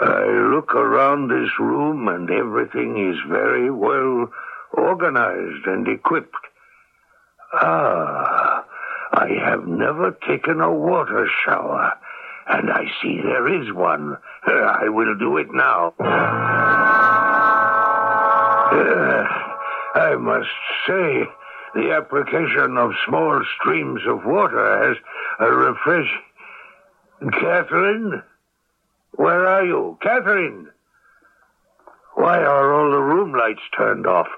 I 0.00 0.26
look 0.52 0.74
around 0.74 1.28
this 1.28 1.50
room 1.58 2.08
and 2.08 2.30
everything 2.30 3.10
is 3.10 3.18
very 3.28 3.70
well 3.70 4.28
organized 4.76 5.66
and 5.66 5.88
equipped. 5.88 6.34
Ah, 7.52 8.64
I 9.12 9.28
have 9.44 9.66
never 9.66 10.16
taken 10.26 10.60
a 10.60 10.72
water 10.72 11.28
shower, 11.44 11.92
and 12.48 12.70
I 12.70 12.84
see 13.00 13.20
there 13.22 13.62
is 13.62 13.72
one. 13.72 14.16
I 14.46 14.88
will 14.88 15.16
do 15.16 15.36
it 15.38 15.52
now. 15.52 15.94
I 19.94 20.16
must 20.16 20.48
say, 20.86 21.24
the 21.74 21.92
application 21.92 22.76
of 22.76 22.92
small 23.06 23.42
streams 23.58 24.00
of 24.06 24.24
water 24.24 24.88
has 24.88 24.96
a 25.38 25.52
refresh. 25.52 26.10
Catherine? 27.32 28.22
Where 29.12 29.46
are 29.46 29.64
you? 29.64 29.96
Catherine? 30.02 30.68
Why 32.14 32.38
are 32.38 32.72
all 32.72 32.90
the 32.90 33.00
room 33.00 33.32
lights 33.32 33.62
turned 33.76 34.06
off? 34.06 34.28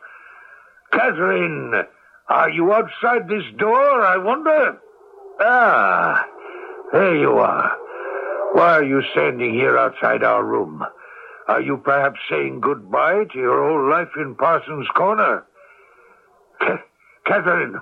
Catherine, 0.93 1.75
are 2.29 2.51
you 2.51 2.73
outside 2.73 3.29
this 3.29 3.45
door, 3.59 4.05
I 4.05 4.17
wonder? 4.17 4.79
Ah, 5.41 6.25
there 6.93 7.17
you 7.17 7.33
are. 7.39 7.77
Why 8.53 8.73
are 8.79 8.85
you 8.85 9.03
standing 9.13 9.53
here 9.55 9.77
outside 9.77 10.23
our 10.23 10.45
room? 10.45 10.85
Are 11.49 11.61
you 11.61 11.77
perhaps 11.77 12.19
saying 12.31 12.61
goodbye 12.61 13.25
to 13.33 13.39
your 13.39 13.63
old 13.63 13.91
life 13.91 14.09
in 14.17 14.35
Parsons 14.35 14.89
Corner? 14.97 15.45
Ca- 16.61 16.83
Catherine, 17.27 17.81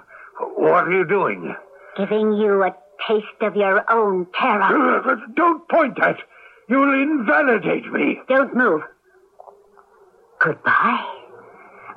what 0.56 0.88
are 0.88 0.92
you 0.92 1.04
doing? 1.06 1.54
Giving 1.96 2.32
you 2.32 2.62
a 2.62 2.74
taste 3.08 3.26
of 3.40 3.54
your 3.56 3.84
own 3.90 4.26
terror. 4.38 5.20
Don't 5.34 5.66
point 5.68 5.96
that. 6.00 6.16
You'll 6.68 6.92
invalidate 7.02 7.90
me. 7.92 8.20
Don't 8.28 8.54
move. 8.54 8.82
Goodbye, 10.40 11.04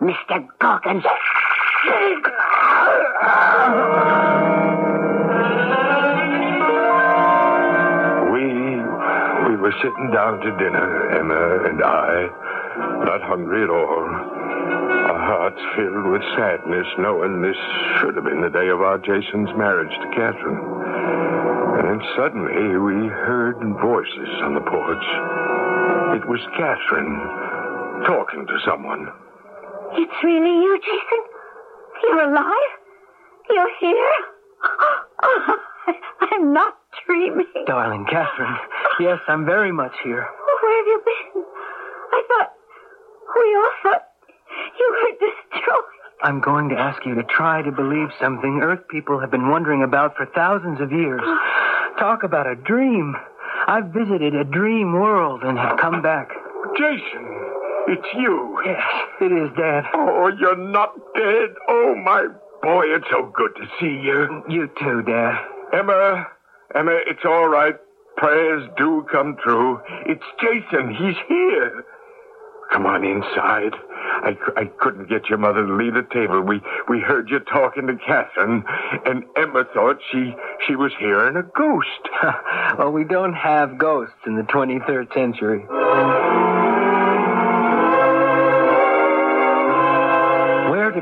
Mr. 0.02 0.48
Gorgon. 0.60 1.02
We 8.32 8.44
we 9.50 9.56
were 9.58 9.74
sitting 9.82 10.12
down 10.14 10.40
to 10.42 10.52
dinner, 10.58 11.18
Emma 11.18 11.70
and 11.70 11.84
I, 11.84 12.30
not 13.06 13.22
hungry 13.24 13.64
at 13.64 13.70
all. 13.70 14.06
Our 15.08 15.20
hearts 15.20 15.62
filled 15.76 16.06
with 16.12 16.22
sadness, 16.36 16.88
knowing 17.00 17.42
this 17.42 17.58
should 18.00 18.16
have 18.16 18.26
been 18.26 18.42
the 18.42 18.50
day 18.50 18.68
of 18.68 18.82
our 18.82 18.98
Jason's 19.00 19.50
marriage 19.58 19.90
to 19.90 20.08
Catherine. 20.14 20.62
And 21.80 21.88
then 21.90 22.02
suddenly 22.16 22.78
we 22.78 23.08
heard 23.08 23.58
voices 23.82 24.30
on 24.44 24.54
the 24.54 24.62
porch. 24.62 25.08
It 26.22 26.28
was 26.28 26.42
Catherine 26.58 27.18
talking 28.06 28.46
to 28.46 28.60
someone. 28.66 29.08
It's 29.98 30.24
really 30.24 30.62
you, 30.64 30.80
Jason? 30.80 31.24
You're 32.04 32.30
alive? 32.30 32.74
You're 33.50 33.72
here? 33.80 34.14
I'm 36.32 36.54
not 36.54 36.78
dreaming. 37.06 37.48
Darling 37.66 38.06
Catherine, 38.10 38.58
yes, 39.00 39.20
I'm 39.28 39.46
very 39.46 39.72
much 39.72 39.94
here. 40.04 40.28
Oh, 40.28 40.60
where 40.62 40.78
have 40.78 40.88
you 40.88 41.02
been? 41.06 41.44
I 42.12 42.24
thought. 42.28 42.52
We 43.36 43.56
all 43.56 43.72
thought 43.84 44.04
you 44.80 44.88
were 44.92 45.28
destroyed. 45.28 45.84
I'm 46.24 46.42
going 46.42 46.70
to 46.70 46.76
ask 46.76 47.06
you 47.06 47.16
to 47.16 47.24
try 47.24 47.62
to 47.62 47.72
believe 47.72 48.10
something 48.20 48.60
Earth 48.64 48.88
people 48.90 49.20
have 49.20 49.32
been 49.32 49.50
wondering 49.50 49.84
about 49.84 50.16
for 50.16 50.26
thousands 50.28 50.80
of 50.82 50.92
years. 50.92 51.22
Talk 52.00 52.24
about 52.24 52.48
a 52.48 52.56
dream. 52.56 53.16
I've 53.68 53.88
visited 53.88 54.36
a 54.36 54.44
dream 54.44 54.94
world 54.94 55.42
and 55.44 55.58
have 55.58 55.80
come 55.80 56.02
back. 56.02 56.30
Jason, 56.78 57.26
it's 57.88 58.08
you. 58.16 58.62
Yes, 58.66 58.82
it 59.22 59.32
is, 59.32 59.50
Dad. 59.58 59.86
Oh, 59.94 60.32
you're 60.40 60.58
not 60.58 60.94
dead. 61.16 61.50
Oh, 61.68 61.96
my 61.96 62.28
boy, 62.62 62.86
it's 62.88 63.08
so 63.12 63.32
good 63.36 63.56
to 63.56 63.68
see 63.80 64.02
you. 64.06 64.44
You 64.50 64.70
too, 64.80 65.02
Dad. 65.04 65.36
Emma, 65.74 66.28
Emma, 66.76 67.00
it's 67.08 67.26
all 67.26 67.48
right. 67.48 67.76
Prayers 68.18 68.68
do 68.78 69.06
come 69.12 69.38
true. 69.44 69.80
It's 70.06 70.24
Jason. 70.42 70.90
He's 70.96 71.16
here. 71.28 71.86
Come 72.72 72.86
on 72.86 73.06
inside. 73.06 73.74
I, 74.24 74.36
I 74.58 74.66
couldn't 74.80 75.08
get 75.08 75.30
your 75.30 75.38
mother 75.38 75.66
to 75.66 75.74
leave 75.74 75.94
the 75.94 76.06
table. 76.12 76.42
We 76.42 76.62
we 76.90 77.00
heard 77.00 77.30
you 77.30 77.40
talking 77.40 77.88
to 77.88 77.96
Catherine, 77.96 78.64
and 79.06 79.24
Emma 79.38 79.64
thought 79.74 80.00
she 80.12 80.34
she 80.68 80.76
was 80.76 80.92
hearing 81.00 81.38
a 81.38 81.44
ghost. 81.44 82.10
well, 82.78 82.92
we 82.92 83.04
don't 83.06 83.34
have 83.34 83.78
ghosts 83.78 84.16
in 84.26 84.36
the 84.36 84.44
23rd 84.44 85.14
century. 85.14 85.66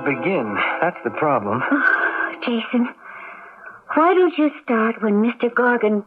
Begin? 0.05 0.55
That's 0.81 0.97
the 1.03 1.09
problem. 1.11 1.61
Jason, 2.45 2.87
why 3.95 4.13
don't 4.13 4.37
you 4.37 4.51
start 4.63 5.01
when 5.01 5.23
Mr. 5.23 5.53
Gorgon 5.53 6.03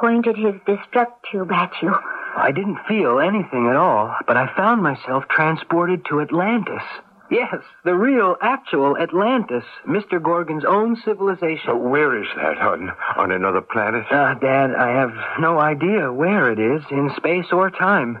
pointed 0.00 0.36
his 0.36 0.54
destruct 0.66 1.14
tube 1.30 1.52
at 1.52 1.72
you? 1.82 1.94
I 2.36 2.50
didn't 2.50 2.78
feel 2.88 3.20
anything 3.20 3.68
at 3.68 3.76
all, 3.76 4.14
but 4.26 4.36
I 4.36 4.54
found 4.56 4.82
myself 4.82 5.24
transported 5.28 6.04
to 6.06 6.20
Atlantis. 6.20 6.82
Yes, 7.30 7.56
the 7.84 7.94
real, 7.94 8.36
actual 8.42 8.98
Atlantis, 8.98 9.64
Mr. 9.88 10.22
Gorgon's 10.22 10.64
own 10.64 10.96
civilization. 11.04 11.66
But 11.66 11.80
where 11.80 12.20
is 12.20 12.28
that, 12.36 12.58
on 12.58 12.92
on 13.16 13.32
another 13.32 13.60
planet? 13.60 14.04
Uh, 14.10 14.34
Dad, 14.34 14.74
I 14.74 14.90
have 14.90 15.14
no 15.40 15.58
idea 15.58 16.12
where 16.12 16.52
it 16.52 16.58
is 16.58 16.82
in 16.90 17.10
space 17.16 17.46
or 17.50 17.70
time. 17.70 18.18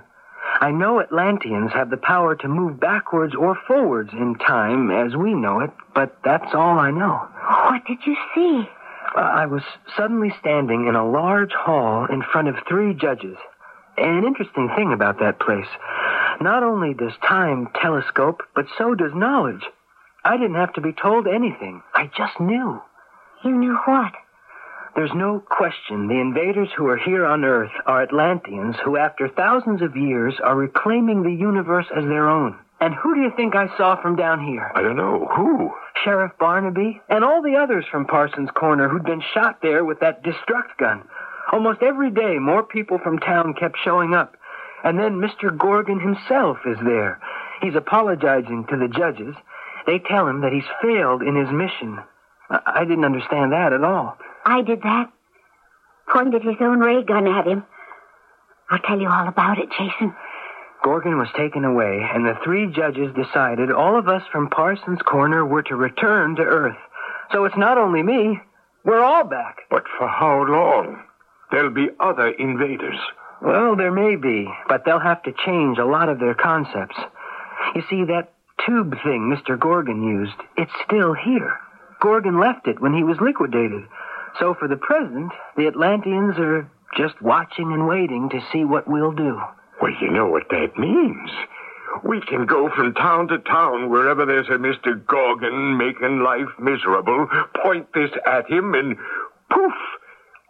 I 0.64 0.70
know 0.70 0.98
Atlanteans 0.98 1.72
have 1.74 1.90
the 1.90 1.98
power 1.98 2.34
to 2.36 2.48
move 2.48 2.80
backwards 2.80 3.34
or 3.34 3.54
forwards 3.66 4.14
in 4.14 4.36
time 4.36 4.90
as 4.90 5.14
we 5.14 5.34
know 5.34 5.60
it, 5.60 5.70
but 5.94 6.16
that's 6.24 6.54
all 6.54 6.78
I 6.78 6.90
know. 6.90 7.20
What 7.68 7.84
did 7.84 7.98
you 8.06 8.16
see? 8.34 8.66
Uh, 9.14 9.20
I 9.20 9.44
was 9.44 9.60
suddenly 9.94 10.32
standing 10.40 10.86
in 10.86 10.94
a 10.94 11.06
large 11.06 11.52
hall 11.52 12.06
in 12.06 12.22
front 12.22 12.48
of 12.48 12.54
three 12.66 12.94
judges. 12.94 13.36
An 13.98 14.24
interesting 14.24 14.70
thing 14.74 14.94
about 14.94 15.18
that 15.18 15.38
place. 15.38 15.68
Not 16.40 16.62
only 16.62 16.94
does 16.94 17.12
time 17.28 17.68
telescope, 17.74 18.42
but 18.54 18.64
so 18.78 18.94
does 18.94 19.12
knowledge. 19.14 19.64
I 20.24 20.38
didn't 20.38 20.56
have 20.56 20.72
to 20.72 20.80
be 20.80 20.94
told 20.94 21.26
anything. 21.26 21.82
I 21.92 22.10
just 22.16 22.40
knew. 22.40 22.80
You 23.44 23.50
knew 23.50 23.76
what? 23.84 24.14
There's 24.94 25.14
no 25.14 25.40
question 25.40 26.06
the 26.06 26.20
invaders 26.20 26.68
who 26.76 26.86
are 26.86 26.96
here 26.96 27.26
on 27.26 27.44
Earth 27.44 27.72
are 27.84 28.02
Atlanteans 28.02 28.76
who, 28.84 28.96
after 28.96 29.28
thousands 29.28 29.82
of 29.82 29.96
years, 29.96 30.34
are 30.42 30.54
reclaiming 30.54 31.22
the 31.22 31.32
universe 31.32 31.86
as 31.96 32.04
their 32.04 32.28
own. 32.30 32.56
And 32.80 32.94
who 32.94 33.14
do 33.14 33.20
you 33.22 33.32
think 33.36 33.56
I 33.56 33.76
saw 33.76 34.00
from 34.00 34.14
down 34.14 34.44
here? 34.46 34.70
I 34.72 34.82
don't 34.82 34.96
know. 34.96 35.26
Who? 35.36 35.72
Sheriff 36.04 36.32
Barnaby 36.38 37.00
and 37.08 37.24
all 37.24 37.42
the 37.42 37.56
others 37.56 37.86
from 37.90 38.06
Parsons 38.06 38.50
Corner 38.54 38.88
who'd 38.88 39.04
been 39.04 39.22
shot 39.32 39.58
there 39.62 39.84
with 39.84 39.98
that 40.00 40.22
destruct 40.22 40.76
gun. 40.78 41.02
Almost 41.50 41.82
every 41.82 42.10
day, 42.10 42.38
more 42.38 42.62
people 42.62 42.98
from 42.98 43.18
town 43.18 43.54
kept 43.58 43.78
showing 43.82 44.14
up. 44.14 44.36
And 44.84 44.98
then 44.98 45.20
Mr. 45.20 45.56
Gorgon 45.56 45.98
himself 45.98 46.58
is 46.66 46.78
there. 46.84 47.20
He's 47.62 47.74
apologizing 47.74 48.66
to 48.68 48.76
the 48.76 48.88
judges. 48.88 49.34
They 49.86 49.98
tell 49.98 50.28
him 50.28 50.42
that 50.42 50.52
he's 50.52 50.64
failed 50.82 51.22
in 51.22 51.34
his 51.34 51.50
mission. 51.50 51.98
I, 52.50 52.60
I 52.66 52.84
didn't 52.84 53.04
understand 53.04 53.52
that 53.52 53.72
at 53.72 53.82
all. 53.82 54.18
I 54.44 54.62
did 54.62 54.82
that. 54.82 55.10
Pointed 56.12 56.42
his 56.42 56.56
own 56.60 56.80
ray 56.80 57.02
gun 57.02 57.26
at 57.26 57.46
him. 57.46 57.64
I'll 58.70 58.78
tell 58.78 59.00
you 59.00 59.08
all 59.08 59.28
about 59.28 59.58
it, 59.58 59.68
Jason. 59.70 60.14
Gorgon 60.82 61.18
was 61.18 61.28
taken 61.36 61.64
away, 61.64 62.06
and 62.12 62.26
the 62.26 62.38
three 62.44 62.70
judges 62.70 63.14
decided 63.14 63.70
all 63.70 63.98
of 63.98 64.08
us 64.08 64.22
from 64.30 64.50
Parsons 64.50 65.00
Corner 65.02 65.44
were 65.44 65.62
to 65.62 65.76
return 65.76 66.36
to 66.36 66.42
Earth. 66.42 66.76
So 67.32 67.46
it's 67.46 67.56
not 67.56 67.78
only 67.78 68.02
me, 68.02 68.38
we're 68.84 69.02
all 69.02 69.24
back. 69.24 69.60
But 69.70 69.84
for 69.98 70.06
how 70.06 70.44
long? 70.44 71.02
There'll 71.50 71.70
be 71.70 71.88
other 72.00 72.28
invaders. 72.28 72.98
Well, 73.40 73.76
there 73.76 73.92
may 73.92 74.16
be, 74.16 74.46
but 74.68 74.84
they'll 74.84 74.98
have 74.98 75.22
to 75.22 75.34
change 75.44 75.78
a 75.78 75.86
lot 75.86 76.08
of 76.08 76.18
their 76.18 76.34
concepts. 76.34 76.96
You 77.74 77.82
see, 77.88 78.04
that 78.04 78.32
tube 78.66 78.94
thing 79.02 79.34
Mr. 79.34 79.58
Gorgon 79.58 80.02
used, 80.02 80.36
it's 80.56 80.72
still 80.84 81.14
here. 81.14 81.58
Gorgon 82.00 82.38
left 82.38 82.66
it 82.68 82.80
when 82.80 82.92
he 82.92 83.02
was 83.02 83.16
liquidated. 83.20 83.84
So 84.40 84.54
for 84.54 84.68
the 84.68 84.76
present, 84.76 85.32
the 85.56 85.66
Atlanteans 85.66 86.34
are 86.38 86.70
just 86.96 87.20
watching 87.22 87.72
and 87.72 87.86
waiting 87.86 88.28
to 88.30 88.40
see 88.52 88.64
what 88.64 88.88
we'll 88.88 89.12
do. 89.12 89.40
Well, 89.80 89.92
you 90.00 90.10
know 90.10 90.28
what 90.28 90.48
that 90.50 90.78
means. 90.78 91.30
We 92.02 92.20
can 92.20 92.46
go 92.46 92.68
from 92.74 92.94
town 92.94 93.28
to 93.28 93.38
town 93.38 93.90
wherever 93.90 94.26
there's 94.26 94.48
a 94.48 94.58
Mr. 94.58 95.04
Gorgon 95.06 95.76
making 95.76 96.20
life 96.20 96.48
miserable, 96.58 97.28
point 97.62 97.86
this 97.94 98.10
at 98.26 98.50
him, 98.50 98.74
and 98.74 98.96
poof! 99.50 99.72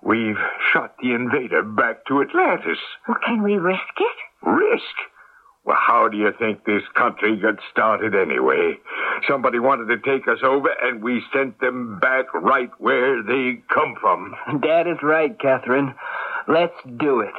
We've 0.03 0.39
shot 0.73 0.95
the 1.03 1.13
invader 1.13 1.63
back 1.63 2.05
to 2.07 2.23
Atlantis. 2.23 2.79
Well, 3.09 3.19
can 3.25 3.43
we 3.43 3.57
risk 3.57 3.81
it? 3.99 4.49
Risk? 4.49 4.95
Well, 5.65 5.79
how 5.81 6.09
do 6.09 6.19
you 6.19 6.31
think 6.39 6.65
this 6.65 6.83
country 6.95 7.37
got 7.37 7.55
started 7.71 8.15
anyway? 8.15 8.75
Somebody 9.27 9.59
wanted 9.59 9.87
to 9.87 9.99
take 9.99 10.29
us 10.29 10.41
over, 10.43 10.69
and 10.83 11.03
we 11.03 11.23
sent 11.33 11.59
them 11.61 11.99
back 12.01 12.27
right 12.35 12.71
where 12.79 13.23
they 13.23 13.63
come 13.73 13.95
from. 13.99 14.35
Dad 14.61 14.87
is 14.87 14.99
right, 15.03 15.39
Catherine. 15.41 15.95
Let's 16.49 16.77
do 16.99 17.21
it. 17.21 17.33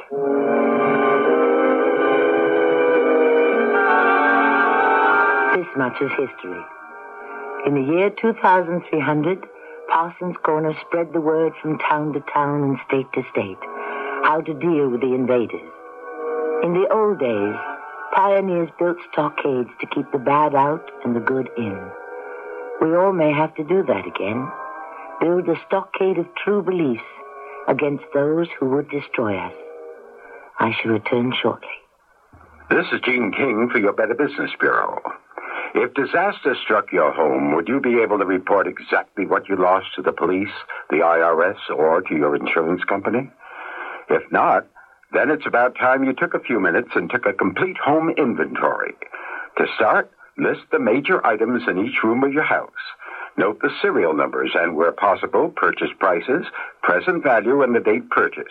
This 5.56 5.66
much 5.76 5.96
is 6.02 6.10
history. 6.18 6.62
In 7.64 7.74
the 7.74 7.92
year 7.94 8.10
2300, 8.10 9.46
Parsons 9.88 10.36
Corner 10.44 10.74
spread 10.86 11.12
the 11.12 11.20
word 11.20 11.52
from 11.62 11.78
town 11.78 12.12
to 12.14 12.20
town 12.32 12.62
and 12.64 12.78
state 12.88 13.06
to 13.14 13.22
state 13.30 13.58
how 14.24 14.40
to 14.40 14.54
deal 14.54 14.88
with 14.88 15.00
the 15.00 15.14
invaders. 15.14 15.70
In 16.64 16.74
the 16.74 16.88
old 16.90 17.20
days, 17.20 17.54
pioneers 18.14 18.70
built 18.78 18.96
stockades 19.12 19.70
to 19.80 19.86
keep 19.94 20.10
the 20.12 20.18
bad 20.18 20.54
out 20.54 20.90
and 21.04 21.14
the 21.14 21.20
good 21.20 21.48
in. 21.56 21.90
We 22.80 22.94
all 22.94 23.12
may 23.12 23.32
have 23.32 23.54
to 23.56 23.64
do 23.64 23.84
that 23.84 24.06
again. 24.06 24.50
Build 25.20 25.48
a 25.48 25.56
stockade 25.66 26.18
of 26.18 26.26
true 26.44 26.62
beliefs 26.62 27.02
against 27.68 28.04
those 28.14 28.48
who 28.58 28.70
would 28.70 28.88
destroy 28.90 29.36
us. 29.36 29.54
I 30.58 30.72
shall 30.80 30.92
return 30.92 31.32
shortly. 31.40 31.68
This 32.70 32.86
is 32.92 33.00
Gene 33.04 33.32
King 33.32 33.68
for 33.70 33.78
your 33.78 33.92
Better 33.92 34.14
Business 34.14 34.50
Bureau. 34.58 35.00
If 35.74 35.94
disaster 35.94 36.56
struck 36.64 36.92
your 36.92 37.12
home, 37.12 37.54
would 37.54 37.68
you 37.68 37.80
be 37.80 38.00
able 38.02 38.18
to 38.18 38.24
report 38.24 38.66
exactly 38.66 39.26
what 39.26 39.48
you 39.48 39.56
lost 39.56 39.86
to 39.96 40.02
the 40.02 40.12
police, 40.12 40.52
the 40.90 40.96
IRS, 40.96 41.58
or 41.76 42.00
to 42.02 42.14
your 42.14 42.34
insurance 42.34 42.82
company? 42.84 43.30
If 44.08 44.30
not, 44.32 44.66
then 45.16 45.30
it's 45.30 45.46
about 45.46 45.74
time 45.76 46.04
you 46.04 46.12
took 46.12 46.34
a 46.34 46.40
few 46.40 46.60
minutes 46.60 46.90
and 46.94 47.08
took 47.08 47.26
a 47.26 47.32
complete 47.32 47.78
home 47.78 48.10
inventory. 48.10 48.94
To 49.58 49.66
start, 49.74 50.10
list 50.36 50.62
the 50.70 50.78
major 50.78 51.26
items 51.26 51.62
in 51.66 51.78
each 51.78 52.02
room 52.04 52.22
of 52.22 52.32
your 52.32 52.44
house. 52.44 52.70
Note 53.38 53.60
the 53.60 53.70
serial 53.80 54.14
numbers 54.14 54.52
and, 54.54 54.76
where 54.76 54.92
possible, 54.92 55.48
purchase 55.48 55.90
prices, 55.98 56.46
present 56.82 57.22
value, 57.22 57.62
and 57.62 57.74
the 57.74 57.80
date 57.80 58.10
purchased. 58.10 58.50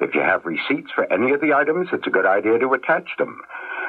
If 0.00 0.14
you 0.14 0.20
have 0.20 0.44
receipts 0.44 0.90
for 0.94 1.10
any 1.10 1.32
of 1.32 1.40
the 1.40 1.54
items, 1.54 1.88
it's 1.92 2.06
a 2.06 2.10
good 2.10 2.26
idea 2.26 2.58
to 2.58 2.74
attach 2.74 3.08
them. 3.18 3.40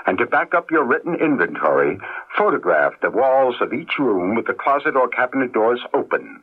And 0.05 0.17
to 0.19 0.25
back 0.25 0.53
up 0.53 0.71
your 0.71 0.85
written 0.85 1.15
inventory, 1.15 1.99
photograph 2.37 2.93
the 3.01 3.11
walls 3.11 3.55
of 3.59 3.73
each 3.73 3.99
room 3.99 4.35
with 4.35 4.47
the 4.47 4.53
closet 4.53 4.95
or 4.95 5.09
cabinet 5.09 5.51
doors 5.51 5.81
open. 5.93 6.41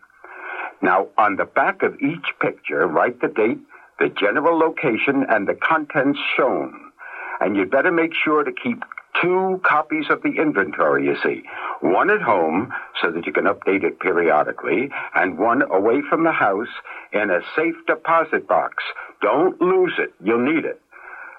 Now, 0.82 1.08
on 1.16 1.36
the 1.36 1.46
back 1.46 1.82
of 1.82 1.98
each 2.00 2.26
picture, 2.40 2.86
write 2.86 3.20
the 3.22 3.28
date, 3.28 3.60
the 3.98 4.08
general 4.08 4.58
location, 4.58 5.24
and 5.28 5.46
the 5.46 5.54
contents 5.54 6.18
shown. 6.36 6.92
And 7.40 7.56
you'd 7.56 7.70
better 7.70 7.92
make 7.92 8.12
sure 8.14 8.44
to 8.44 8.52
keep 8.52 8.82
two 9.20 9.60
copies 9.64 10.06
of 10.10 10.22
the 10.22 10.40
inventory, 10.40 11.04
you 11.04 11.16
see. 11.22 11.42
One 11.80 12.10
at 12.10 12.22
home, 12.22 12.72
so 13.00 13.10
that 13.10 13.26
you 13.26 13.32
can 13.32 13.44
update 13.44 13.84
it 13.84 14.00
periodically, 14.00 14.90
and 15.14 15.38
one 15.38 15.62
away 15.62 16.02
from 16.08 16.24
the 16.24 16.32
house 16.32 16.68
in 17.12 17.30
a 17.30 17.40
safe 17.56 17.76
deposit 17.86 18.48
box. 18.48 18.82
Don't 19.20 19.60
lose 19.60 19.94
it. 19.98 20.12
You'll 20.22 20.44
need 20.44 20.64
it. 20.64 20.80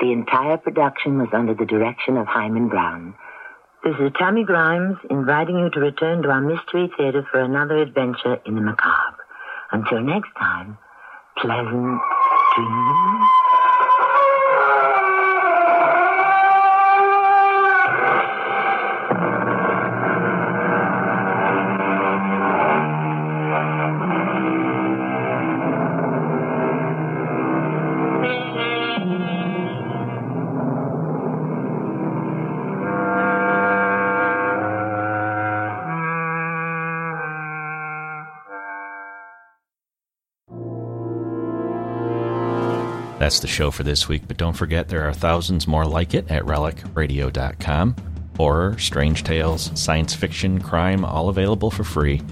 The 0.00 0.12
entire 0.12 0.56
production 0.56 1.18
was 1.18 1.28
under 1.32 1.54
the 1.54 1.66
direction 1.66 2.16
of 2.16 2.26
Himan 2.26 2.68
Brown. 2.68 3.14
This 3.84 3.94
is 4.00 4.12
Tammy 4.18 4.44
Grimes 4.44 4.96
inviting 5.10 5.58
you 5.58 5.70
to 5.70 5.80
return 5.80 6.22
to 6.22 6.30
our 6.30 6.40
Mystery 6.40 6.90
Theater 6.96 7.26
for 7.30 7.40
another 7.40 7.78
adventure 7.78 8.40
in 8.44 8.54
the 8.54 8.60
macabre. 8.60 9.24
Until 9.70 10.00
next 10.00 10.30
time, 10.38 10.78
pleasant 11.36 12.00
dreams. 12.56 13.37
That's 43.28 43.40
the 43.40 43.46
show 43.46 43.70
for 43.70 43.82
this 43.82 44.08
week, 44.08 44.22
but 44.26 44.38
don't 44.38 44.56
forget 44.56 44.88
there 44.88 45.06
are 45.06 45.12
thousands 45.12 45.68
more 45.68 45.84
like 45.84 46.14
it 46.14 46.30
at 46.30 46.44
relicradio.com. 46.44 47.96
Horror, 48.38 48.78
strange 48.78 49.22
tales, 49.22 49.70
science 49.78 50.14
fiction, 50.14 50.62
crime, 50.62 51.04
all 51.04 51.28
available 51.28 51.70
for 51.70 51.84
free. 51.84 52.14
If 52.14 52.22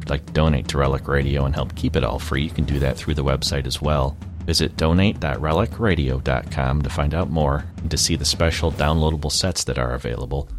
you'd 0.00 0.10
like 0.10 0.26
to 0.26 0.32
donate 0.34 0.68
to 0.68 0.76
Relic 0.76 1.08
Radio 1.08 1.46
and 1.46 1.54
help 1.54 1.74
keep 1.74 1.96
it 1.96 2.04
all 2.04 2.18
free, 2.18 2.42
you 2.42 2.50
can 2.50 2.66
do 2.66 2.78
that 2.80 2.98
through 2.98 3.14
the 3.14 3.24
website 3.24 3.66
as 3.66 3.80
well. 3.80 4.14
Visit 4.44 4.76
donate.relicradio.com 4.76 6.82
to 6.82 6.90
find 6.90 7.14
out 7.14 7.30
more 7.30 7.64
and 7.78 7.90
to 7.90 7.96
see 7.96 8.16
the 8.16 8.26
special 8.26 8.70
downloadable 8.70 9.32
sets 9.32 9.64
that 9.64 9.78
are 9.78 9.94
available. 9.94 10.50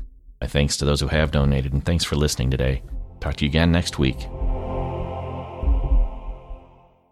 My 0.41 0.47
thanks 0.47 0.75
to 0.77 0.85
those 0.85 1.01
who 1.01 1.07
have 1.09 1.29
donated, 1.29 1.71
and 1.71 1.85
thanks 1.85 2.03
for 2.03 2.15
listening 2.15 2.49
today. 2.49 2.81
Talk 3.19 3.35
to 3.35 3.45
you 3.45 3.51
again 3.51 3.71
next 3.71 3.99
week. 3.99 4.27